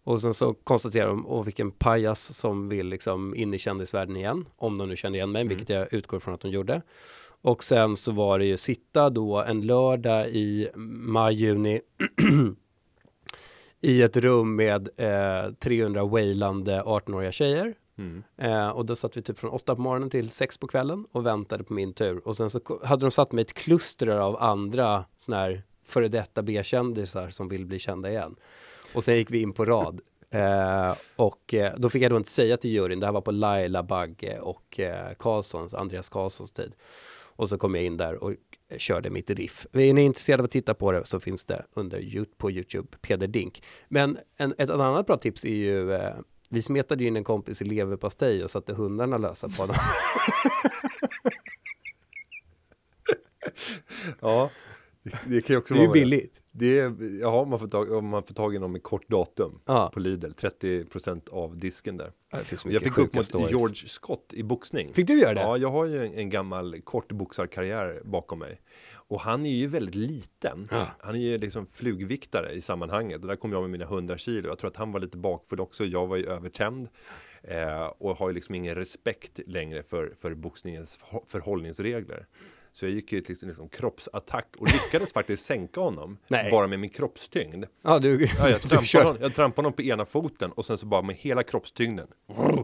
Och 0.04 0.22
sen 0.22 0.34
så 0.34 0.54
konstaterar 0.54 1.08
de, 1.08 1.26
och 1.26 1.48
vilken 1.48 1.72
pajas 1.72 2.38
som 2.38 2.70
vill 2.70 2.88
liksom 2.88 3.36
in 3.36 3.54
i 3.54 3.60
kändisvärlden 3.60 4.16
igen, 4.16 4.46
om 4.56 4.78
de 4.78 4.90
nu 4.90 4.96
kände 4.96 5.18
igen 5.18 5.32
mig, 5.32 5.48
vilket 5.48 5.70
jag 5.70 5.94
utgår 5.94 6.20
från 6.20 6.34
att 6.34 6.42
de 6.42 6.52
gjorde. 6.52 6.82
Och 7.42 7.64
sen 7.64 7.96
så 7.96 8.12
var 8.12 8.40
det 8.40 8.46
ju 8.46 8.58
sitta 8.58 9.10
då 9.10 9.42
en 9.42 9.62
lördag 9.62 10.30
i 10.30 10.70
maj, 10.76 11.36
juni 11.36 11.82
i 13.82 14.02
ett 14.02 14.18
rum 14.18 14.56
med 14.56 14.90
eh, 14.98 15.54
300 15.54 16.04
wailande 16.04 16.82
18-åriga 16.82 17.32
tjejer. 17.32 17.74
Mm. 17.98 18.24
Eh, 18.38 18.70
och 18.70 18.86
då 18.86 18.96
satt 18.96 19.18
vi 19.18 19.22
typ 19.22 19.38
från 19.38 19.52
åtta 19.52 19.76
på 19.76 19.82
morgonen 19.82 20.10
till 20.10 20.30
sex 20.30 20.58
på 20.58 20.68
kvällen 20.68 21.06
och 21.12 21.26
väntade 21.26 21.64
på 21.64 21.74
min 21.74 21.94
tur. 21.94 22.28
Och 22.28 22.38
sen 22.38 22.50
så 22.50 22.62
hade 22.84 23.06
de 23.06 23.12
satt 23.12 23.32
mig 23.32 23.42
ett 23.42 23.54
kluster 23.54 24.08
av 24.08 24.38
andra 24.44 25.06
såna 25.18 25.38
här 25.38 25.64
före 25.86 26.08
detta 26.08 26.42
B-kändisar 26.42 27.30
som 27.30 27.50
vill 27.50 27.66
bli 27.66 27.80
kända 27.80 28.10
igen. 28.10 28.36
Och 28.94 29.04
sen 29.04 29.16
gick 29.16 29.32
vi 29.32 29.42
in 29.42 29.54
på 29.54 29.66
rad. 29.66 30.02
Eh, 30.34 30.96
och 31.16 31.54
eh, 31.54 31.74
då 31.78 31.90
fick 31.90 32.04
jag 32.04 32.12
då 32.12 32.18
inte 32.18 32.30
säga 32.30 32.58
till 32.58 32.72
juryn, 32.72 33.00
det 33.00 33.06
här 33.06 33.14
var 33.14 33.22
på 33.22 33.32
Laila 33.32 33.84
Bagge 33.84 34.40
och 34.40 34.80
eh, 34.80 35.14
Karlssons, 35.20 35.74
Andreas 35.74 36.10
Karlssons 36.10 36.52
tid. 36.52 36.74
Och 37.42 37.50
så 37.50 37.58
kom 37.58 37.76
jag 37.76 37.84
in 37.84 37.98
där 37.98 38.24
och 38.24 38.34
körde 38.78 39.10
mitt 39.10 39.30
riff. 39.30 39.66
Är 39.74 39.94
ni 39.94 40.02
intresserade 40.02 40.42
av 40.42 40.46
att 40.46 40.52
titta 40.52 40.74
på 40.74 40.92
det 40.92 41.06
så 41.06 41.20
finns 41.20 41.46
det 41.46 41.66
under 41.74 42.26
på 42.38 42.52
Youtube, 42.52 42.88
Peder 43.02 43.28
Dink. 43.28 43.64
Men 43.90 44.18
en, 44.38 44.54
ett 44.58 44.70
annat 44.70 45.06
bra 45.06 45.18
tips 45.18 45.46
är 45.46 45.56
ju, 45.56 45.94
eh, 45.94 46.16
vi 46.50 46.62
smetade 46.62 47.04
ju 47.04 47.08
in 47.08 47.16
en 47.16 47.24
kompis 47.24 47.62
i 47.62 47.66
leverpastej 47.66 48.44
och 48.44 48.50
satte 48.50 48.74
hundarna 48.74 49.18
lösa 49.18 49.50
på 49.50 49.62
honom. 49.62 49.76
Ja, 54.20 54.50
det, 55.04 55.20
det 55.26 55.42
kan 55.42 55.54
ju 55.54 55.58
också 55.58 55.74
Det 55.74 55.80
är 55.80 55.82
ju 55.82 55.88
vara 55.88 55.94
billigt. 55.94 56.41
Det 56.54 56.80
är, 56.80 57.20
ja, 57.22 57.46
man 57.46 57.60
får 57.60 57.68
tag, 57.68 57.92
om 57.92 58.06
man 58.08 58.24
får 58.24 58.34
tag 58.34 58.56
i 58.56 58.60
någon 58.60 58.72
med 58.72 58.84
kort 58.84 59.08
datum 59.10 59.60
Ja. 59.66 59.92
på 59.94 60.00
Lidl, 60.00 60.32
30% 60.32 61.30
av 61.30 61.58
disken 61.58 61.98
där. 61.98 62.12
Jag 62.66 62.82
fick 62.84 62.98
upp 62.98 63.14
mot 63.16 63.26
stories. 63.26 63.52
George 63.52 63.76
Scott 63.88 64.34
i 64.34 64.44
boxning. 64.44 64.94
Fick 64.94 65.08
du 65.08 65.20
göra 65.20 65.34
det? 65.34 65.40
Ja, 65.42 65.58
jag 65.58 65.72
har 65.72 65.86
ju 65.86 66.06
en, 66.06 66.14
en 66.14 66.30
gammal 66.30 66.82
kortboxarkarriär 66.82 68.02
bakom 68.06 68.40
mig. 68.40 68.62
Och 68.94 69.22
han 69.22 69.46
är 69.46 69.50
ju 69.56 69.68
väldigt 69.68 69.96
liten. 69.96 70.68
Ja. 70.72 70.88
Han 71.00 71.16
är 71.16 71.20
ju 71.20 71.38
liksom 71.38 71.66
flugviktare 71.68 72.52
i 72.54 72.62
sammanhanget. 72.62 73.22
Och 73.22 73.28
där 73.28 73.36
kom 73.36 73.52
jag 73.52 73.62
med 73.62 73.70
mina 73.70 73.86
100 73.86 74.18
kilo. 74.18 74.48
Jag 74.50 74.60
tror 74.60 74.70
att 74.70 74.78
han 74.78 74.92
var 74.92 75.00
lite 75.00 75.18
bakfull 75.18 75.60
också. 75.60 75.86
Jag 75.86 76.08
var 76.08 76.18
ju 76.18 76.26
övertänd. 76.26 76.88
Eh, 77.44 77.86
och 77.86 78.18
har 78.18 78.30
ju 78.30 78.36
liksom 78.36 78.56
ingen 78.56 78.76
respekt 78.76 79.40
längre 79.46 79.84
för, 79.84 80.14
för 80.18 80.34
boxningens 80.34 81.00
förhå- 81.00 81.24
förhållningsregler. 81.28 82.26
Så 82.74 82.86
jag 82.86 82.92
gick 82.92 83.12
ju 83.12 83.22
till 83.22 83.38
liksom 83.42 83.70
kroppsattack 83.70 84.48
och 84.60 84.68
lyckades 84.68 85.14
faktiskt 85.14 85.46
sänka 85.46 85.82
honom. 85.82 86.18
Nej. 86.28 86.52
Bara 86.52 86.68
med 86.68 86.80
min 86.80 86.90
kroppstyngd. 86.90 87.66
Ja, 87.84 88.00
du, 88.00 88.28
Ja, 88.40 88.50
jag, 88.50 88.62
trampade 88.62 89.04
honom, 89.04 89.18
jag 89.22 89.36
trampade 89.36 89.66
honom 89.66 89.74
på 89.74 89.82
ena 89.82 90.06
foten 90.06 90.52
och 90.52 90.66
sen 90.66 90.78
så 90.78 90.86
bara 90.86 91.02
med 91.02 91.16
hela 91.16 91.44
kroppstyngden. 91.44 92.08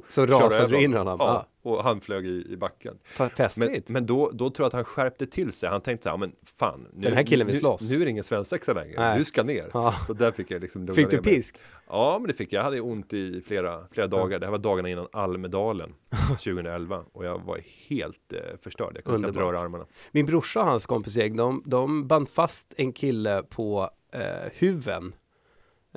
så 0.10 0.26
rasade 0.26 0.67
du 0.67 0.84
in 0.84 0.93
honom. 0.93 1.17
Ja. 1.20 1.48
Och 1.67 1.84
han 1.84 2.01
flög 2.01 2.25
i, 2.25 2.45
i 2.49 2.58
backen. 2.58 2.93
Fa- 3.15 3.19
Men, 3.19 3.30
Festligt. 3.30 3.89
men 3.89 4.06
då, 4.06 4.32
då 4.34 4.49
tror 4.49 4.63
jag 4.63 4.67
att 4.67 4.73
han 4.73 4.84
skärpte 4.84 5.25
till 5.25 5.51
sig. 5.51 5.69
Han 5.69 5.82
tänkte 5.82 6.03
så 6.03 6.10
här, 6.10 6.17
men 6.17 6.32
fan. 6.45 6.88
Nu, 6.93 7.01
Den 7.03 7.13
här 7.13 7.23
killen 7.23 7.47
vill 7.47 7.56
nu, 7.56 7.60
slåss. 7.60 7.91
Nu 7.91 8.01
är 8.01 8.06
det 8.06 8.12
ingen 8.12 8.23
svensexa 8.23 8.73
längre. 8.73 8.95
Nej. 8.97 9.17
Du 9.17 9.25
ska 9.25 9.43
ner. 9.43 9.69
Ja. 9.73 9.93
Så 10.08 10.13
där 10.13 10.32
fick 10.32 10.51
jag 10.51 10.62
liksom 10.62 10.88
Fick 10.88 11.12
du 11.12 11.17
pisk? 11.17 11.56
Ja, 11.89 12.17
men 12.19 12.27
det 12.27 12.34
fick 12.34 12.53
jag. 12.53 12.60
Jag 12.60 12.63
hade 12.63 12.82
ont 12.82 13.13
i 13.13 13.41
flera, 13.41 13.88
flera 13.91 14.08
dagar. 14.08 14.39
Det 14.39 14.45
här 14.45 14.51
var 14.51 14.58
dagarna 14.60 14.89
innan 14.89 15.08
Almedalen 15.12 15.93
2011. 16.30 17.03
Och 17.12 17.25
jag 17.25 17.39
var 17.45 17.60
helt 17.89 18.34
eh, 18.34 18.39
förstörd. 18.62 18.91
Jag 18.95 19.03
kunde 19.03 19.19
knappt 19.27 19.38
röra 19.38 19.60
armarna. 19.60 19.86
Min 20.12 20.25
brorsa 20.25 20.60
och 20.60 20.65
hans 20.65 20.86
kompisgäng, 20.86 21.36
de, 21.38 21.63
de 21.65 22.08
band 22.08 22.30
fast 22.30 22.73
en 22.77 22.93
kille 22.93 23.43
på 23.49 23.89
eh, 24.13 24.21
huven 24.53 25.13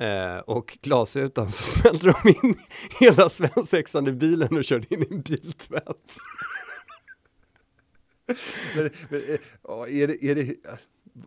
eh, 0.01 0.39
och 0.39 0.79
glasrutan 0.83 1.53
så 1.53 1.63
smällde 1.81 2.15
de 2.23 2.29
in 2.29 2.55
hela 3.01 3.31
svensexan 3.31 4.07
i 4.07 4.13
bilen 4.13 4.57
och 4.57 4.65
körde 4.65 4.87
in 4.95 5.03
i 5.03 5.07
en 5.11 5.21
biltvätt. 5.21 6.17
Men, 8.77 8.91
men, 9.09 9.21
eh, 9.21 10.01
är 10.01 10.07
det, 10.07 10.25
är 10.25 10.35
det, 10.35 10.55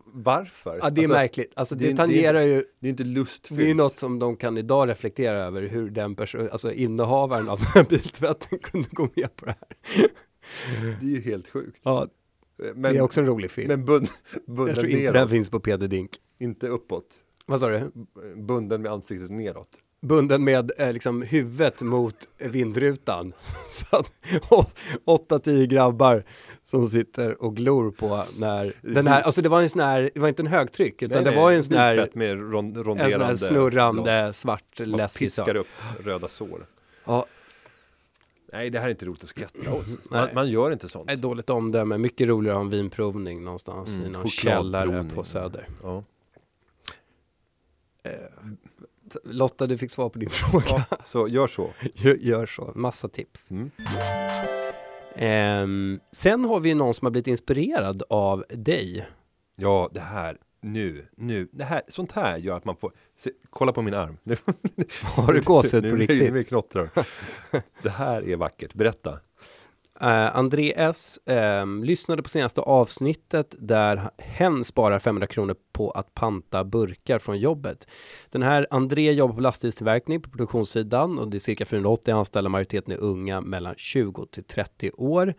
varför? 0.06 0.78
Ja, 0.82 0.90
det 0.90 1.00
är 1.00 1.02
Alltså, 1.02 1.12
märkligt. 1.12 1.52
Alltså 1.56 1.74
det, 1.74 1.88
det 1.90 1.96
tangerar 1.96 2.40
ju, 2.42 2.64
Det 2.80 2.86
är 2.86 2.90
inte 2.90 3.04
lustfyllt. 3.04 3.60
det 3.60 3.70
är 3.70 3.74
något 3.74 3.98
som 3.98 4.18
de 4.18 4.36
kan 4.36 4.58
idag 4.58 4.88
reflektera 4.88 5.36
över 5.36 5.62
hur 5.62 5.90
den 5.90 6.14
person, 6.14 6.48
alltså 6.52 6.72
innehavaren 6.72 7.48
av 7.48 7.58
den 7.58 7.66
här 7.74 7.84
biltvätten 7.84 8.58
kunde 8.58 8.88
gå 8.92 9.08
med 9.14 9.36
på 9.36 9.46
det 9.46 9.56
här. 9.60 10.08
Det 11.00 11.06
är 11.06 11.10
ju 11.10 11.20
helt 11.20 11.48
sjukt. 11.50 11.80
Ja, 11.82 12.06
Men, 12.74 12.82
det 12.82 12.98
är 12.98 13.02
också 13.02 13.20
en 13.20 13.26
rolig 13.26 13.50
film. 13.50 13.68
men 13.68 13.84
bund, 13.84 14.08
jag 14.46 14.56
bunden 14.56 14.74
tror 14.74 14.86
inte 14.86 15.12
den 15.12 15.28
finns 15.28 15.50
på 15.50 15.60
Peder 15.60 15.88
Dink. 15.88 16.10
inte 16.38 16.68
uppåt. 16.68 17.20
Vad 17.46 17.60
sa 17.60 17.68
du? 17.68 17.90
Bunden 18.36 18.82
med 18.82 18.92
ansiktet 18.92 19.30
neråt. 19.30 19.68
bunden 20.00 20.44
med 20.44 20.72
eh, 20.78 20.92
liksom 20.92 21.22
huvudet 21.22 21.82
mot 21.82 22.16
vindrutan. 22.38 23.32
Så 23.70 23.96
att 23.96 24.12
åtta, 25.04 25.38
tio 25.38 25.66
grabbar 25.66 26.24
som 26.62 26.88
sitter 26.88 27.42
och 27.42 27.56
glor 27.56 27.90
på 27.90 28.24
när 28.38 28.72
den 28.82 29.06
här, 29.06 29.22
alltså 29.22 29.42
det 29.42 29.48
var 29.48 29.62
en 29.62 29.70
sån 29.70 29.80
här, 29.80 30.10
det 30.14 30.20
var 30.20 30.28
inte 30.28 30.42
en 30.42 30.46
högtryck, 30.46 31.02
utan 31.02 31.24
det 31.24 31.36
var 31.36 31.52
en 31.52 31.64
sån 31.64 31.76
här, 31.76 32.08
med 32.12 32.52
rond, 32.52 32.76
en 32.76 32.84
sån 32.84 33.22
här 33.22 33.34
snurrande 33.34 34.02
blad 34.02 34.34
svart 34.36 34.64
som 34.76 34.92
läskig 34.92 35.26
piskar 35.26 35.44
sak. 35.44 35.54
upp 35.56 35.66
röda 36.06 36.28
sår. 36.28 36.66
Ja, 37.04 37.26
Nej, 38.52 38.70
det 38.70 38.78
här 38.78 38.86
är 38.86 38.90
inte 38.90 39.06
roligt 39.06 39.22
att 39.22 39.28
skratta 39.28 39.72
åt. 39.72 39.86
Nej. 39.88 39.96
Man, 40.10 40.28
man 40.34 40.48
gör 40.50 40.70
inte 40.72 40.88
sånt. 40.88 41.10
ett 41.10 41.22
dåligt 41.22 41.50
omdöme, 41.50 41.98
mycket 41.98 42.28
roligare 42.28 42.56
att 42.56 42.58
ha 42.58 42.64
en 42.64 42.70
vinprovning 42.70 43.44
någonstans 43.44 43.96
Mm, 43.96 44.08
i 44.08 44.10
någon 44.12 44.28
källare 44.28 45.04
på 45.14 45.24
Söder. 45.24 45.68
Ja. 45.82 46.04
Lotta, 49.24 49.66
du 49.66 49.78
fick 49.78 49.90
svar 49.90 50.08
på 50.08 50.18
din 50.18 50.30
fråga. 50.30 50.86
Ja, 50.90 50.96
så 51.04 51.28
gör 51.28 51.46
så. 51.46 51.70
Gör- 51.94 52.16
Gör 52.20 52.46
så, 52.46 52.72
massa 52.74 53.08
tips. 53.08 53.50
Mm. 53.50 53.70
Ehm, 55.16 56.00
sen 56.12 56.44
har 56.44 56.60
vi 56.60 56.74
någon 56.74 56.94
som 56.94 57.06
har 57.06 57.10
blivit 57.10 57.26
inspirerad 57.26 58.02
av 58.08 58.44
dig. 58.48 59.06
Ja, 59.56 59.90
det 59.94 60.00
här, 60.00 60.36
nu, 60.62 61.06
nu, 61.16 61.48
det 61.52 61.64
här, 61.64 61.82
sånt 61.88 62.12
här 62.12 62.36
gör 62.38 62.56
att 62.56 62.64
man 62.64 62.76
får, 62.76 62.92
se, 63.18 63.30
kolla 63.50 63.72
på 63.72 63.82
min 63.82 63.94
arm. 63.94 64.16
Har 65.02 65.32
du 65.32 65.40
gåshud 65.40 65.82
på 65.82 65.88
nu, 65.88 65.92
nu, 65.92 66.06
riktigt? 66.06 66.32
Nu 66.32 66.44
knottrar. 66.44 66.88
Det 67.82 67.90
här 67.90 68.28
är 68.28 68.36
vackert, 68.36 68.74
berätta. 68.74 69.20
Eh, 70.00 70.06
uh, 70.06 70.36
André 70.36 70.72
S 70.76 71.18
um, 71.26 71.34
ehm, 71.36 71.84
lyssnade 71.84 72.22
på 72.22 72.28
senaste 72.28 72.60
avsnittet 72.60 73.54
där 73.58 74.10
hen 74.18 74.64
sparar 74.64 74.98
500 74.98 75.26
kronor 75.26 75.56
på 75.72 75.90
att 75.90 76.14
panta 76.14 76.64
burkar 76.64 77.18
från 77.18 77.38
jobbet. 77.38 77.86
Den 78.30 78.42
här 78.42 78.66
André 78.70 79.12
jobbar 79.12 79.34
på 79.34 79.40
lastbilstillverkning 79.40 80.22
på 80.22 80.30
produktionssidan 80.30 81.18
och 81.18 81.28
det 81.28 81.36
är 81.36 81.38
cirka 81.38 81.66
480 81.66 82.14
anställda, 82.14 82.50
majoriteten 82.50 82.92
är 82.92 82.98
unga 82.98 83.40
mellan 83.40 83.74
20 83.76 84.26
till 84.26 84.44
30 84.44 84.90
år. 84.90 85.34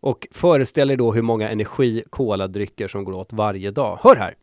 Och 0.00 0.28
föreställer 0.30 0.96
då 0.96 1.12
hur 1.12 1.22
många 1.22 1.50
energi 1.50 2.02
koladrycker 2.10 2.88
som 2.88 3.04
går 3.04 3.12
åt 3.12 3.32
varje 3.32 3.70
dag. 3.70 3.98
Hör 4.02 4.16
här! 4.16 4.34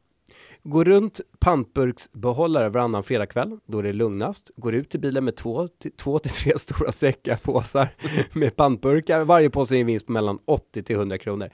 Går 0.69 0.85
runt 0.85 1.21
pantburksbehållare 1.39 2.69
varannan 2.69 3.03
fredagkväll, 3.03 3.59
då 3.65 3.79
är 3.79 3.83
det 3.83 3.93
lugnast. 3.93 4.51
Går 4.55 4.75
ut 4.75 4.89
till 4.89 4.99
bilen 4.99 5.25
med 5.25 5.35
två, 5.35 5.67
till- 5.67 5.91
två 5.91 6.19
till 6.19 6.31
tre 6.31 6.53
stora 6.59 6.91
säckar, 6.91 7.37
påsar 7.37 7.87
med 8.33 8.55
pantburkar. 8.55 9.23
Varje 9.25 9.49
påse 9.49 9.75
är 9.75 9.79
en 9.79 9.85
vinst 9.85 10.05
på 10.05 10.11
mellan 10.11 10.39
80 10.45 10.83
till 10.83 10.95
100 10.95 11.17
kronor. 11.17 11.49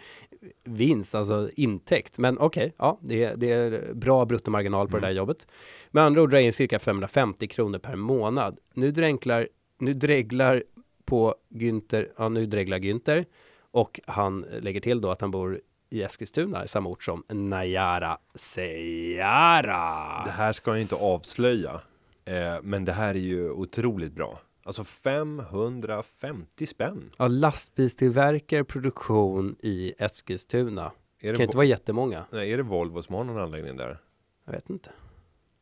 Vinst, 0.63 1.15
alltså 1.15 1.49
intäkt. 1.55 2.17
Men 2.17 2.37
okej, 2.39 2.73
ja, 2.77 2.99
det, 3.01 3.23
är- 3.23 3.35
det 3.35 3.51
är 3.51 3.93
bra 3.93 4.25
bruttomarginal 4.25 4.87
på 4.87 4.97
det 4.99 5.05
där 5.07 5.13
jobbet. 5.13 5.47
Med 5.91 6.03
andra 6.03 6.21
ord 6.21 6.29
drar 6.29 6.39
in 6.39 6.53
cirka 6.53 6.79
550 6.79 7.47
kronor 7.47 7.79
per 7.79 7.95
månad. 7.95 8.57
Nu 8.73 8.91
dränklar, 8.91 9.47
nu 9.79 9.93
dreglar 9.93 10.63
på 11.05 11.35
Günther, 11.53 12.07
ja 12.17 12.29
nu 12.29 12.45
dreglar 12.45 12.77
Günther 12.79 13.25
och 13.71 13.99
han 14.05 14.45
lägger 14.61 14.79
till 14.81 15.01
då 15.01 15.11
att 15.11 15.21
han 15.21 15.31
bor 15.31 15.61
i 15.89 16.03
Eskilstuna, 16.03 16.63
i 16.63 16.67
samma 16.67 16.89
ort 16.89 17.03
som 17.03 17.23
Najara 17.29 18.17
Seara. 18.35 20.23
Det 20.25 20.31
här 20.31 20.53
ska 20.53 20.71
jag 20.71 20.81
inte 20.81 20.95
avslöja, 20.95 21.81
eh, 22.25 22.55
men 22.63 22.85
det 22.85 22.91
här 22.91 23.09
är 23.09 23.19
ju 23.19 23.51
otroligt 23.51 24.13
bra. 24.13 24.39
Alltså 24.63 24.83
550 24.83 26.65
spänn. 26.65 27.11
Ja, 27.17 27.27
lastbilstillverkare 27.27 28.63
produktion 28.63 29.55
i 29.59 29.93
Eskilstuna. 29.97 30.91
Är 31.19 31.31
Det 31.31 31.37
kan 31.37 31.43
inte 31.43 31.57
vara 31.57 31.65
jättemånga. 31.65 32.25
nej, 32.31 32.51
är 32.53 32.57
det 32.57 32.63
Volvo 32.63 33.01
som 33.01 33.15
har 33.15 33.23
någon 33.23 33.41
anläggning 33.41 33.77
där? 33.77 33.97
Jag 34.45 34.53
vet 34.53 34.69
inte. 34.69 34.89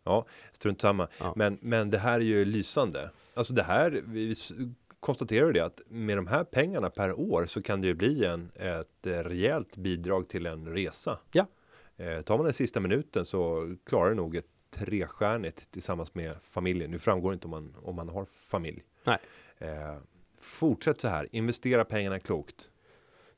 Ja, 0.03 0.25
strunt 0.51 0.81
samma. 0.81 1.07
Ja. 1.19 1.33
Men, 1.35 1.57
men 1.61 1.89
det 1.89 1.97
här 1.97 2.13
är 2.19 2.23
ju 2.23 2.45
lysande. 2.45 3.09
Alltså 3.33 3.53
det 3.53 3.63
här, 3.63 4.03
vi 4.05 4.35
konstaterar 5.03 5.53
det 5.53 5.59
att 5.59 5.81
med 5.87 6.17
de 6.17 6.27
här 6.27 6.43
pengarna 6.43 6.89
per 6.89 7.19
år 7.19 7.45
så 7.45 7.61
kan 7.61 7.81
det 7.81 7.87
ju 7.87 7.93
bli 7.93 8.25
en, 8.25 8.51
ett 8.55 9.07
eh, 9.07 9.11
rejält 9.11 9.77
bidrag 9.77 10.29
till 10.29 10.45
en 10.45 10.67
resa. 10.67 11.19
Ja. 11.31 11.47
Eh, 11.97 12.21
tar 12.21 12.37
man 12.37 12.45
den 12.45 12.53
sista 12.53 12.79
minuten 12.79 13.25
så 13.25 13.73
klarar 13.85 14.09
det 14.09 14.15
nog 14.15 14.35
ett 14.35 14.45
trestjärnigt 14.71 15.71
tillsammans 15.71 16.15
med 16.15 16.35
familjen. 16.41 16.91
Nu 16.91 16.99
framgår 16.99 17.33
inte 17.33 17.47
om 17.47 17.51
man 17.51 17.75
om 17.83 17.95
man 17.95 18.09
har 18.09 18.25
familj. 18.25 18.83
Nej. 19.03 19.17
Eh, 19.57 19.97
fortsätt 20.39 21.01
så 21.01 21.07
här. 21.07 21.27
Investera 21.31 21.85
pengarna 21.85 22.19
klokt. 22.19 22.69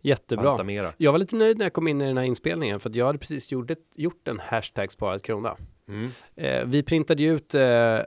Jättebra. 0.01 0.45
Panta 0.45 0.63
mera. 0.63 0.93
Jag 0.97 1.11
var 1.11 1.19
lite 1.19 1.35
nöjd 1.35 1.57
när 1.57 1.65
jag 1.65 1.73
kom 1.73 1.87
in 1.87 2.01
i 2.01 2.07
den 2.07 2.17
här 2.17 2.25
inspelningen 2.25 2.79
för 2.79 2.89
att 2.89 2.95
jag 2.95 3.05
hade 3.05 3.19
precis 3.19 3.51
gjort, 3.51 3.71
ett, 3.71 3.85
gjort 3.95 4.27
en 4.27 4.39
hashtag 4.39 4.91
sparad 4.91 5.23
krona. 5.23 5.57
Mm. 5.87 6.09
Eh, 6.35 6.65
vi 6.65 6.83
printade 6.83 7.23
ju 7.23 7.35
ut 7.35 7.55
eh, 7.55 7.61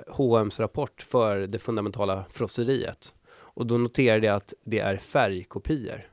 H&M's 0.09 0.61
rapport 0.61 1.03
för 1.03 1.47
det 1.47 1.59
fundamentala 1.59 2.25
frosseriet 2.31 3.15
och 3.59 3.67
då 3.67 3.79
noterade 3.79 4.27
jag 4.27 4.37
att 4.37 4.55
det 4.65 4.79
är 4.79 4.97
färgkopior. 4.97 6.09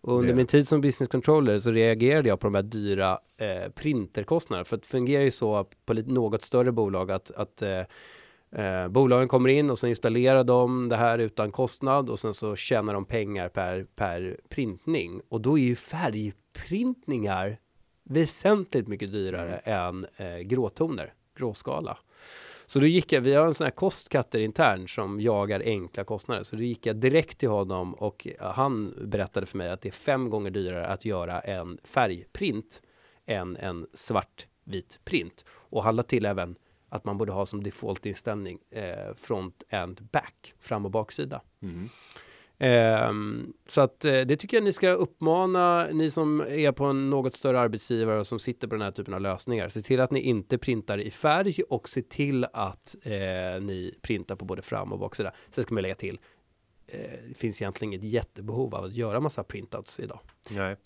Och 0.00 0.14
under 0.16 0.28
Det- 0.28 0.36
min 0.36 0.46
tid 0.46 0.68
som 0.68 0.80
business 0.80 1.08
controller 1.08 1.58
så 1.58 1.70
reagerade 1.70 2.28
jag 2.28 2.40
på 2.40 2.46
de 2.46 2.54
här 2.54 2.62
dyra 2.62 3.18
eh, 3.36 3.70
printerkostnaderna 3.74 4.64
för 4.64 4.76
det 4.76 4.86
fungerar 4.86 5.22
ju 5.22 5.30
så 5.30 5.66
på 5.86 5.92
lite, 5.92 6.10
något 6.12 6.42
större 6.42 6.72
bolag 6.72 7.10
att, 7.10 7.30
att 7.30 7.62
eh, 7.62 7.80
Eh, 8.56 8.88
bolagen 8.88 9.28
kommer 9.28 9.48
in 9.48 9.70
och 9.70 9.78
så 9.78 9.86
installerar 9.86 10.44
de 10.44 10.88
det 10.88 10.96
här 10.96 11.18
utan 11.18 11.52
kostnad 11.52 12.10
och 12.10 12.18
sen 12.18 12.34
så 12.34 12.56
tjänar 12.56 12.94
de 12.94 13.04
pengar 13.04 13.48
per, 13.48 13.86
per 13.96 14.40
printning. 14.48 15.20
Och 15.28 15.40
då 15.40 15.58
är 15.58 15.62
ju 15.62 15.76
färgprintningar 15.76 17.58
väsentligt 18.04 18.88
mycket 18.88 19.12
dyrare 19.12 19.56
än 19.56 20.06
eh, 20.16 20.38
gråtoner, 20.38 21.12
gråskala. 21.38 21.98
Så 22.74 22.80
då 22.80 22.86
gick 22.86 23.12
jag, 23.12 23.20
vi 23.20 23.34
har 23.34 23.46
en 23.46 23.54
sån 23.54 23.64
här 23.64 23.70
kostkatter 23.70 24.38
intern 24.38 24.88
som 24.88 25.20
jagar 25.20 25.60
enkla 25.64 26.04
kostnader. 26.04 26.42
Så 26.42 26.56
då 26.56 26.62
gick 26.62 26.86
jag 26.86 26.96
direkt 26.96 27.38
till 27.38 27.48
honom 27.48 27.94
och 27.94 28.26
han 28.40 28.94
berättade 29.08 29.46
för 29.46 29.58
mig 29.58 29.70
att 29.70 29.80
det 29.80 29.88
är 29.88 29.92
fem 29.92 30.30
gånger 30.30 30.50
dyrare 30.50 30.86
att 30.86 31.04
göra 31.04 31.40
en 31.40 31.78
färgprint 31.84 32.82
än 33.26 33.56
en 33.56 33.86
svartvit 33.94 35.00
print. 35.04 35.44
Och 35.48 35.84
han 35.84 35.96
lade 35.96 36.08
till 36.08 36.26
även 36.26 36.56
att 36.88 37.04
man 37.04 37.18
borde 37.18 37.32
ha 37.32 37.46
som 37.46 37.62
default-inställning 37.62 38.58
eh, 38.70 39.14
front 39.16 39.62
and 39.70 40.08
back, 40.12 40.54
fram 40.58 40.84
och 40.84 40.90
baksida. 40.90 41.40
Mm. 41.62 41.88
Ehm, 42.64 43.52
så 43.68 43.80
att 43.80 44.04
eh, 44.04 44.20
det 44.20 44.36
tycker 44.36 44.56
jag 44.56 44.64
ni 44.64 44.72
ska 44.72 44.90
uppmana 44.90 45.86
ni 45.92 46.10
som 46.10 46.40
är 46.40 46.72
på 46.72 46.84
en 46.84 47.10
något 47.10 47.34
större 47.34 47.60
arbetsgivare 47.60 48.18
och 48.18 48.26
som 48.26 48.38
sitter 48.38 48.68
på 48.68 48.74
den 48.74 48.82
här 48.82 48.90
typen 48.90 49.14
av 49.14 49.20
lösningar. 49.20 49.68
Se 49.68 49.82
till 49.82 50.00
att 50.00 50.10
ni 50.10 50.20
inte 50.20 50.58
printar 50.58 50.98
i 50.98 51.10
färg 51.10 51.62
och 51.70 51.88
se 51.88 52.02
till 52.02 52.44
att 52.52 52.96
eh, 53.02 53.12
ni 53.62 53.94
printar 54.02 54.36
på 54.36 54.44
både 54.44 54.62
fram 54.62 54.92
och 54.92 54.98
baksida. 54.98 55.32
Sen 55.50 55.64
ska 55.64 55.74
man 55.74 55.82
lägga 55.82 55.94
till 55.94 56.18
eh, 56.86 56.98
det 57.28 57.38
finns 57.38 57.62
egentligen 57.62 57.92
inget 57.92 58.12
jättebehov 58.12 58.74
av 58.74 58.84
att 58.84 58.94
göra 58.94 59.20
massa 59.20 59.44
printouts 59.44 60.00
idag. 60.00 60.20
Nej. 60.50 60.76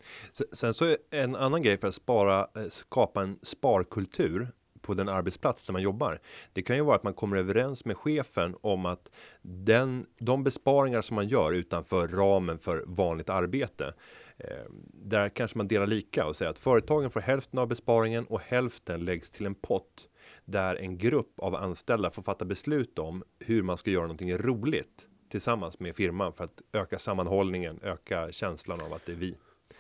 Sen, 0.53 0.75
så 0.75 0.85
är 0.85 0.97
en 1.11 1.37
annan 1.37 1.63
grej 1.63 1.79
för 1.79 1.89
att 1.89 1.95
spara, 1.95 2.49
eh, 2.57 2.69
skapa 2.69 3.23
en 3.23 3.39
sparkultur 3.43 4.53
på 4.89 4.95
den 4.95 5.09
arbetsplats 5.09 5.65
där 5.65 5.73
man 5.73 5.83
jobbar. 5.83 6.21
Det 6.53 6.63
kan 6.63 6.77
ju 6.77 6.83
vara 6.83 6.97
att 6.97 7.03
man 7.03 7.15
kommer 7.15 7.37
överens 7.37 7.85
med 7.85 7.97
chefen 7.97 8.57
om 8.61 8.87
att 8.87 9.11
den, 9.43 10.07
de 10.19 10.45
besparingar 10.45 11.01
som 11.01 11.15
man 11.15 11.29
gör 11.29 11.53
utanför 11.53 12.09
ramen 12.09 12.59
för 12.59 12.85
vanligt 12.87 13.31
arbete. 13.31 13.95
Eh, 14.39 14.49
där 14.93 15.29
kanske 15.29 15.59
man 15.59 15.69
delar 15.69 15.87
lika 15.87 16.27
och 16.27 16.37
säger 16.37 16.51
att 16.51 16.59
företagen 16.59 17.11
får 17.11 17.21
hälften 17.21 17.59
av 17.59 17.69
besparingen 17.69 18.27
och 18.27 18.41
hälften 18.41 19.05
läggs 19.05 19.31
till 19.31 19.47
en 19.47 19.55
pott 19.55 20.09
där 20.45 20.77
en 20.77 20.99
grupp 20.99 21.41
av 21.41 21.55
anställda 21.55 22.11
får 22.11 22.23
fatta 22.23 22.45
beslut 22.45 22.99
om 22.99 23.23
hur 23.39 23.63
man 23.63 23.77
ska 23.77 23.91
göra 23.91 24.03
någonting 24.03 24.39
roligt 24.39 25.07
tillsammans 25.31 25.81
med 25.81 25.97
firman 25.97 26.33
för 26.33 26.45
att 26.45 26.63
öka 26.73 26.99
sammanhållningen, 26.99 27.81
öka 27.83 28.33
känslan 28.33 28.79
av 28.87 28.93
att 28.93 29.07
det 29.07 29.13
är 29.13 29.17
vi. 29.17 29.37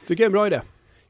Tycker 0.06 0.24
jag 0.24 0.26
är 0.26 0.26
en 0.26 0.32
bra 0.32 0.46
idé. 0.46 0.60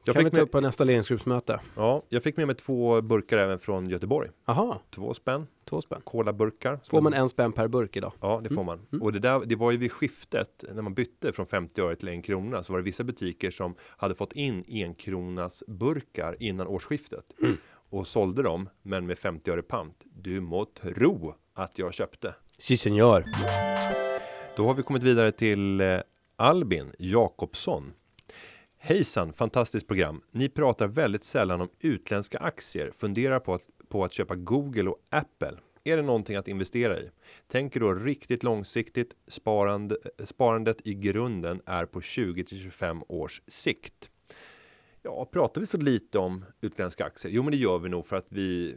Jag 0.03 0.15
kan 0.15 0.23
vi 0.23 0.29
fick, 0.29 0.33
ta 0.33 0.39
med, 0.39 0.43
upp 0.43 0.51
på 0.51 0.61
nästa 0.61 0.83
ledningsgruppsmöte. 0.83 1.59
ja, 1.75 2.03
jag 2.09 2.23
fick 2.23 2.37
med 2.37 2.47
mig 2.47 2.55
två 2.55 3.01
burkar 3.01 3.37
även 3.37 3.59
från 3.59 3.89
Göteborg. 3.89 4.29
Aha, 4.45 4.81
Två 4.89 5.13
spänn, 5.13 5.47
två 5.65 5.81
spänn. 5.81 6.01
colaburkar. 6.03 6.79
Får 6.89 7.01
man 7.01 7.13
en 7.13 7.29
spänn 7.29 7.51
per 7.51 7.67
burk 7.67 7.97
idag? 7.97 8.13
Ja, 8.21 8.41
det 8.43 8.49
får 8.49 8.63
man. 8.63 8.85
Och 9.01 9.13
det 9.13 9.19
där, 9.19 9.45
det 9.45 9.55
var 9.55 9.71
ju 9.71 9.77
vid 9.77 9.91
skiftet 9.91 10.63
när 10.73 10.81
man 10.81 10.93
bytte 10.93 11.31
från 11.31 11.45
50 11.45 11.81
öre 11.81 11.95
till 11.95 12.07
en 12.07 12.21
krona 12.21 12.63
så 12.63 12.73
var 12.73 12.79
det 12.79 12.83
vissa 12.85 13.03
butiker 13.03 13.51
som 13.51 13.75
hade 13.97 14.15
fått 14.15 14.33
in 14.33 14.63
en 14.67 14.93
kronas 14.95 15.63
burkar 15.67 16.35
innan 16.39 16.67
årsskiftet 16.67 17.25
och 17.89 18.07
sålde 18.07 18.43
dem, 18.43 18.69
men 18.81 19.05
med 19.05 19.17
50 19.17 19.51
öre 19.51 19.61
pant. 19.61 20.03
Du 20.15 20.41
må 20.41 20.65
tro 20.65 21.35
att 21.53 21.79
jag 21.79 21.93
köpte. 21.93 22.35
Si 22.57 22.77
senor. 22.77 23.23
Då 24.55 24.67
har 24.67 24.73
vi 24.73 24.83
kommit 24.83 25.03
vidare 25.03 25.31
till 25.31 25.81
eh, 25.81 25.99
Albin 26.35 26.91
Jakobsson. 26.99 27.93
Hejsan, 28.81 29.33
fantastiskt 29.33 29.87
program. 29.87 30.21
Ni 30.31 30.49
pratar 30.49 30.87
väldigt 30.87 31.23
sällan 31.23 31.61
om 31.61 31.69
utländska 31.79 32.37
aktier. 32.37 32.91
Funderar 32.91 33.39
på 33.39 33.53
att, 33.53 33.69
på 33.89 34.03
att 34.03 34.13
köpa 34.13 34.35
Google 34.35 34.89
och 34.89 34.97
Apple. 35.09 35.57
Är 35.83 35.97
det 35.97 36.03
någonting 36.03 36.35
att 36.35 36.47
investera 36.47 36.99
i? 36.99 37.09
Tänker 37.47 37.79
då 37.79 37.93
riktigt 37.93 38.43
långsiktigt. 38.43 39.15
Sparande, 39.27 39.97
sparandet 40.23 40.87
i 40.87 40.93
grunden 40.93 41.61
är 41.65 41.85
på 41.85 42.01
20 42.01 42.43
till 42.43 42.59
25 42.59 43.03
års 43.07 43.41
sikt. 43.47 44.09
Ja, 45.01 45.25
pratar 45.25 45.61
vi 45.61 45.67
så 45.67 45.77
lite 45.77 46.19
om 46.19 46.45
utländska 46.61 47.05
aktier? 47.05 47.31
Jo, 47.31 47.43
men 47.43 47.51
det 47.51 47.57
gör 47.57 47.79
vi 47.79 47.89
nog 47.89 48.05
för 48.05 48.15
att 48.15 48.27
vi, 48.29 48.75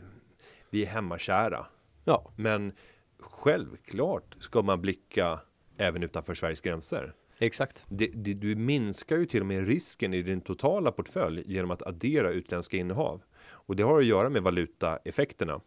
vi 0.70 0.82
är 0.82 0.86
hemmakära. 0.86 1.66
Ja, 2.05 2.32
Men 2.36 2.72
självklart 3.18 4.36
ska 4.38 4.62
man 4.62 4.80
blicka 4.80 5.40
även 5.76 6.03
utanför 6.03 6.34
Sveriges 6.34 6.61
gränser. 6.61 7.14
Exakt. 7.47 7.86
Det, 7.88 8.07
det, 8.07 8.34
du 8.34 8.57
minskar 8.57 9.16
ju 9.16 9.26
till 9.26 9.40
och 9.40 9.47
med 9.47 9.66
risken 9.66 10.14
i 10.14 10.22
din 10.22 10.40
totala 10.40 10.93
portfölj 10.93 11.43
genom 11.47 11.70
att 11.70 11.82
addera 11.82 12.30
utländska 12.30 12.76
innehav. 12.76 13.22
Och 13.45 13.76
det 13.76 13.82
har 13.82 13.99
att 13.99 14.07
göra 14.07 14.28
med 14.28 14.43
valutaeffekterna. 14.43 15.61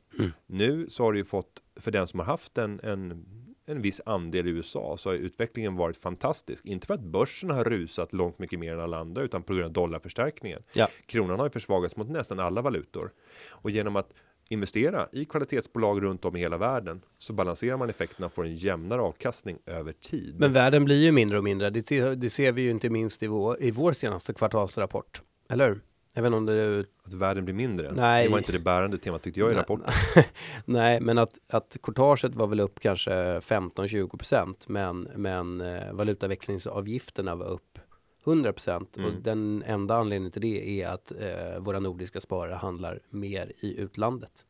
Nu 0.45 0.89
så 0.89 1.03
har 1.03 1.11
du 1.13 1.19
ju 1.19 1.25
fått, 1.25 1.63
för 1.75 1.91
den 1.91 2.07
som 2.07 2.19
har 2.19 2.25
haft 2.25 2.57
en, 2.57 2.79
en, 2.83 3.25
en 3.65 3.81
viss 3.81 4.01
andel 4.05 4.47
i 4.47 4.49
USA, 4.49 4.97
så 4.97 5.09
har 5.09 5.15
utvecklingen 5.15 5.75
varit 5.75 5.97
fantastisk. 5.97 6.65
Inte 6.65 6.87
för 6.87 6.93
att 6.93 7.03
börsen 7.03 7.49
har 7.49 7.63
rusat 7.63 8.13
långt 8.13 8.39
mycket 8.39 8.59
mer 8.59 8.73
än 8.73 8.79
alla 8.79 8.97
andra, 8.97 9.21
utan 9.21 9.43
på 9.43 9.53
grund 9.53 9.65
av 9.65 9.71
dollarförstärkningen. 9.71 10.63
Ja. 10.73 10.87
Kronan 11.05 11.39
har 11.39 11.45
ju 11.45 11.49
försvagats 11.49 11.95
mot 11.95 12.09
nästan 12.09 12.39
alla 12.39 12.61
valutor. 12.61 13.11
Och 13.49 13.71
genom 13.71 13.95
att 13.95 14.13
investera 14.49 15.07
i 15.11 15.25
kvalitetsbolag 15.25 16.03
runt 16.03 16.25
om 16.25 16.35
i 16.35 16.39
hela 16.39 16.57
världen 16.57 17.01
så 17.17 17.33
balanserar 17.33 17.77
man 17.77 17.89
effekterna 17.89 18.29
får 18.29 18.45
en 18.45 18.53
jämnare 18.53 19.01
avkastning 19.01 19.57
över 19.65 19.91
tid. 19.91 20.39
Men 20.39 20.53
världen 20.53 20.85
blir 20.85 21.03
ju 21.03 21.11
mindre 21.11 21.37
och 21.37 21.43
mindre. 21.43 21.69
Det 21.69 21.87
ser, 21.87 22.15
det 22.15 22.29
ser 22.29 22.51
vi 22.51 22.61
ju 22.61 22.71
inte 22.71 22.89
minst 22.89 23.23
i 23.23 23.27
vår, 23.27 23.63
i 23.63 23.71
vår 23.71 23.93
senaste 23.93 24.33
kvartalsrapport. 24.33 25.21
Eller 25.49 25.67
hur? 25.67 25.81
Även 26.17 26.33
om 26.33 26.45
det 26.45 26.85
Att 27.03 27.13
världen 27.13 27.45
blir 27.45 27.55
mindre. 27.55 27.91
Nej. 27.91 28.25
Det 28.25 28.31
var 28.31 28.37
inte 28.37 28.51
det 28.51 28.59
bärande 28.59 28.97
temat 28.97 29.23
tyckte 29.23 29.39
jag 29.39 29.51
i 29.51 29.55
rapporten. 29.55 29.93
Nej, 30.65 31.01
men 31.01 31.17
att, 31.17 31.33
att 31.49 31.77
courtaget 31.83 32.35
var 32.35 32.47
väl 32.47 32.59
upp 32.59 32.79
kanske 32.79 33.11
15-20 33.11 34.17
procent, 34.17 34.67
men, 34.67 35.01
men 35.15 35.61
eh, 35.61 35.93
valutaväxlingsavgifterna 35.93 37.35
var 37.35 37.45
upp 37.45 37.79
100 38.25 38.53
procent. 38.53 38.97
Och 38.97 39.03
Mm. 39.03 39.23
den 39.23 39.63
enda 39.65 39.95
anledningen 39.95 40.31
till 40.31 40.41
det 40.41 40.81
är 40.81 40.87
att 40.87 41.11
eh, 41.11 41.59
våra 41.59 41.79
nordiska 41.79 42.19
sparare 42.19 42.55
handlar 42.55 42.99
mer 43.09 43.51
i 43.59 43.77
utlandet. 43.79 44.45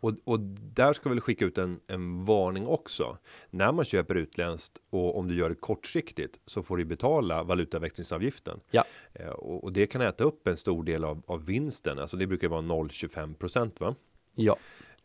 Och, 0.00 0.12
och 0.24 0.40
där 0.74 0.92
ska 0.92 1.08
vi 1.08 1.20
skicka 1.20 1.44
ut 1.44 1.58
en, 1.58 1.80
en 1.86 2.24
varning 2.24 2.66
också. 2.66 3.18
När 3.50 3.72
man 3.72 3.84
köper 3.84 4.14
utländskt 4.14 4.78
och 4.90 5.18
om 5.18 5.28
du 5.28 5.34
gör 5.34 5.48
det 5.48 5.54
kortsiktigt 5.54 6.40
så 6.44 6.62
får 6.62 6.76
du 6.76 6.84
betala 6.84 7.42
valutaväxlingsavgiften. 7.42 8.60
Ja. 8.70 8.84
Eh, 9.12 9.28
och, 9.28 9.64
och 9.64 9.72
det 9.72 9.86
kan 9.86 10.00
äta 10.00 10.24
upp 10.24 10.46
en 10.46 10.56
stor 10.56 10.84
del 10.84 11.04
av, 11.04 11.22
av 11.26 11.44
vinsten. 11.46 11.98
Alltså 11.98 12.16
det 12.16 12.26
brukar 12.26 12.48
vara 12.48 12.60
0,25 12.60 13.34
procent 13.34 13.80
va? 13.80 13.94
Ja, 14.34 14.56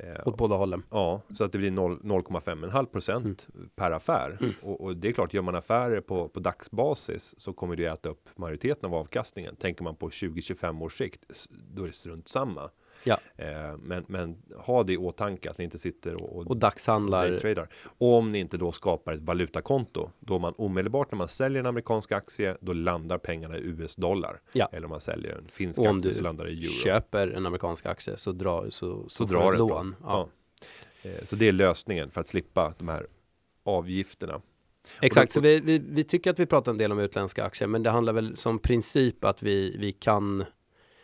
Eh, 0.04 0.28
åt 0.28 0.38
båda 0.38 0.56
hållen. 0.56 0.84
Ja, 0.90 1.22
så 1.34 1.44
att 1.44 1.52
det 1.52 1.58
blir 1.58 1.72
0 1.72 2.00
0,5 2.04 2.86
procent 2.86 3.48
per 3.76 3.92
affär. 3.92 4.38
Och, 4.62 4.82
och 4.82 4.98
det 4.98 5.08
är 5.08 5.14
klart, 5.14 5.34
gör 5.34 5.42
man 5.42 5.56
affärer 5.56 6.02
på, 6.02 6.28
på 6.30 6.40
dagsbasis 6.40 7.36
så 7.38 7.54
kommer 7.54 7.76
det 7.76 7.86
äta 7.86 8.10
upp 8.10 8.30
majoriteten 8.36 8.90
av 8.90 8.96
avkastningen. 8.96 9.56
Tänker 9.56 9.84
man 9.84 9.96
på 9.96 10.10
20-25 10.10 10.84
års 10.84 10.98
sikt, 10.98 11.50
då 11.50 11.84
är 11.84 11.88
det 11.88 11.94
strunt 11.94 12.28
samma. 12.28 12.70
Ja. 13.04 13.18
Eh, 13.36 13.78
men, 13.78 14.06
men 14.08 14.38
ha 14.58 14.84
det 14.84 14.94
i 14.94 14.98
åtanke 14.98 15.50
att 15.52 15.58
ni 15.58 15.64
inte 15.64 15.80
sitter 15.80 16.24
och, 16.24 16.48
Och 16.48 16.58
dagshandlar. 16.58 17.30
daytradar. 17.30 17.70
Och 17.86 18.14
om 18.14 18.32
ni 18.32 18.40
inte 18.40 18.58
då 18.58 18.72
skapar 18.72 19.14
ett 19.14 19.20
valutakonto, 19.22 20.10
då 20.20 20.40
man 20.40 20.54
omedelbart 20.58 21.12
när 21.12 21.18
man 21.18 21.28
säljer 21.28 21.60
en 21.60 21.66
amerikansk 21.66 22.12
aktie, 22.12 22.58
då 22.62 22.74
landar 22.74 23.18
pengarna 23.18 23.58
i 23.58 23.62
US-dollar. 23.62 24.42
Ja. 24.54 24.70
Eller 24.72 24.86
om 24.86 24.90
man 24.92 25.02
säljer 25.02 25.36
en 25.36 25.48
finsk 25.48 25.80
Och 25.80 25.86
om 25.86 25.98
aktie 25.98 26.12
du 26.12 26.16
så 26.16 26.22
landar 26.22 26.46
det 26.46 26.52
i 26.52 26.60
euro. 26.60 26.72
köper 26.84 27.28
en 27.28 27.46
amerikansk 27.46 27.86
aktie 27.86 28.18
så, 28.18 28.32
drar, 28.32 28.70
så, 28.70 28.70
så, 28.70 29.10
så 29.10 29.24
drar 29.26 29.52
du 29.52 29.58
lån. 29.58 29.70
från. 29.70 29.96
Ja. 30.04 30.28
Ja. 31.04 31.10
Eh, 31.10 31.24
Så 31.24 31.36
det 31.36 31.48
är 31.48 31.52
lösningen 31.52 32.10
för 32.12 32.22
att 32.22 32.28
slippa 32.28 32.74
de 32.78 32.88
här 32.88 33.08
avgifterna. 33.64 34.42
Exakt, 35.02 35.30
Och 35.30 35.34
så 35.34 35.40
vi, 35.40 35.60
vi, 35.60 35.80
vi 35.90 36.04
tycker 36.04 36.32
att 36.32 36.40
vi 36.40 36.46
pratar 36.46 36.72
en 36.72 36.78
del 36.78 36.92
om 36.92 37.00
utländska 37.00 37.44
aktier, 37.44 37.68
men 37.68 37.84
det 37.84 37.90
handlar 37.90 38.14
väl 38.14 38.38
som 38.38 38.60
princip 38.60 39.26
att 39.26 39.44
vi, 39.44 39.78
vi 39.80 39.92
kan 39.92 40.46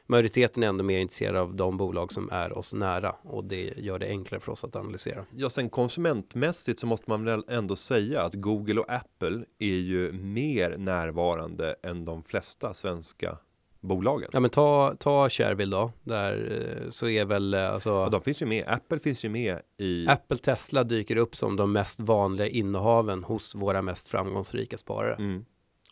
Majoriteten 0.09 0.63
är 0.63 0.67
ändå 0.67 0.83
mer 0.83 0.99
intresserad 0.99 1.35
av 1.35 1.55
de 1.55 1.77
bolag 1.77 2.11
som 2.11 2.29
är 2.31 2.57
oss 2.57 2.73
nära 2.73 3.15
och 3.23 3.45
det 3.45 3.73
gör 3.77 3.99
det 3.99 4.07
enklare 4.07 4.41
för 4.41 4.51
oss 4.51 4.63
att 4.63 4.75
analysera. 4.75 5.25
Ja, 5.35 5.49
sen 5.49 5.69
konsumentmässigt 5.69 6.79
så 6.79 6.87
måste 6.87 7.09
man 7.09 7.25
väl 7.25 7.43
ändå 7.47 7.75
säga 7.75 8.21
att 8.21 8.33
Google 8.33 8.79
och 8.79 8.91
Apple 8.91 9.45
är 9.59 9.77
ju 9.77 10.11
mer 10.11 10.77
närvarande 10.77 11.75
än 11.83 12.05
de 12.05 12.23
flesta 12.23 12.73
svenska 12.73 13.37
bolagen. 13.79 14.29
Ja 14.33 14.39
men 14.39 14.49
ta, 14.49 14.95
ta 14.99 15.29
Shareville 15.29 15.75
då, 15.75 15.91
där 16.03 16.61
eh, 16.83 16.89
så 16.89 17.07
är 17.07 17.25
väl 17.25 17.53
eh, 17.53 17.69
alltså 17.73 17.93
Och 17.93 18.11
de 18.11 18.21
finns 18.21 18.41
ju 18.41 18.45
med, 18.45 18.63
Apple 18.67 18.99
finns 18.99 19.25
ju 19.25 19.29
med 19.29 19.61
i 19.77 20.07
Apple 20.07 20.37
Tesla 20.37 20.83
dyker 20.83 21.15
upp 21.15 21.35
som 21.35 21.55
de 21.55 21.71
mest 21.71 21.99
vanliga 21.99 22.47
innehaven 22.47 23.23
hos 23.23 23.55
våra 23.55 23.81
mest 23.81 24.07
framgångsrika 24.07 24.77
sparare. 24.77 25.15
mm. 25.15 25.45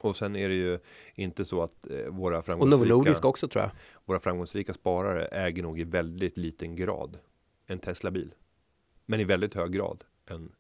Och 0.06 0.16
sen 0.16 0.36
är 0.36 0.49
det 0.49 0.56
ju 0.56 0.80
inte 1.16 1.45
så 1.45 1.62
att 1.64 1.88
eh, 1.91 1.97
våra 2.08 2.41
framgångsrika, 2.41 3.28
också 3.28 3.47
tror 3.47 3.64
jag. 3.64 3.72
våra 4.06 4.20
framgångsrika 4.20 4.74
sparare 4.74 5.26
äger 5.26 5.64
nog 5.64 5.80
i 5.80 5.84
väldigt 5.84 6.38
liten 6.38 6.76
grad 6.76 7.18
en 7.68 7.80
Tesla-bil. 7.80 8.34
Men 9.06 9.20
i 9.20 9.24
väldigt 9.24 9.53
hög 9.53 9.72
grad 9.72 10.03
en 10.26 10.51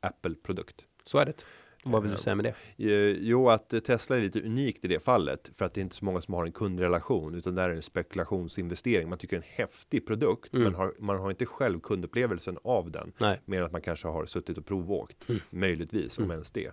Apple-produkt. 0.00 0.84
Så 1.04 1.18
är 1.18 1.26
det. 1.26 1.44
Vad 1.84 2.02
vill 2.02 2.10
du 2.10 2.14
Eh, 2.14 2.18
säga 2.18 2.34
med 2.34 2.44
det? 2.76 2.84
Eh, 2.92 3.16
Jo, 3.20 3.50
att 3.50 3.68
Tesla 3.84 4.16
är 4.16 4.20
lite 4.20 4.40
unikt 4.42 4.84
i 4.84 4.88
det 4.88 5.00
fallet 5.00 5.50
för 5.54 5.64
att 5.64 5.74
det 5.74 5.80
är 5.80 5.82
inte 5.82 5.96
så 5.96 6.04
många 6.04 6.20
som 6.20 6.34
har 6.34 6.44
en 6.46 6.52
kundrelation 6.52 7.34
utan 7.34 7.54
där 7.54 7.70
är 7.70 7.74
en 7.74 7.82
spekulationsinvestering. 7.82 9.08
Man 9.08 9.18
tycker 9.18 9.36
en 9.36 9.42
häftig 9.46 10.06
produkt, 10.06 10.54
Mm. 10.54 10.64
men 10.64 10.74
har, 10.74 10.94
man 10.98 11.18
har 11.18 11.30
inte 11.30 11.46
själv 11.46 11.80
kundupplevelsen 11.80 12.58
av 12.64 12.90
den. 12.90 13.12
Nej. 13.18 13.40
Mer 13.44 13.58
än 13.58 13.64
att 13.66 13.72
man 13.72 13.80
kanske 13.82 14.08
har 14.08 14.26
suttit 14.26 14.58
och 14.58 14.66
provåkt, 14.66 15.28
Mm. 15.28 15.40
möjligtvis, 15.50 16.18
om 16.18 16.24
Mm. 16.24 16.32
ens 16.34 16.50
det. 16.50 16.70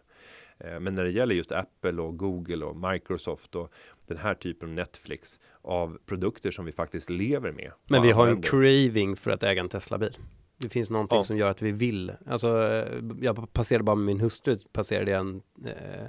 Eh, 0.57 0.79
Men 0.79 0.95
när 0.95 1.03
det 1.03 1.11
gäller 1.11 1.35
just 1.35 1.51
Apple 1.51 2.01
och 2.01 2.17
Google 2.17 2.65
och 2.65 2.91
Microsoft 2.91 3.55
och 3.55 3.73
den 4.07 4.17
här 4.17 4.35
typen 4.35 4.69
av 4.69 4.75
Netflix 4.75 5.39
av 5.61 5.97
produkter 6.05 6.51
som 6.51 6.65
vi 6.65 6.71
faktiskt 6.71 7.09
lever 7.09 7.51
med. 7.51 7.71
Men 7.87 8.01
vi 8.01 8.11
har 8.11 8.27
en 8.27 8.41
craving 8.41 9.15
för 9.15 9.31
att 9.31 9.43
äga 9.43 9.61
en 9.61 9.69
Tesla-bil. 9.69 10.17
Det 10.57 10.69
finns 10.69 10.89
någonting 10.89 11.17
Ja. 11.17 11.23
som 11.23 11.37
gör 11.37 11.47
att 11.49 11.61
vi 11.61 11.71
vill. 11.71 12.11
Alltså, 12.27 12.47
eh, 12.63 13.01
jag 13.21 13.53
passerade 13.53 13.83
bara 13.83 13.95
med 13.95 14.05
min 14.05 14.19
hustru, 14.19 14.57
passerade 14.73 15.15
en, 15.15 15.41
eh, 15.65 16.05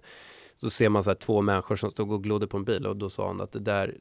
så 0.57 0.70
ser 0.70 0.88
man 0.88 1.05
så 1.05 1.11
här 1.11 1.14
två 1.14 1.40
människor 1.42 1.76
som 1.76 1.90
stod 1.90 2.12
och 2.12 2.22
glodde 2.22 2.47
på 2.47 2.57
en 2.57 2.64
bil 2.64 2.86
och 2.86 2.97
då 2.97 3.11
sa 3.11 3.26
hon 3.26 3.40
att 3.40 3.53
det 3.53 3.61
där 3.61 3.95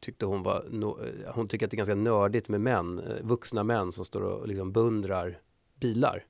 tyckte 0.00 0.26
hon 0.26 0.42
var, 0.42 0.64
no, 0.70 1.00
eh, 1.04 1.34
hon 1.34 1.48
tycker 1.48 1.66
att 1.66 1.70
det 1.70 1.74
är 1.74 1.76
ganska 1.76 1.94
nördigt 1.94 2.48
med 2.48 2.60
män, 2.60 3.02
vuxna 3.22 3.64
män 3.64 3.92
som 3.92 4.04
står 4.04 4.20
och 4.20 4.48
liksom 4.48 4.72
beundrar 4.72 5.38
bilar. 5.80 6.22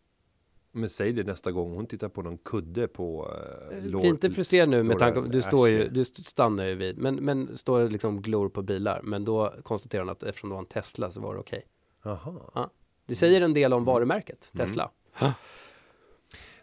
Men 0.77 0.91
säg 0.91 1.13
det 1.13 1.25
nästa 1.25 1.53
gång 1.53 1.75
hon 1.75 1.87
tittar 1.87 2.09
på 2.09 2.23
någon 2.23 2.39
kudde 2.39 2.89
på 2.89 3.31
eh, 3.73 3.81
Bli 3.81 3.89
lår- 3.91 4.05
inte 4.05 4.31
frustrerad 4.31 4.69
nu 4.69 4.83
med 4.83 4.99
tanke 4.99 5.21
på, 5.21 5.27
du 5.27 5.43
står 5.43 5.69
ju, 5.69 5.89
du 5.89 6.01
st- 6.01 6.23
stannar 6.23 6.67
ju 6.67 6.75
vid, 6.75 6.99
men, 6.99 7.15
men 7.15 7.57
står 7.57 7.81
och 7.81 7.91
liksom 7.91 8.23
glor 8.23 8.49
på 8.49 8.63
bilar, 8.63 9.01
men 9.05 9.25
då 9.25 9.53
konstaterar 9.63 10.03
hon 10.03 10.11
att 10.11 10.23
eftersom 10.23 10.51
det 10.51 10.55
var 10.55 10.61
en 10.63 10.67
Tesla 10.67 11.11
så 11.11 11.21
var 11.21 11.35
det 11.35 11.41
okej. 11.41 11.67
Jaha. 12.05 12.71
Det 13.07 13.15
säger 13.15 13.41
en 13.41 13.55
del 13.55 13.73
om 13.73 13.85
varumärket, 13.85 14.51
Mm. 14.55 14.67
Tesla. 14.67 14.91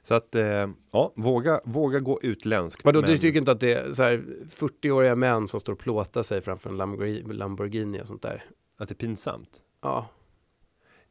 Så 0.03 0.14
att, 0.14 0.36
eh, 0.36 0.70
ja, 0.91 1.14
våga, 1.16 1.62
våga 1.64 1.99
gå 1.99 2.20
utländskt. 2.22 2.86
Vadå, 2.86 3.01
men- 3.01 3.09
du 3.09 3.18
tycker 3.18 3.39
inte 3.39 3.51
att 3.51 3.59
det 3.59 3.74
är 3.74 3.93
så 3.93 4.03
här 4.03 4.24
40-åriga 4.49 5.16
män 5.16 5.47
som 5.47 5.59
står 5.59 5.74
och 5.74 5.80
plåtar 5.80 6.24
sig 6.24 6.41
framför 6.41 6.70
en 6.70 6.78
Lamborghini, 6.78 7.34
Lamborghini 7.34 8.01
och 8.01 8.07
sånt 8.07 8.22
där? 8.22 8.43
Att 8.78 8.88
det 8.89 8.93
är 8.93 8.95
pinsamt? 8.95 9.62
Ja, 9.82 10.07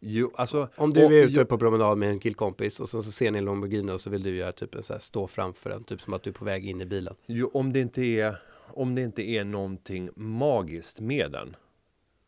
Jo, 0.00 0.30
alltså. 0.34 0.68
om 0.76 0.92
du 0.92 1.04
och- 1.04 1.12
är 1.12 1.24
ute 1.26 1.44
på 1.44 1.58
promenad 1.58 1.98
med 1.98 2.08
en 2.10 2.18
killkompis 2.20 2.80
och 2.80 2.88
sen 2.88 3.02
så 3.02 3.10
ser 3.10 3.30
ni 3.30 3.38
en 3.38 3.44
Lamborghini 3.44 3.92
och 3.92 4.00
så 4.00 4.10
vill 4.10 4.22
du 4.22 4.36
göra 4.36 4.52
typ 4.52 4.74
en 4.74 4.82
så 4.82 4.92
här 4.92 5.00
stå 5.00 5.26
framför 5.26 5.70
den, 5.70 5.84
typ 5.84 6.00
som 6.00 6.14
att 6.14 6.22
du 6.22 6.30
är 6.30 6.34
på 6.34 6.44
väg 6.44 6.68
in 6.68 6.80
i 6.80 6.84
bilen. 6.86 7.14
jo, 7.26 7.50
om 7.54 7.72
det 7.72 7.80
inte 7.80 8.02
är, 8.04 8.36
om 8.68 8.94
det 8.94 9.02
inte 9.02 9.22
är 9.22 9.44
någonting 9.44 10.10
magiskt 10.16 11.00
med 11.00 11.30
den. 11.32 11.56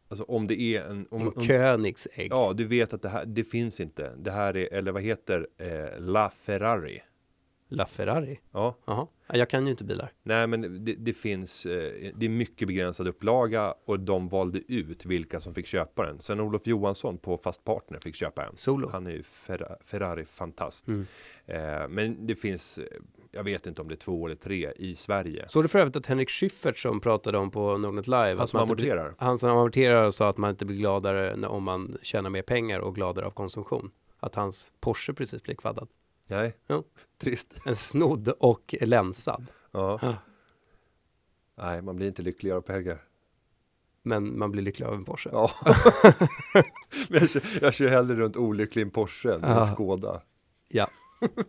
Alltså 0.09 0.25
om 0.25 0.47
det 0.47 0.61
är 0.61 0.83
en, 0.83 1.07
om, 1.11 1.20
En 1.20 1.27
om, 1.29 1.33
Koenigsegg. 1.33 2.29
ja, 2.33 2.53
du 2.53 2.64
vet 2.64 2.93
att 2.93 3.03
det 3.03 3.09
här, 3.09 3.25
det 3.27 3.45
finns 3.45 3.81
inte. 3.81 4.12
Det 4.16 4.31
här 4.31 4.57
är, 4.57 4.73
eller 4.73 4.93
vad 4.93 5.03
heter, 5.03 5.47
eh, 5.59 6.01
La 6.01 6.31
Ferrari. 6.31 7.03
LaFerrari. 7.68 8.41
Ja, 8.53 8.77
Jaha, 8.85 8.97
Ja, 8.97 9.09
jag 9.39 9.49
kan 9.51 9.64
ju 9.64 9.70
inte 9.70 9.85
bilar. 9.85 10.12
nej, 10.22 10.47
men 10.47 10.85
det, 10.85 10.95
det 10.95 11.12
finns, 11.12 11.66
eh, 11.66 12.11
det 12.14 12.26
är 12.26 12.30
mycket 12.30 12.68
begränsad 12.68 13.09
upplaga 13.09 13.74
och 13.85 14.01
de 14.01 14.28
valde 14.28 14.59
ut 14.72 15.07
vilka 15.07 15.41
som 15.41 15.55
fick 15.55 15.66
köpa 15.66 16.07
den. 16.07 16.20
Sen 16.20 16.41
Olof 16.41 16.66
Johansson 16.66 17.18
på 17.18 17.37
Fast 17.39 17.64
Partner 17.64 17.99
fick 18.05 18.14
köpa 18.16 18.45
en. 18.47 18.57
Solo. 18.57 18.89
Han 18.93 19.07
är 19.07 19.11
ju 19.11 19.22
Ferra- 19.22 19.76
Ferrari-fantast. 19.85 20.89
Mm. 20.89 21.07
Eh, 21.47 21.89
men 21.89 22.26
det 22.26 22.35
finns, 22.35 22.78
eh, 22.78 22.85
jag 23.33 23.45
vet 23.45 23.66
inte 23.66 23.80
om 23.83 23.89
det 23.89 23.95
är 23.95 23.97
två 23.97 24.26
eller 24.26 24.37
tre 24.37 24.72
i 24.76 24.95
Sverige. 24.95 25.45
Såg 25.49 25.64
du 25.64 25.68
för 25.68 25.78
övrigt 25.78 25.97
att 25.97 26.07
Henrik 26.07 26.30
Schyffert 26.30 26.78
som 26.78 27.01
pratade 27.01 27.39
om 27.39 27.51
på 27.51 27.78
Nordnet 27.78 28.07
Live. 28.07 28.35
Han 28.39 28.49
som 28.49 28.61
inte 28.62 28.74
blir- 28.74 28.93
amorterar. 28.93 29.14
Han 29.18 29.39
som 29.39 29.51
amorterar 29.51 30.07
och 30.07 30.14
sa 30.14 30.28
att 30.28 30.37
man 30.37 30.51
inte 30.51 30.64
blir 30.64 30.76
gladare 30.76 31.47
om 31.47 31.62
man 31.64 31.97
tjänar 32.03 32.30
mer 32.30 32.43
pengar 32.43 32.80
och 32.80 32.95
gladare 32.95 33.26
av 33.26 33.30
konsumtion. 33.30 33.91
Att 34.20 34.35
hans 34.35 34.72
Porsche 34.80 35.12
precis 35.14 35.43
blev 35.43 35.55
kvaddad. 35.55 35.89
Nej, 36.29 36.57
Ja. 36.66 36.83
trist. 37.18 37.55
En 37.64 37.77
snodd 37.77 38.29
och 38.29 38.75
länsad. 38.81 39.47
Ja. 39.73 39.99
Ja. 40.03 40.16
Nej, 41.59 41.83
man 41.83 41.97
blir 41.97 42.07
inte 42.09 42.23
lyckligare 42.23 42.57
av 42.59 42.62
pengar. 42.62 43.03
Men 44.03 44.39
man 44.39 44.51
blir 44.51 44.62
lycklig 44.62 44.87
av 44.87 44.95
en 44.95 45.05
Porsche. 45.05 45.31
Ja. 45.33 45.51
Men 47.09 47.20
jag, 47.20 47.31
kör, 47.31 47.43
jag 47.61 47.75
kör 47.75 47.89
hellre 47.89 48.14
runt 48.16 48.37
olycklig 48.37 48.83
i 48.83 48.85
en 48.85 48.91
Porsche 48.91 49.29
än 49.35 49.45
en 49.45 49.51
Ja. 49.51 49.66
Skoda. 49.66 50.23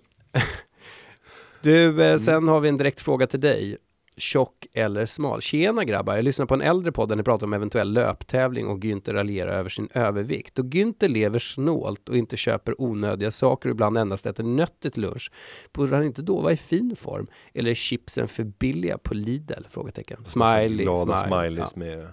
Du, 1.62 2.04
eh, 2.04 2.18
sen 2.18 2.48
har 2.48 2.60
vi 2.60 2.70
en 2.70 2.78
direkt 2.78 3.02
fråga 3.02 3.28
till 3.28 3.40
dig. 3.40 3.78
Tjock 4.18 4.68
eller 4.74 5.06
smal? 5.06 5.42
Tjena 5.42 5.84
grabbar, 5.84 6.16
jag 6.16 6.26
lyssnar 6.26 6.46
på 6.46 6.54
en 6.54 6.62
äldre 6.62 6.92
podd 6.92 7.10
där 7.10 7.16
ni 7.16 7.24
pratar 7.24 7.48
om 7.48 7.54
eventuell 7.54 7.94
löptävling 7.94 8.68
och 8.68 8.80
Günther 8.80 9.14
raljerar 9.14 9.52
över 9.52 9.70
sin 9.70 9.90
övervikt. 9.94 10.60
Och 10.60 10.66
Günther 10.66 11.08
lever 11.08 11.40
snålt 11.40 12.10
och 12.10 12.18
inte 12.18 12.38
köper 12.38 12.82
onödiga 12.82 13.32
saker 13.32 13.70
och 13.70 13.74
ibland 13.74 13.98
endast 13.98 14.26
äter 14.26 14.44
nötter 14.44 14.90
till 14.90 15.02
lunch. 15.02 15.32
Borde 15.74 15.96
han 15.96 16.06
inte 16.06 16.22
då 16.22 16.42
vara 16.42 16.54
i 16.54 16.58
fin 16.58 16.96
form? 16.96 17.28
Eller 17.54 17.72
är 17.72 17.76
chipsen 17.76 18.28
för 18.28 18.44
billiga 18.44 18.98
på 18.98 19.14
Lidl? 19.14 19.64
Frågetecken. 19.70 20.26
Smiley, 20.26 20.86
Glada 20.86 21.18
smiley. 21.18 21.50
smileys 21.50 21.76
med... 21.76 22.08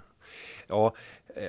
Ja, 0.68 0.94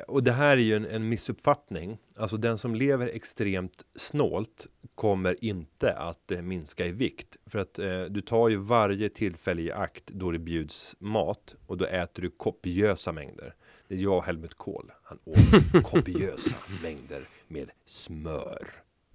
och 0.08 0.24
det 0.24 0.32
här 0.32 0.58
är 0.58 0.62
ju 0.62 0.76
en, 0.76 0.86
en 0.86 1.10
missuppfattning. 1.10 1.98
Alltså 2.16 2.38
den 2.38 2.58
som 2.58 2.76
lever 2.76 3.08
extremt 3.08 3.86
snålt 3.96 4.68
kommer 4.96 5.44
inte 5.44 5.94
att 5.94 6.32
eh, 6.32 6.42
minska 6.42 6.86
i 6.86 6.92
vikt. 6.92 7.38
För 7.46 7.60
att 7.60 7.80
eh, 7.80 8.04
du 8.04 8.22
tar 8.22 8.50
ju 8.50 8.58
varje 8.58 9.10
tillfälle 9.10 9.62
i 9.62 9.72
akt 9.72 10.08
då 10.08 10.32
det 10.32 10.40
bjuds 10.40 10.96
mat 11.00 11.56
och 11.68 11.78
då 11.78 11.86
äter 11.86 12.22
du 12.24 12.30
kopiösa 12.30 13.12
mängder. 13.12 13.56
Det 13.88 13.96
är 13.96 14.00
jag 14.00 14.18
och 14.18 14.24
Helmut 14.24 14.54
Kohl. 14.54 14.92
Han 15.04 15.20
åt 15.24 15.84
kopiösa 15.84 16.56
mängder 16.84 17.22
med 17.48 17.70
smör. 17.86 18.68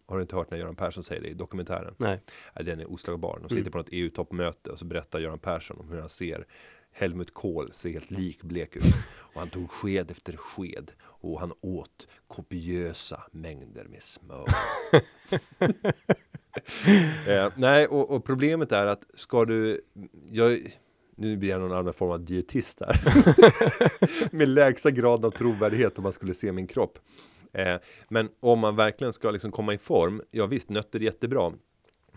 Har 0.09 0.17
du 0.17 0.23
inte 0.23 0.37
hört 0.37 0.51
när 0.51 0.59
Göran 0.59 0.77
Persson 0.77 1.03
säger 1.05 1.23
det 1.23 1.29
i 1.29 1.35
dokumentären? 1.35 1.95
Nej. 1.99 2.21
Den 2.55 2.81
är 2.81 2.93
oslagbar. 2.93 3.39
De 3.43 3.49
sitter 3.49 3.61
Mm. 3.61 3.73
på 3.73 3.79
något 3.79 3.89
EU-toppmöte 3.93 4.71
och 4.71 4.79
så 4.79 4.85
berättar 4.85 5.19
Göran 5.21 5.39
Persson 5.39 5.81
om 5.81 5.89
hur 5.91 6.01
han 6.01 6.09
ser 6.09 6.47
Helmut 6.99 7.35
Kohl 7.35 7.73
ser 7.73 7.93
helt 7.93 8.11
likblek 8.11 8.77
ut. 8.77 8.95
Och 9.09 9.41
han 9.41 9.49
tog 9.49 9.71
sked 9.71 10.11
efter 10.11 10.37
sked 10.37 10.93
och 11.03 11.41
han 11.41 11.53
åt 11.61 12.07
kopiösa 12.27 13.23
mängder 13.31 13.85
med 13.85 14.03
smör. 14.03 14.47
eh, 17.29 17.53
nej, 17.57 17.87
och, 17.87 18.11
och 18.11 18.25
problemet 18.25 18.73
är 18.73 18.87
att 18.87 19.05
ska 19.15 19.45
du... 19.45 19.81
Jag, 20.31 20.79
nu 21.17 21.37
blir 21.37 21.51
jag 21.51 21.61
någon 21.61 21.73
annan 21.73 21.95
form 21.95 22.11
av 22.11 22.25
dietist 22.25 22.81
här. 22.81 22.97
med 24.37 24.49
lägsta 24.49 24.91
grad 24.91 25.25
av 25.25 25.31
trovärdighet 25.31 25.99
om 25.99 26.03
man 26.03 26.13
skulle 26.13 26.35
se 26.35 26.53
min 26.53 26.67
kropp. 26.67 26.99
Eh, 27.53 27.77
men 28.09 28.29
om 28.41 28.59
man 28.59 28.77
verkligen 28.77 29.13
ska 29.13 29.31
liksom 29.31 29.53
komma 29.53 29.75
i 29.75 29.79
form, 29.79 30.23
ja 30.31 30.47
visst, 30.47 30.69
nötter 30.69 30.99
är 30.99 31.05
jättebra. 31.05 31.53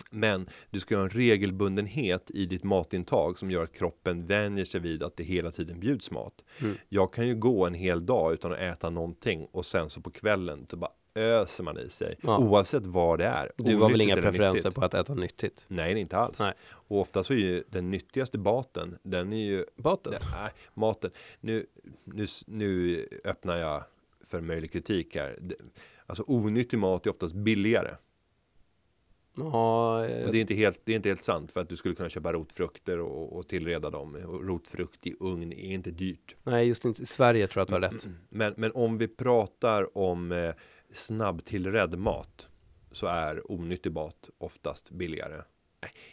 Men 0.10 0.50
du 0.70 0.80
ska 0.80 0.96
ha 0.96 1.04
en 1.04 1.10
regelbundenhet 1.10 2.32
i 2.32 2.46
ditt 2.46 2.64
matintag 2.64 3.40
som 3.40 3.52
gör 3.52 3.64
att 3.64 3.74
kroppen 3.74 4.26
vänjer 4.26 4.66
sig 4.66 4.82
vid 4.82 5.04
att 5.04 5.18
det 5.18 5.24
hela 5.24 5.52
tiden 5.52 5.80
bjuds 5.80 6.12
mat. 6.12 6.44
Mm. 6.62 6.76
Jag 6.90 7.14
kan 7.14 7.28
ju 7.28 7.36
gå 7.36 7.66
en 7.68 7.74
hel 7.74 8.06
dag 8.06 8.34
utan 8.34 8.52
att 8.52 8.60
äta 8.60 8.90
någonting 8.90 9.48
och 9.52 9.66
sen 9.66 9.90
så 9.90 10.02
på 10.02 10.12
kvällen 10.12 10.66
så 10.70 10.78
bara 10.78 10.92
öser 11.16 11.64
man 11.64 11.78
i 11.78 11.90
sig. 11.90 12.16
Ja. 12.22 12.38
Oavsett 12.38 12.86
vad 12.86 13.20
det 13.20 13.26
är. 13.26 13.52
Du 13.58 13.76
har 13.76 13.90
väl 13.90 14.02
inga 14.02 14.16
preferenser 14.16 14.70
nyttigt. 14.70 14.76
på 14.76 14.86
att 14.86 14.94
äta 14.94 15.14
nyttigt? 15.14 15.66
Nej, 15.68 16.00
inte 16.00 16.18
alls. 16.18 16.40
Nej. 16.40 16.54
Och 16.70 17.00
ofta 17.00 17.24
så 17.24 17.34
är 17.34 17.38
ju 17.38 17.64
den 17.70 17.92
nyttigaste 17.92 18.38
baten, 18.38 18.98
den 19.04 19.34
är 19.34 19.46
ju 19.46 19.66
Baten? 19.76 20.14
Nej, 20.32 20.52
maten. 20.74 21.12
Nu, 21.40 21.66
nu, 22.04 22.26
nu 22.48 23.08
öppnar 23.24 23.58
jag 23.58 23.84
för 24.26 24.42
möjlig 24.42 24.72
kritik 24.72 25.16
här. 25.16 25.40
Alltså 26.06 26.24
onyttig 26.28 26.78
mat 26.78 27.06
är 27.06 27.10
oftast 27.10 27.36
billigare. 27.36 27.96
Ja, 29.40 29.98
Och 29.98 30.06
eh, 30.06 30.32
det 30.32 30.38
är 30.38 30.42
inte 30.42 30.54
helt, 30.54 30.82
det 30.84 30.92
är 30.92 30.96
inte 30.96 31.10
helt 31.10 31.24
sant 31.24 31.52
för 31.52 31.62
att 31.62 31.70
du 31.70 31.76
skulle 31.76 31.96
kunna 31.96 32.10
köpa 32.10 32.34
rotfrukter 32.34 33.00
och, 33.00 33.38
och 33.38 33.48
tillreda 33.48 33.90
dem. 33.90 34.16
Och 34.16 34.48
rotfrukt 34.48 35.08
i 35.08 35.16
ugn 35.20 35.54
är 35.54 35.74
inte 35.74 35.92
dyrt. 35.92 36.36
nej 36.44 36.68
just 36.68 36.86
inte. 36.86 37.04
I 37.04 37.06
Sverige 37.06 37.48
tror 37.48 37.60
jag 37.60 37.64
att 37.64 37.82
du 37.82 37.88
har 37.88 37.94
rätt. 37.94 38.06
Mm. 38.06 38.18
Men, 38.30 38.54
men 38.58 38.72
om 38.72 38.98
vi 38.98 39.08
pratar 39.08 39.98
om 39.98 40.32
eh, 40.32 40.54
snabbtillredd 40.94 42.00
mat 42.00 42.50
så 42.92 43.08
är 43.08 43.52
onyttig 43.52 43.92
mat 43.92 44.30
oftast 44.38 44.92
billigare. 44.92 45.42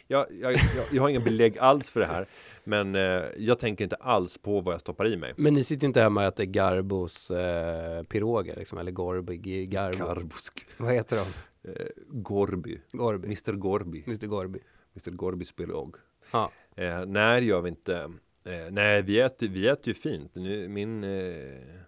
Jag, 0.07 0.27
jag, 0.31 0.53
jag, 0.53 0.61
jag 0.91 1.01
har 1.01 1.09
inga 1.09 1.19
belägg 1.19 1.57
alls 1.57 1.89
för 1.89 1.99
det 1.99 2.05
här, 2.05 2.27
men 2.63 2.95
eh, 2.95 3.23
jag 3.37 3.59
tänker 3.59 3.83
inte 3.83 3.95
alls 3.95 4.37
på 4.37 4.61
vad 4.61 4.73
jag 4.73 4.81
stoppar 4.81 5.07
i 5.07 5.17
mig. 5.17 5.33
Men 5.37 5.53
ni 5.53 5.63
sitter 5.63 5.83
ju 5.83 5.87
inte 5.87 6.01
hemma 6.01 6.21
och 6.21 6.27
äter 6.27 6.43
Garbos 6.43 7.31
eh, 7.31 8.03
piroger 8.03 8.55
liksom, 8.55 8.77
eller 8.77 8.91
Gorby, 8.91 9.65
Garbo. 9.65 9.97
Karbusk. 9.97 10.65
Vad 10.77 10.93
heter 10.93 11.17
de? 11.17 11.25
Eh, 11.71 11.87
Gorby. 12.07 12.81
Gorby. 12.91 13.25
Mr 13.27 13.51
Gorby. 13.51 14.03
Mr 14.07 14.27
Gorby. 14.27 14.59
Mr 14.95 15.11
Gorbys 15.11 15.55
biolog. 15.55 15.95
Ja. 16.31 16.51
Eh, 16.75 17.05
nej, 17.05 17.41
det 17.41 17.47
gör 17.47 17.61
vi 17.61 17.69
inte. 17.69 18.11
Eh, 18.45 18.71
nej, 18.71 19.01
vi 19.01 19.19
äter, 19.19 19.47
vi 19.47 19.67
äter 19.67 19.87
ju 19.87 19.93
fint. 19.93 20.35
Nu, 20.35 20.67
min, 20.67 21.03
eh, 21.03 21.79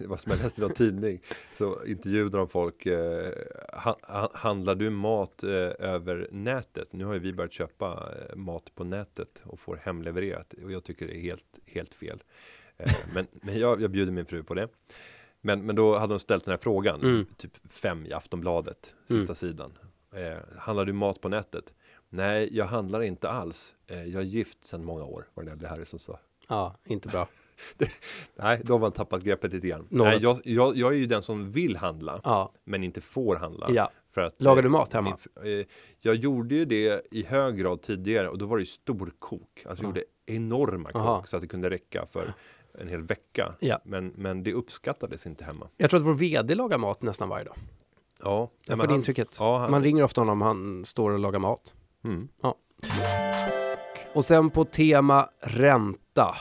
vad 0.06 0.20
som 0.20 0.32
jag 0.32 0.42
läste 0.42 0.60
i 0.60 0.62
någon 0.62 0.72
tidning, 0.74 1.20
så 1.52 1.84
intervjuade 1.84 2.36
de 2.38 2.48
folk. 2.48 2.86
Eh, 2.86 3.32
ha, 3.72 3.98
ha, 4.02 4.30
handlar 4.34 4.74
du 4.74 4.90
mat 4.90 5.42
eh, 5.42 5.50
över 5.78 6.28
nätet? 6.30 6.92
Nu 6.92 7.04
har 7.04 7.14
ju 7.14 7.18
vi 7.20 7.32
börjat 7.32 7.52
köpa 7.52 8.12
eh, 8.30 8.36
mat 8.36 8.74
på 8.74 8.84
nätet 8.84 9.42
och 9.44 9.60
får 9.60 9.76
hemlevererat. 9.76 10.54
Och 10.64 10.72
jag 10.72 10.84
tycker 10.84 11.06
det 11.06 11.16
är 11.16 11.20
helt, 11.20 11.58
helt 11.66 11.94
fel. 11.94 12.22
Eh, 12.76 12.92
men 13.14 13.26
men 13.32 13.58
jag, 13.58 13.80
jag 13.82 13.90
bjuder 13.90 14.12
min 14.12 14.26
fru 14.26 14.42
på 14.42 14.54
det. 14.54 14.68
Men, 15.40 15.66
men 15.66 15.76
då 15.76 15.98
hade 15.98 16.12
de 16.12 16.18
ställt 16.18 16.44
den 16.44 16.52
här 16.52 16.58
frågan, 16.58 17.00
Mm. 17.00 17.26
typ 17.36 17.70
fem 17.70 18.06
i 18.06 18.12
Aftonbladet, 18.12 18.94
sista 19.00 19.16
Mm. 19.16 19.34
sidan. 19.34 19.72
Eh, 20.14 20.38
handlar 20.58 20.84
du 20.84 20.92
mat 20.92 21.20
på 21.20 21.28
nätet? 21.28 21.72
Nej, 22.08 22.48
jag 22.56 22.64
handlar 22.64 23.02
inte 23.02 23.28
alls. 23.28 23.74
Eh, 23.86 24.04
jag 24.04 24.22
är 24.22 24.26
gift 24.26 24.64
sedan 24.64 24.84
många 24.84 25.04
år, 25.04 25.26
var 25.34 25.44
det 25.44 25.68
herre 25.68 25.86
som 25.86 25.98
sa. 25.98 26.18
Ja, 26.48 26.76
inte 26.84 27.08
bra. 27.08 27.28
Nej, 28.36 28.60
då 28.64 28.74
har 28.74 28.78
man 28.78 28.92
tappat 28.92 29.22
greppet 29.22 29.52
lite 29.52 29.68
grann. 29.68 29.86
Något. 29.90 30.06
Nej, 30.06 30.18
jag, 30.22 30.40
jag, 30.44 30.76
jag 30.76 30.92
är 30.92 30.96
ju 30.96 31.06
den 31.06 31.22
som 31.22 31.50
vill 31.50 31.76
handla, 31.76 32.20
Ja, 32.24 32.52
men 32.64 32.84
inte 32.84 33.00
får 33.00 33.36
handla. 33.36 33.66
ja. 33.70 33.90
För 34.10 34.20
att, 34.20 34.42
Lagar 34.42 34.56
eh, 34.58 34.62
du 34.62 34.68
mat 34.68 34.92
hemma? 34.92 35.16
min 35.42 35.60
eh, 35.60 35.66
jag 35.98 36.14
gjorde 36.14 36.54
ju 36.54 36.64
det 36.64 37.02
i 37.10 37.22
hög 37.22 37.56
grad 37.56 37.82
tidigare 37.82 38.28
och 38.28 38.38
då 38.38 38.46
var 38.46 38.56
det 38.56 38.62
ju 38.62 38.66
storkok. 38.66 39.64
Alltså 39.66 39.84
jag 39.84 39.88
Ja. 39.90 40.00
gjorde 40.00 40.04
enorma 40.26 40.90
Aha. 40.94 41.18
kok 41.18 41.26
så 41.28 41.36
att 41.36 41.42
det 41.42 41.48
kunde 41.48 41.70
räcka 41.70 42.06
för 42.06 42.32
en 42.78 42.88
hel 42.88 43.02
vecka. 43.02 43.54
Ja. 43.60 43.80
Men, 43.84 44.12
men 44.16 44.42
det 44.42 44.52
uppskattades 44.52 45.26
inte 45.26 45.44
hemma. 45.44 45.68
Jag 45.76 45.90
tror 45.90 46.00
att 46.00 46.06
vår 46.06 46.14
vd 46.14 46.54
lagar 46.54 46.78
mat 46.78 47.02
nästan 47.02 47.28
varje 47.28 47.44
dag. 47.44 47.56
Ja, 48.22 48.50
Jag 48.66 48.78
får 48.78 48.86
han- 48.86 48.96
intrycket. 48.96 49.36
Ja, 49.40 49.58
han, 49.58 49.70
Man 49.70 49.82
ringer 49.82 50.02
ofta 50.02 50.20
honom, 50.20 50.40
han 50.40 50.84
står 50.84 51.10
och 51.10 51.18
lagar 51.18 51.38
mat. 51.38 51.74
mm. 52.04 52.28
Och 54.14 54.24
sen 54.24 54.50
på 54.50 54.64
tema 54.64 55.28
ränta. 55.40 56.34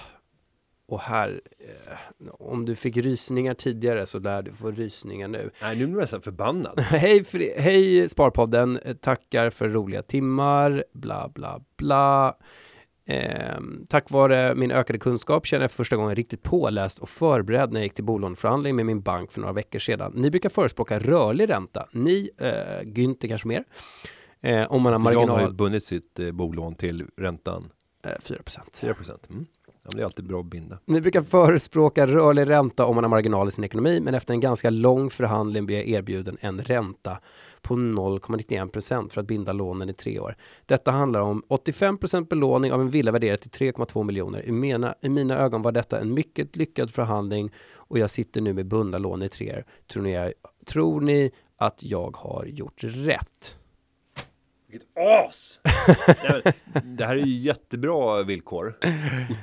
Och 0.87 0.99
här, 0.99 1.41
eh, 1.59 2.27
om 2.39 2.65
du 2.65 2.75
fick 2.75 2.97
rysningar 2.97 3.53
tidigare 3.53 4.05
så 4.05 4.19
lär 4.19 4.41
du 4.41 4.51
få 4.51 4.71
rysningar 4.71 5.27
nu. 5.27 5.49
Nej, 5.61 5.75
nu 5.77 5.85
blir 5.85 5.95
jag 5.95 6.01
nästan 6.01 6.21
förbannad. 6.21 6.79
hej, 6.79 7.23
Fri- 7.23 7.53
hej 7.57 8.09
Sparpodden, 8.09 8.79
Eh, 8.85 8.93
tackar 8.95 9.49
för 9.49 9.69
roliga 9.69 10.01
timmar, 10.03 10.83
bla 10.93 11.29
bla 11.35 11.61
bla. 11.77 12.37
Ehm, 13.05 13.85
tack 13.89 14.11
vare 14.11 14.55
min 14.55 14.71
ökade 14.71 14.99
kunskap 14.99 15.45
känner 15.45 15.63
jag 15.63 15.71
för 15.71 15.75
första 15.77 15.95
gången 15.95 16.15
riktigt 16.15 16.43
påläst 16.43 16.99
och 16.99 17.09
förberedd 17.09 17.71
när 17.71 17.79
jag 17.79 17.83
gick 17.85 17.93
till 17.93 18.03
bolåneförhandling 18.03 18.75
med 18.75 18.85
min 18.85 19.01
bank 19.01 19.31
för 19.31 19.39
några 19.41 19.53
veckor 19.53 19.79
sedan. 19.79 20.11
Ni 20.15 20.31
brukar 20.31 20.49
förespråka 20.49 20.99
rörlig 20.99 21.49
ränta. 21.49 21.87
Ni, 21.91 22.29
eh, 22.37 22.81
Günther 22.83 23.27
kanske 23.27 23.47
mer. 23.47 23.63
Eh, 24.41 24.71
om 24.71 24.81
man 24.81 24.93
har 24.93 24.99
Jan 25.13 25.19
har 25.19 25.21
ju 25.21 25.27
marginal 25.27 25.53
bundit 25.53 25.83
sitt 25.85 26.19
eh, 26.19 26.31
bolån 26.31 26.75
till 26.75 27.05
räntan 27.17 27.69
eh, 28.05 28.11
4 28.21 28.43
procent. 28.43 28.77
4 28.81 28.93
procent. 28.93 29.27
Mm. 29.29 29.45
Ja, 29.87 29.91
det 29.95 30.01
är 30.01 30.05
alltid 30.05 30.25
bra 30.25 30.39
att 30.39 30.45
binda. 30.45 30.79
Ni 30.85 31.01
brukar 31.01 31.23
förespråka 31.23 32.07
rörlig 32.07 32.49
ränta 32.49 32.85
om 32.85 32.95
man 32.95 33.03
har 33.03 33.09
marginal 33.09 33.47
i 33.47 33.51
sin 33.51 33.63
ekonomi, 33.63 33.99
men 33.99 34.15
efter 34.15 34.33
en 34.33 34.39
ganska 34.39 34.69
lång 34.69 35.09
förhandling 35.09 35.65
blir 35.65 35.77
jag 35.77 35.87
erbjuden 35.87 36.37
en 36.41 36.61
ränta 36.61 37.19
på 37.61 37.73
0,91 37.73 38.69
procent 38.69 39.13
för 39.13 39.21
att 39.21 39.27
binda 39.27 39.53
lånen 39.53 39.89
i 39.89 39.93
tre 39.93 40.19
år. 40.19 40.35
Detta 40.65 40.91
handlar 40.91 41.21
om 41.21 41.43
85 41.47 41.97
procent 41.97 42.29
belåning 42.29 42.71
av 42.71 42.81
en 42.81 42.89
villa 42.89 43.11
värderad 43.11 43.41
till 43.41 43.51
3,2 43.51 44.03
miljoner. 44.03 44.45
I 44.45 44.51
mina, 44.51 44.95
I 45.01 45.09
mina 45.09 45.37
ögon 45.37 45.61
var 45.61 45.71
detta 45.71 45.99
en 45.99 46.13
mycket 46.13 46.55
lyckad 46.55 46.91
förhandling 46.91 47.51
och 47.73 47.99
jag 47.99 48.09
sitter 48.09 48.41
nu 48.41 48.53
med 48.53 48.65
bundna 48.65 48.97
lån 48.97 49.23
i 49.23 49.29
tre 49.29 49.53
år. 49.53 49.65
Tror 49.87 50.03
ni, 50.03 50.33
tror 50.65 51.01
ni 51.01 51.31
att 51.57 51.83
jag 51.83 52.17
har 52.17 52.45
gjort 52.45 52.83
rätt? 52.83 53.57
Vilket 54.77 54.97
as! 55.29 55.59
Det 56.83 57.05
här 57.05 57.17
är 57.17 57.25
ju 57.25 57.37
jättebra 57.37 58.23
villkor. 58.23 58.73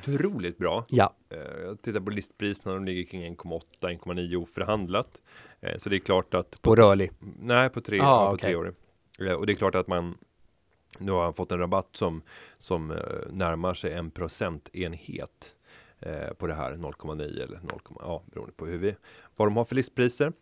Otroligt 0.03 0.59
bra. 0.59 0.85
Ja, 0.89 1.14
Eh, 1.30 1.39
Jag 1.64 1.82
tittar 1.82 2.01
på 2.01 2.11
listpriserna, 2.11 2.74
de 2.74 2.85
ligger 2.85 3.05
kring 3.05 3.37
1,8, 3.37 3.61
1,9 3.80 4.47
förhandlat. 4.47 5.20
Eh, 5.61 5.78
Så 5.78 5.89
det 5.89 5.97
är 5.97 6.01
klart 6.01 6.35
att 6.35 6.62
på 6.62 6.76
rörlig. 6.76 7.11
Nej, 7.41 7.68
på 7.70 7.80
tre, 7.80 8.01
Ah, 8.01 8.03
ja, 8.03 8.28
på 8.28 8.35
okej. 8.35 8.47
tre 8.49 8.57
år. 8.57 8.74
Eh, 9.20 9.32
Och 9.32 9.47
det 9.47 9.53
är 9.53 9.55
klart 9.55 9.74
att 9.74 9.87
man 9.89 10.18
nu 10.99 11.12
har 11.12 11.24
han 11.24 11.35
fått 11.35 11.53
en 11.53 11.59
rabatt 11.59 11.89
som, 11.93 12.22
som 12.59 12.89
närmar 13.30 13.74
sig 13.74 13.93
en 13.93 14.11
procentenhet 14.11 15.55
på 16.39 16.47
det 16.47 16.55
här 16.55 16.72
0,9 16.76 17.22
eller 17.43 17.61
0, 17.62 17.80
ja, 18.01 18.22
beroende 18.32 18.53
på 18.53 18.66
hur 18.66 18.78
vi, 18.78 18.97
vad 19.37 19.49
de 19.49 19.57
har 19.57 19.64
för 19.64 19.74
listpriser. 19.74 20.32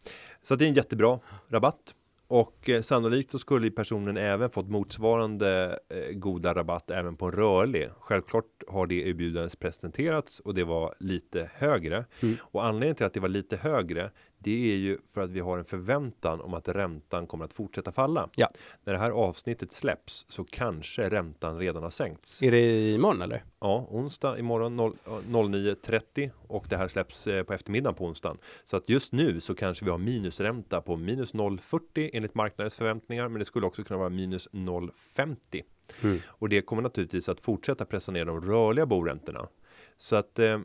Så 0.43 0.55
att 0.55 0.59
det 0.59 0.64
är 0.64 0.68
en 0.68 0.74
jättebra 0.74 1.18
rabatt. 1.49 1.95
Och 2.35 2.68
eh, 2.68 2.83
sannolikt 2.83 3.30
så 3.30 3.39
skulle 3.39 3.70
personen 3.70 4.16
även 4.16 4.51
fått 4.51 4.68
motsvarande 4.68 5.78
eh, 5.89 6.12
goda 6.12 6.55
rabatt 6.55 6.91
även 6.91 7.16
på 7.16 7.26
en 7.26 7.33
rörlig. 7.33 7.89
Självklart 7.99 8.45
har 8.68 8.87
det 8.87 8.95
erbjudandet 8.95 9.59
presenterats 9.59 10.41
och 10.41 10.55
det 10.55 10.64
var 10.64 10.95
lite 11.01 11.51
högre. 11.55 12.05
Mm. 12.20 12.37
Och 12.43 12.64
anledningen 12.64 12.97
till 12.97 13.07
att 13.07 13.14
det 13.14 13.20
var 13.20 13.28
lite 13.28 13.57
högre, 13.57 14.11
det 14.43 14.72
är 14.72 14.76
ju 14.76 14.99
för 15.12 15.20
att 15.20 15.30
vi 15.30 15.40
har 15.40 15.59
en 15.59 15.64
förväntan 15.64 16.40
om 16.40 16.55
att 16.55 16.68
räntan 16.68 17.26
kommer 17.26 17.45
att 17.45 17.53
fortsätta 17.53 17.93
falla. 17.93 18.28
Ja. 18.34 18.49
När 18.84 18.93
det 18.93 18.99
här 18.99 19.11
avsnittet 19.11 19.72
släpps 19.72 20.26
så 20.28 20.45
kanske 20.45 21.09
räntan 21.09 21.59
redan 21.59 21.82
har 21.82 21.90
sänkts. 21.90 22.43
Är 22.43 22.51
det 22.51 22.90
imorgon 22.90 23.22
eller? 23.22 23.45
Ja, 23.61 23.86
onsdag 23.90 24.38
imorgon 24.38 24.76
0 24.76 24.97
09.30 25.07 26.30
och 26.47 26.66
det 26.68 26.76
här 26.76 26.88
släpps 26.88 27.26
eh, 27.26 27.43
på 27.43 27.53
eftermiddagen 27.53 27.95
på 27.95 28.05
onsdagen. 28.05 28.38
Så 28.64 28.76
att 28.76 28.88
just 28.88 29.12
nu 29.12 29.40
så 29.40 29.55
kanske 29.55 29.84
vi 29.84 29.90
har 29.90 29.99
minusränta 29.99 30.80
på 30.80 30.97
minus 30.97 31.34
0,40 31.34 32.11
enligt 32.12 32.34
marknadens 32.34 32.76
förväntningar, 32.76 33.28
men 33.28 33.38
det 33.38 33.45
skulle 33.45 33.66
också 33.66 33.84
kunna 33.84 33.99
vara 33.99 34.09
minus 34.09 34.49
0,50. 34.53 35.62
Mm. 36.03 36.18
Och 36.26 36.49
det 36.49 36.62
kommer 36.62 36.82
naturligtvis 36.82 37.28
att 37.28 37.40
fortsätta 37.40 37.84
pressa 37.84 38.12
ner 38.12 38.24
de 38.24 38.40
rörliga 38.40 38.86
boräntorna. 38.86 39.49
Så 39.97 40.16
att 40.16 40.38
eh, 40.38 40.61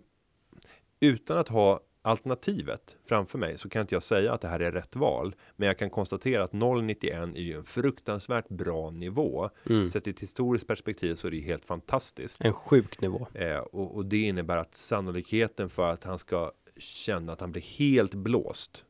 utan 1.00 1.38
att 1.38 1.50
ha 1.50 1.80
alternativet 2.08 2.98
framför 3.04 3.38
mig 3.38 3.58
så 3.58 3.70
kan 3.70 3.82
inte 3.82 3.96
jag 3.96 4.04
säga 4.04 4.34
att 4.34 4.42
det 4.42 4.48
här 4.48 4.60
är 4.60 4.72
rätt 4.72 4.96
val. 4.96 5.36
Men 5.56 5.68
jag 5.68 5.78
kan 5.78 5.90
konstatera 5.90 6.44
att 6.44 6.52
0,91 6.52 7.36
är 7.36 7.42
ju 7.42 7.58
en 7.58 7.64
fruktansvärt 7.64 8.50
bra 8.50 8.90
nivå. 8.90 9.50
Mm. 9.70 9.88
Sett 9.88 10.08
i 10.08 10.10
ett 10.10 10.20
historiskt 10.20 10.68
perspektiv 10.68 11.16
så 11.16 11.28
är 11.28 11.32
det 11.32 11.40
helt 11.40 11.66
fantastiskt. 11.66 12.42
En 12.42 12.54
sjuk 12.54 13.02
nivå. 13.02 13.28
Eh, 13.34 13.58
och, 13.58 13.96
och 13.96 14.06
det 14.06 14.18
innebär 14.18 14.58
att 14.58 14.76
sannolikheten 14.76 15.70
för 15.70 15.92
att 15.92 16.04
han 16.04 16.20
ska 16.20 16.52
känna 16.78 17.34
att 17.34 17.42
han 17.42 17.52
blir 17.52 17.62
helt 17.62 18.14
blåst. 18.14 18.86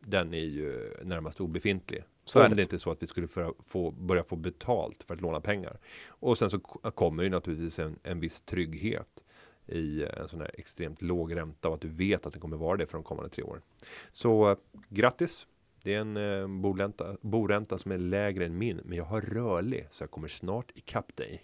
Den 0.00 0.34
är 0.34 0.44
ju 0.44 0.96
närmast 1.02 1.40
obefintlig. 1.40 2.04
Så 2.24 2.38
är 2.38 2.48
det. 2.48 2.62
inte 2.62 2.78
så 2.78 2.90
att 2.90 3.02
vi 3.02 3.06
skulle 3.06 3.28
få, 3.28 3.54
få, 3.66 3.90
börja 3.90 4.22
få 4.22 4.36
betalt 4.36 5.02
för 5.02 5.14
att 5.14 5.20
låna 5.20 5.40
pengar. 5.40 5.78
Och 6.08 6.38
sen 6.38 6.50
så 6.50 6.58
kommer 6.58 7.22
ju 7.22 7.28
naturligtvis 7.28 7.78
en, 7.78 7.98
en 8.02 8.20
viss 8.20 8.40
trygghet 8.40 9.24
i 9.68 10.06
en 10.16 10.28
sån 10.28 10.40
här 10.40 10.50
extremt 10.54 11.02
låg 11.02 11.36
ränta 11.36 11.68
och 11.68 11.74
att 11.74 11.80
du 11.80 11.88
vet 11.88 12.26
att 12.26 12.32
det 12.32 12.38
kommer 12.38 12.56
vara 12.56 12.76
det 12.76 12.86
för 12.86 12.98
de 12.98 13.04
kommande 13.04 13.30
tre 13.30 13.44
åren. 13.44 13.62
Så 14.10 14.50
eh, 14.50 14.56
grattis! 14.88 15.46
Det 15.82 15.94
är 15.94 16.00
en 16.00 16.16
eh, 16.16 16.60
boränta, 16.60 17.16
boränta 17.20 17.78
som 17.78 17.92
är 17.92 17.98
lägre 17.98 18.46
än 18.46 18.58
min, 18.58 18.80
men 18.84 18.98
jag 18.98 19.04
har 19.04 19.20
rörlig 19.20 19.86
så 19.90 20.02
jag 20.02 20.10
kommer 20.10 20.28
snart 20.28 20.70
ikapp 20.74 21.16
dig. 21.16 21.42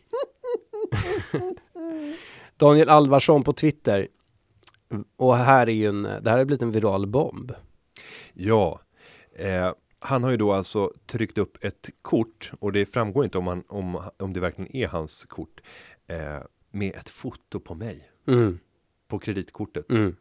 Daniel 2.57 2.89
Alvarsson 2.89 3.45
på 3.45 3.53
Twitter. 3.53 4.09
Och 5.17 5.37
här 5.37 5.67
är 5.67 5.73
ju 5.73 5.87
en, 5.87 6.03
det 6.03 6.31
här 6.31 6.39
har 6.39 6.45
blivit 6.45 6.63
en 6.63 6.71
viral 6.71 7.07
bomb. 7.07 7.53
Ja, 8.33 8.81
eh, 9.33 9.73
han 9.99 10.23
har 10.23 10.31
ju 10.31 10.37
då 10.37 10.53
alltså 10.53 10.93
tryckt 11.07 11.39
upp 11.39 11.65
ett 11.65 11.91
kort 12.03 12.53
och 12.61 12.73
det 12.73 12.87
framgår 12.87 13.25
inte 13.25 13.39
om, 13.39 13.47
han, 13.47 13.65
om, 13.69 14.11
om 14.19 14.33
det 14.33 14.41
verkligen 14.41 14.77
är 14.77 14.89
hans 14.89 15.25
kort 15.25 15.61
eh, 16.07 16.39
med 16.71 16.97
ett 16.97 17.09
foto 17.09 17.61
på 17.61 17.75
mig 17.75 18.11
Mm, 18.27 18.59
på 19.09 19.19
kreditkortet 19.19 19.91
mm. 19.91 20.17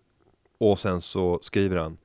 och 0.57 0.79
sen 0.79 1.01
så 1.01 1.39
skriver 1.41 1.77
han 1.77 1.97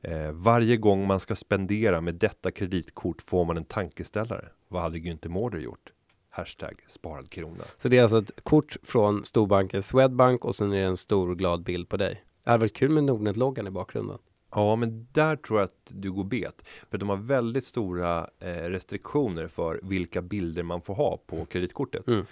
eh, 0.00 0.32
varje 0.32 0.76
gång 0.76 1.06
man 1.06 1.20
ska 1.20 1.36
spendera 1.36 2.00
med 2.00 2.14
detta 2.14 2.50
kreditkort 2.50 3.22
får 3.22 3.44
man 3.44 3.56
en 3.56 3.64
tankeställare. 3.64 4.48
Vad 4.68 4.82
hade 4.82 4.98
Günther 4.98 5.28
Mårder 5.28 5.58
gjort? 5.58 5.92
Hashtag 6.30 6.84
sparad 6.86 7.30
krona. 7.30 7.64
Så 7.78 7.88
det 7.88 7.98
är 7.98 8.02
alltså 8.02 8.18
ett 8.18 8.44
kort 8.44 8.76
från 8.82 9.24
storbanken 9.24 9.82
Swedbank 9.82 10.44
och 10.44 10.54
sen 10.54 10.72
är 10.72 10.76
det 10.76 10.82
en 10.82 10.96
stor 10.96 11.34
glad 11.34 11.62
bild 11.62 11.88
på 11.88 11.96
dig. 11.96 12.24
Det 12.44 12.50
hade 12.50 12.60
varit 12.60 12.76
kul 12.76 12.90
med 12.90 13.04
Nordnet-loggan 13.04 13.66
i 13.66 13.70
bakgrunden. 13.70 14.18
Ja, 14.54 14.76
men 14.76 15.06
där 15.12 15.36
tror 15.36 15.58
jag 15.58 15.64
att 15.64 15.92
du 15.94 16.12
går 16.12 16.24
bet. 16.24 16.64
För 16.90 16.98
de 16.98 17.08
har 17.08 17.16
väldigt 17.16 17.64
stora 17.64 18.30
eh, 18.38 18.48
restriktioner 18.48 19.48
för 19.48 19.80
vilka 19.82 20.22
bilder 20.22 20.62
man 20.62 20.82
får 20.82 20.94
ha 20.94 21.16
på 21.26 21.44
kreditkortet. 21.44 22.08
Mm. 22.08 22.26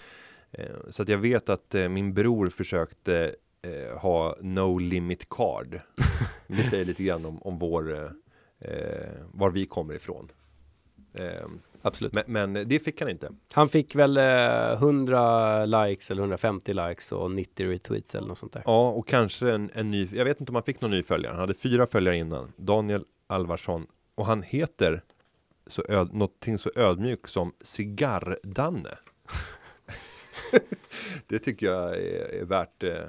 Eh, 0.52 0.76
så 0.90 1.02
att 1.02 1.08
jag 1.08 1.18
vet 1.18 1.48
att 1.48 1.74
eh, 1.74 1.88
min 1.88 2.14
bror 2.14 2.46
försökte 2.46 3.34
eh, 3.62 3.98
ha 3.98 4.36
no 4.40 4.78
limit 4.78 5.28
card. 5.28 5.80
Det 6.46 6.64
säger 6.64 6.84
lite 6.84 7.02
grann 7.02 7.24
om, 7.24 7.42
om 7.42 7.58
vår, 7.58 8.12
var 9.32 9.50
vi 9.50 9.66
kommer 9.66 9.94
ifrån. 9.94 10.28
Eh, 11.14 11.46
Absolut. 11.82 12.12
men, 12.12 12.52
men 12.52 12.68
det 12.68 12.78
fick 12.78 13.00
han 13.00 13.10
inte. 13.10 13.30
Han 13.52 13.68
fick 13.68 13.94
väl 13.94 14.16
eh, 14.16 14.72
100 14.72 15.66
likes 15.66 16.10
eller 16.10 16.22
150 16.22 16.72
likes 16.72 17.12
och 17.12 17.30
90 17.30 17.66
retweets 17.66 18.14
eller 18.14 18.28
något 18.28 18.38
sånt 18.38 18.52
där. 18.52 18.62
Ja, 18.66 18.90
och 18.90 19.08
kanske 19.08 19.50
en, 19.52 19.70
en 19.74 19.90
ny, 19.90 20.08
jag 20.12 20.24
vet 20.24 20.40
inte 20.40 20.50
om 20.50 20.54
han 20.54 20.64
fick 20.64 20.80
någon 20.80 20.90
ny 20.90 21.02
följare. 21.02 21.30
Han 21.30 21.40
hade 21.40 21.54
fyra 21.54 21.86
följare 21.86 22.16
innan. 22.16 22.52
Daniel 22.56 23.04
Alvarsson. 23.26 23.86
Och 24.14 24.26
han 24.26 24.42
heter 24.42 25.02
så 25.66 25.84
öd, 25.88 26.12
någonting 26.12 26.58
så 26.58 26.70
ödmjuk 26.76 27.28
som 27.28 27.52
Cigarr-Danne. 27.60 28.98
Det 31.26 31.38
tycker 31.38 31.66
jag 31.66 31.96
är, 31.96 32.34
är 32.40 32.44
värt 32.44 32.82
eh, 32.82 32.90
eh, 32.92 33.08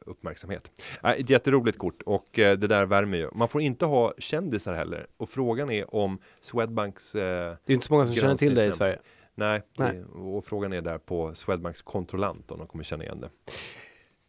uppmärksamhet. 0.00 0.70
Äh, 1.02 1.10
ett 1.10 1.30
jätteroligt 1.30 1.78
kort 1.78 2.02
och 2.02 2.38
eh, 2.38 2.58
det 2.58 2.66
där 2.66 2.86
värmer 2.86 3.18
ju. 3.18 3.28
Man 3.32 3.48
får 3.48 3.62
inte 3.62 3.86
ha 3.86 4.14
kändisar 4.18 4.74
heller 4.74 5.06
och 5.16 5.28
frågan 5.28 5.70
är 5.70 5.94
om 5.94 6.18
Swedbanks 6.40 7.14
eh, 7.14 7.56
Det 7.64 7.72
är 7.72 7.74
inte 7.74 7.86
så 7.86 7.92
många 7.92 8.06
som 8.06 8.14
känner 8.14 8.36
till 8.36 8.54
dig 8.54 8.68
i. 8.68 8.72
Sverige. 8.72 8.98
Nej, 9.34 9.62
Nej. 9.76 10.04
Och 10.04 10.44
frågan 10.44 10.72
är 10.72 10.80
där 10.80 10.98
på 10.98 11.34
Swedbanks 11.34 11.82
kontrollant 11.82 12.50
om 12.50 12.58
de 12.58 12.66
kommer 12.66 12.84
känna 12.84 13.04
igen 13.04 13.20
det. 13.20 13.30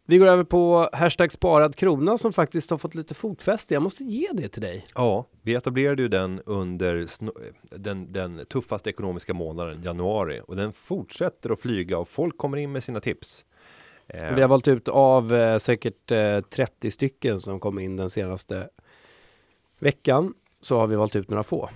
Vi 0.06 0.18
går 0.18 0.26
över 0.26 0.44
på 0.44 0.88
hashtag 0.92 1.32
sparad 1.32 1.76
krona 1.76 2.18
som 2.18 2.32
faktiskt 2.32 2.70
har 2.70 2.78
fått 2.78 2.94
lite 2.94 3.14
fotfäste. 3.14 3.74
Jag 3.74 3.82
måste 3.82 4.04
ge 4.04 4.28
det 4.32 4.48
till 4.48 4.62
dig. 4.62 4.86
Ja, 4.94 5.26
vi 5.42 5.54
etablerade 5.54 6.02
ju 6.02 6.08
den 6.08 6.40
under 6.46 7.06
den, 7.78 8.12
den 8.12 8.46
tuffaste 8.46 8.90
ekonomiska 8.90 9.34
månaden, 9.34 9.82
januari, 9.82 10.40
och 10.48 10.56
den 10.56 10.72
fortsätter 10.72 11.50
att 11.50 11.60
flyga 11.60 11.98
och 11.98 12.08
folk 12.08 12.38
kommer 12.38 12.56
in 12.56 12.72
med 12.72 12.82
sina 12.82 13.00
tips. 13.00 13.44
Eh, 14.06 14.34
Vi 14.34 14.40
har 14.40 14.48
valt 14.48 14.68
ut 14.68 14.88
av 14.88 15.34
eh, 15.34 15.58
säkert 15.58 16.10
eh, 16.10 16.40
30 16.40 16.90
stycken 16.90 17.40
som 17.40 17.60
kom 17.60 17.78
in 17.78 17.96
den 17.96 18.10
senaste 18.10 18.68
veckan. 19.78 20.34
Så 20.60 20.78
har 20.78 20.86
vi 20.86 20.96
valt 20.96 21.16
ut 21.16 21.30
några 21.30 21.42
få. 21.42 21.68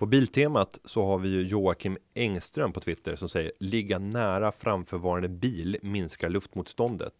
På 0.00 0.06
Biltemat 0.06 0.80
så 0.84 1.06
har 1.06 1.18
vi 1.18 1.28
ju 1.28 1.42
Joakim 1.42 1.98
Engström 2.14 2.72
på 2.72 2.80
Twitter 2.80 3.16
som 3.16 3.28
säger 3.28 3.52
ligga 3.58 3.98
nära 3.98 4.52
framförvarande 4.52 5.28
bil 5.28 5.76
minskar 5.82 6.28
luftmotståndet. 6.28 7.12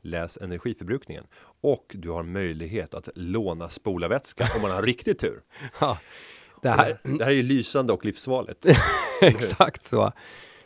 Läs 0.00 0.38
energiförbrukningen 0.38 1.24
och 1.60 1.94
du 1.94 2.10
har 2.10 2.22
möjlighet 2.22 2.94
att 2.94 3.08
låna 3.14 3.68
spolarvätska 3.68 4.48
om 4.56 4.62
man 4.62 4.70
har 4.70 4.82
riktigt 4.82 5.18
tur. 5.18 5.40
Ja, 5.80 5.98
det 6.62 6.68
Det 6.68 6.74
här, 6.74 6.98
det 7.02 7.24
här 7.24 7.30
är 7.30 7.36
ju 7.36 7.42
lysande 7.42 7.92
och 7.92 8.04
livsfarligt. 8.04 8.66
exakt 9.22 9.82
så. 9.82 10.12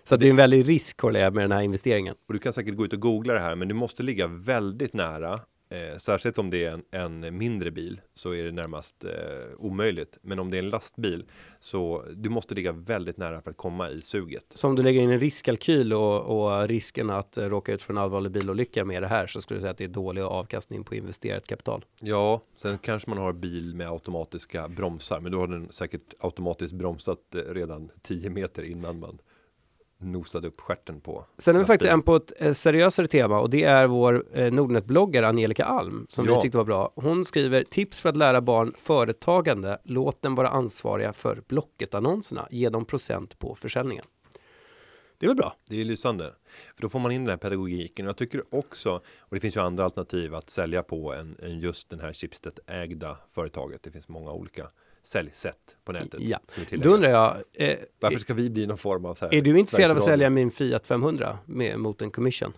Så 0.05 0.17
det 0.17 0.27
är 0.27 0.31
en 0.31 0.37
väldig 0.37 0.69
risk 0.69 1.03
med 1.03 1.35
den 1.35 1.53
här 1.53 1.63
investeringen. 1.63 2.15
Och 2.29 2.33
du 2.35 2.39
kan 2.39 2.53
säkert 2.53 2.77
gå 2.77 2.85
ut 2.85 2.93
och 2.93 3.01
googla 3.01 3.35
det 3.35 3.41
här, 3.41 3.55
men 3.55 3.69
du 3.69 3.75
måste 3.75 4.03
ligga 4.03 4.27
väldigt 4.27 4.93
nära. 4.93 5.41
Eh, 5.73 5.97
särskilt 5.99 6.39
om 6.39 6.51
det 6.51 6.65
är 6.65 6.73
en, 6.73 7.25
en 7.25 7.39
mindre 7.39 7.71
bil 7.71 8.01
så 8.15 8.35
är 8.35 8.45
det 8.45 8.53
närmast 8.53 9.05
eh, 9.05 9.11
omöjligt. 9.59 10.19
Men 10.23 10.39
om 10.39 10.51
det 10.51 10.57
är 10.57 10.63
en 10.63 10.71
lastbil 10.71 11.25
så 11.61 12.05
du 12.17 12.29
måste 12.29 12.55
ligga 12.55 12.73
väldigt 12.73 13.17
nära 13.17 13.41
för 13.41 13.51
att 13.51 13.57
komma 13.57 13.91
i 13.91 14.01
suget. 14.01 14.45
Så 14.55 14.69
om 14.69 14.77
du 14.77 14.83
lägger 14.83 15.01
in 15.01 15.11
en 15.11 15.21
riskkalkyl 15.21 15.93
och, 15.93 16.21
och 16.21 16.69
risken 16.69 17.11
att 17.11 17.37
eh, 17.37 17.45
råka 17.45 17.73
ut 17.73 17.83
för 17.83 17.93
en 17.93 17.99
allvarlig 17.99 18.33
bilolycka 18.33 18.85
med 18.85 19.03
det 19.03 19.09
här 19.09 19.27
så 19.27 19.41
skulle 19.41 19.59
du 19.59 19.61
säga 19.61 19.71
att 19.71 19.79
det 19.79 19.85
är 19.85 19.89
dålig 19.89 20.23
avkastning 20.23 20.85
på 20.85 20.95
investerat 20.95 21.47
kapital. 21.47 21.85
Ja, 22.01 22.43
sen 22.57 22.79
kanske 22.79 23.11
man 23.11 23.19
har 23.19 23.33
bil 23.33 23.75
med 23.75 23.91
automatiska 23.91 24.69
bromsar, 24.69 25.21
men 25.21 25.33
då 25.33 25.39
har 25.39 25.47
den 25.47 25.73
säkert 25.73 26.15
automatiskt 26.19 26.73
bromsat 26.73 27.35
eh, 27.35 27.55
redan 27.55 27.91
10 28.03 28.31
meter 28.31 28.63
innan 28.63 28.99
man 28.99 29.19
nosade 30.03 30.49
upp 30.49 30.61
stjärten 30.61 31.01
på. 31.01 31.25
Sen 31.39 31.55
har 31.55 31.63
vi 31.63 31.67
faktiskt 31.67 31.93
en 31.93 32.03
på 32.03 32.17
ett 32.17 32.33
eh, 32.39 32.53
seriösare 32.53 33.07
tema 33.07 33.41
och 33.41 33.51
det 33.51 33.63
är 33.65 33.87
vår 33.87 34.25
eh, 34.33 34.53
Nordnet-bloggare 34.53 35.27
Angelica 35.29 35.65
Alm 35.65 36.07
som 36.09 36.25
vi 36.27 36.31
Ja. 36.33 36.41
tyckte 36.41 36.59
var 36.59 36.65
bra. 36.65 36.93
Hon 36.95 37.25
skriver 37.25 37.65
tips 37.65 38.01
för 38.01 38.09
att 38.09 38.17
lära 38.17 38.41
barn 38.41 38.75
företagande. 38.79 39.79
Låt 39.85 40.23
dem 40.23 40.35
vara 40.35 40.49
ansvariga 40.49 41.13
för 41.13 41.43
Blocket-annonserna. 41.49 42.49
Ge 42.51 42.69
dem 42.69 42.85
procent 42.85 43.39
på 43.39 43.55
försäljningen. 43.55 44.05
Det 45.19 45.27
är 45.27 45.29
väl 45.29 45.37
bra? 45.37 45.53
Det 45.69 45.81
är 45.81 45.85
lysande. 45.85 46.33
För 46.75 46.83
då 46.83 46.89
får 46.89 46.99
man 46.99 47.13
in 47.13 47.25
den 47.25 47.31
här 47.31 47.37
pedagogiken. 47.37 48.07
Och 48.07 48.09
jag 48.09 48.17
tycker 48.17 48.43
också, 48.55 48.91
och 49.21 49.35
det 49.35 49.41
finns 49.41 49.57
ju 49.57 49.61
andra 49.61 49.85
alternativ 49.85 50.35
att 50.35 50.51
sälja 50.51 50.83
på 50.83 51.13
än, 51.15 51.37
än 51.43 51.61
just 51.61 51.91
den 51.91 52.01
här 52.01 52.13
Schibsted 52.13 52.59
ägda 52.67 53.17
företaget. 53.29 53.83
Det 53.83 53.91
finns 53.91 54.09
många 54.09 54.33
olika 54.33 54.69
säljsätt 55.03 55.77
på 55.85 55.93
nätet. 55.93 56.21
Ja. 56.21 56.39
Då 56.71 56.89
undrar 56.91 57.11
jag, 57.11 57.37
eh, 57.53 57.79
Varför 58.01 58.19
ska 58.19 58.35
vi 58.35 58.51
bli 58.51 58.67
någon 58.67 58.79
form 58.79 59.05
av 59.05 59.15
så 59.15 59.25
här 59.25 59.35
är 59.35 59.43
du 59.43 59.59
intresserad 59.59 59.91
av 59.91 59.97
att 59.97 60.05
sälja 60.05 60.31
min 60.31 60.51
Fiat 60.51 60.87
500 60.87 61.39
med, 61.47 61.79
mot 61.79 62.03
en 62.03 62.11
commission? 62.11 62.53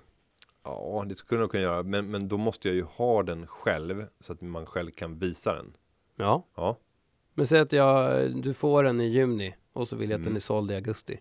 Ja, 0.64 1.04
det 1.08 1.14
skulle 1.14 1.40
jag 1.40 1.50
kunna 1.50 1.62
göra. 1.62 1.82
Men, 1.82 2.10
men 2.10 2.28
då 2.28 2.36
måste 2.36 2.68
jag 2.68 2.74
ju 2.74 2.82
ha 2.82 3.22
den 3.22 3.46
själv 3.46 4.06
så 4.20 4.32
att 4.32 4.40
man 4.40 4.66
själv 4.66 4.90
kan 4.90 5.18
visa 5.18 5.54
den. 5.54 5.76
Ja, 6.16 6.46
Ja, 6.56 6.78
men 7.34 7.46
säg 7.46 7.60
att 7.60 7.72
jag, 7.72 8.30
du 8.42 8.54
får 8.54 8.82
den 8.82 9.00
i 9.00 9.04
juni 9.06 9.54
och 9.72 9.88
så 9.88 9.96
vill 9.96 10.10
jag 10.10 10.18
att 10.18 10.22
den 10.24 10.30
Mm. 10.30 10.36
är 10.36 10.40
såld 10.40 10.70
i 10.70 10.74
augusti. 10.74 11.20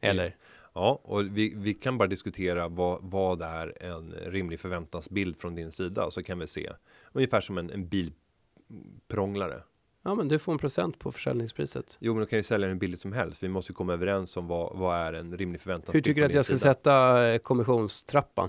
Eller? 0.00 0.36
ja 0.74 1.00
och 1.02 1.36
vi, 1.36 1.54
vi 1.56 1.74
kan 1.74 1.98
bara 1.98 2.08
diskutera 2.08 2.68
vad, 2.68 2.98
vad 3.02 3.42
är 3.42 3.82
en 3.82 4.10
rimlig 4.26 4.60
förväntansbild 4.60 5.36
från 5.36 5.54
din 5.54 5.72
sida. 5.72 6.10
Så 6.10 6.22
kan 6.22 6.38
vi 6.38 6.46
se. 6.46 6.70
Ungefär 7.12 7.40
som 7.40 7.58
en, 7.58 7.70
en 7.70 7.88
bilprånglare. 7.88 9.62
Ja, 10.06 10.14
men 10.14 10.28
du 10.28 10.38
får 10.38 10.52
en 10.52 10.58
procent 10.58 10.98
på 10.98 11.12
försäljningspriset. 11.12 11.96
Jo, 12.00 12.12
men 12.14 12.20
då 12.20 12.26
kan 12.26 12.38
ju 12.38 12.42
sälja 12.42 12.68
den 12.68 12.78
billigt 12.78 13.00
som 13.00 13.12
helst. 13.12 13.42
Vi 13.42 13.48
måste 13.48 13.72
komma 13.72 13.92
överens 13.92 14.36
om 14.36 14.46
vad, 14.48 14.78
vad 14.78 14.96
är 14.96 15.12
en 15.12 15.36
rimlig 15.36 15.58
Hur 15.58 15.62
förväntansbild. 15.62 16.04
tycker 16.04 16.20
du 16.20 16.26
att 16.26 16.34
jag 16.34 16.44
ska 16.44 16.56
sida. 16.56 16.74
sätta 16.74 17.26
eh, 17.28 17.38
kommissionstrappan? 17.38 18.48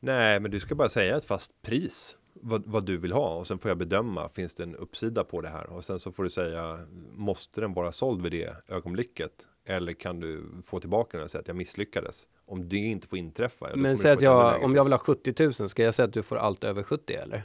Nej, 0.00 0.40
men 0.40 0.50
du 0.50 0.60
ska 0.60 0.74
bara 0.74 0.88
säga 0.88 1.16
ett 1.16 1.24
fast 1.24 1.62
pris. 1.62 2.16
Vad, 2.32 2.62
vad 2.66 2.86
du 2.86 2.96
vill 2.96 3.12
ha 3.12 3.34
och 3.34 3.46
sen 3.46 3.58
får 3.58 3.68
jag 3.70 3.78
bedöma. 3.78 4.28
Finns 4.28 4.54
det 4.54 4.62
en 4.62 4.76
uppsida 4.76 5.24
på 5.24 5.40
det 5.40 5.48
här? 5.48 5.66
Och 5.70 5.84
sen 5.84 6.00
så 6.00 6.12
får 6.12 6.22
du 6.24 6.30
säga. 6.30 6.78
Måste 7.12 7.60
den 7.60 7.72
vara 7.72 7.92
såld 7.92 8.22
vid 8.22 8.32
det 8.32 8.56
ögonblicket? 8.68 9.32
Eller 9.64 9.92
kan 9.92 10.20
du 10.20 10.44
få 10.64 10.80
tillbaka 10.80 11.16
den 11.16 11.24
och 11.24 11.30
säga 11.30 11.40
att 11.40 11.48
jag 11.48 11.56
misslyckades? 11.56 12.28
Om 12.46 12.68
det 12.68 12.76
inte 12.76 13.06
får 13.08 13.18
inträffa. 13.18 13.70
Men 13.76 13.90
du 13.90 13.96
säg 13.96 14.12
att 14.12 14.22
jag, 14.22 14.62
om 14.62 14.74
jag 14.74 14.84
vill 14.84 14.92
ha 14.92 14.98
70 14.98 15.44
000, 15.44 15.52
ska 15.52 15.82
jag 15.82 15.94
säga 15.94 16.06
att 16.06 16.12
du 16.12 16.22
får 16.22 16.36
allt 16.36 16.64
över 16.64 16.82
70 16.82 17.14
eller? 17.14 17.42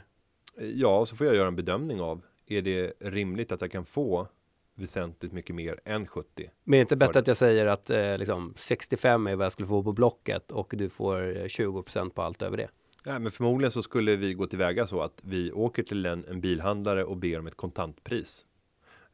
Ja, 0.60 1.06
så 1.06 1.16
får 1.16 1.26
jag 1.26 1.36
göra 1.36 1.48
en 1.48 1.56
bedömning 1.56 2.00
av. 2.00 2.22
Är 2.46 2.62
det 2.62 2.92
rimligt 3.00 3.52
att 3.52 3.60
jag 3.60 3.70
kan 3.70 3.84
få 3.84 4.28
väsentligt 4.74 5.32
mycket 5.32 5.54
mer 5.56 5.80
än 5.84 6.06
70? 6.06 6.50
Men 6.64 6.74
är 6.74 6.78
det 6.78 6.80
inte 6.80 6.96
bättre 6.96 7.18
att 7.20 7.26
jag 7.26 7.36
säger 7.36 7.66
att 7.66 7.90
eh, 7.90 8.18
liksom 8.18 8.52
65 8.56 9.26
är 9.26 9.36
vad 9.36 9.44
jag 9.44 9.52
skulle 9.52 9.68
få 9.68 9.82
på 9.82 9.92
Blocket 9.92 10.52
och 10.52 10.74
du 10.76 10.88
får 10.88 11.36
eh, 11.36 11.44
20% 11.44 12.10
på 12.10 12.22
allt 12.22 12.42
över 12.42 12.56
det? 12.56 12.68
Nej, 13.04 13.18
men 13.18 13.30
förmodligen 13.30 13.70
så 13.72 13.82
skulle 13.82 14.16
vi 14.16 14.34
gå 14.34 14.46
tillväga 14.46 14.86
så 14.86 15.00
att 15.00 15.20
vi 15.24 15.52
åker 15.52 15.82
till 15.82 16.06
en, 16.06 16.24
en 16.24 16.40
bilhandlare 16.40 17.04
och 17.04 17.16
ber 17.16 17.38
om 17.38 17.46
ett 17.46 17.56
kontantpris. 17.56 18.46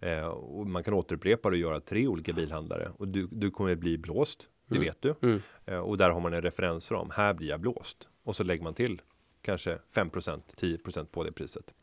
Eh, 0.01 0.27
och 0.27 0.67
man 0.67 0.85
kan 0.85 0.95
återupprepa 0.95 1.51
det 1.51 1.55
och 1.55 1.61
göra 1.61 1.81
tre 1.81 2.07
olika 2.07 2.33
bilhandlare 2.33 2.93
och 2.97 3.09
du, 3.09 3.29
du 3.31 3.51
kommer 3.51 3.75
bli 3.75 3.99
blåst. 3.99 4.49
Det 4.67 4.77
Mm. 4.77 4.87
vet 4.87 5.03
du. 5.03 5.15
Mm. 5.23 5.41
Eh, 5.67 5.79
och 5.79 5.97
där 5.97 6.11
har 6.11 6.21
man 6.21 6.35
en 6.35 6.43
referensram. 6.43 7.11
Här 7.11 7.35
blir 7.35 7.49
jag 7.49 7.61
blåst. 7.61 8.09
Och 8.25 8.37
så 8.37 8.45
lägger 8.45 8.63
man 8.63 8.75
till 8.75 9.01
kanske 9.43 9.79
5%, 9.95 10.41
10% 10.57 11.05
på 11.05 11.25
det 11.25 11.33
priset. 11.33 11.75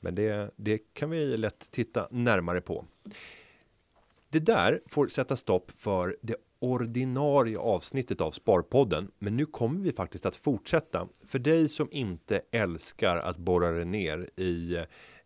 Men 0.00 0.14
det, 0.14 0.50
det 0.56 0.78
kan 0.78 1.10
vi 1.10 1.36
lätt 1.36 1.70
titta 1.70 2.08
närmare 2.10 2.60
på. 2.60 2.84
Det 4.28 4.40
där 4.40 4.80
får 4.86 5.08
sätta 5.08 5.36
stopp 5.36 5.70
för 5.70 6.16
det 6.22 6.36
ordinarie 6.58 7.58
avsnittet 7.58 8.20
av 8.20 8.30
Sparpodden. 8.30 9.10
Men 9.18 9.36
nu 9.36 9.46
kommer 9.46 9.80
vi 9.80 9.92
faktiskt 9.92 10.26
att 10.26 10.36
fortsätta. 10.36 11.08
För 11.26 11.38
dig 11.38 11.68
som 11.68 11.88
inte 11.92 12.40
älskar 12.50 13.16
att 13.16 13.36
borra 13.36 13.70
dig 13.70 13.84
ner 13.84 14.30
i 14.36 14.84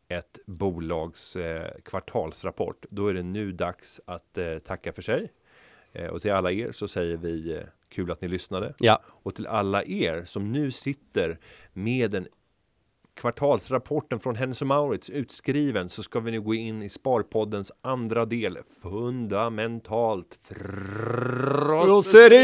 ett 0.08 0.38
bolags 0.46 1.36
eh, 1.36 1.70
kvartalsrapport. 1.84 2.86
Då 2.90 3.08
är 3.08 3.14
det 3.14 3.22
nu 3.22 3.52
dags 3.52 4.00
att 4.04 4.38
eh, 4.38 4.58
tacka 4.58 4.92
för 4.92 5.02
sig. 5.02 5.32
Eh, 5.92 6.06
och 6.06 6.22
till 6.22 6.30
alla 6.30 6.52
er 6.52 6.72
så 6.72 6.88
säger 6.88 7.16
vi 7.16 7.52
eh, 7.52 7.62
kul 7.88 8.10
att 8.10 8.20
ni 8.20 8.28
lyssnade. 8.28 8.74
Ja, 8.78 9.02
Och 9.06 9.34
till 9.34 9.46
alla 9.46 9.84
er 9.84 10.24
som 10.24 10.52
nu 10.52 10.70
sitter 10.70 11.38
med 11.72 12.10
den 12.10 12.28
kvartalsrapporten 13.14 14.20
från 14.20 14.36
Hennes 14.36 14.62
Maurits 14.62 15.10
utskriven 15.10 15.88
så 15.88 16.02
ska 16.02 16.20
vi 16.20 16.30
nu 16.30 16.40
gå 16.40 16.54
in 16.54 16.82
i 16.82 16.88
Sparpoddens 16.88 17.72
andra 17.82 18.24
del. 18.24 18.58
Fundamentalt 18.82 20.38
frosseri! 21.74 22.34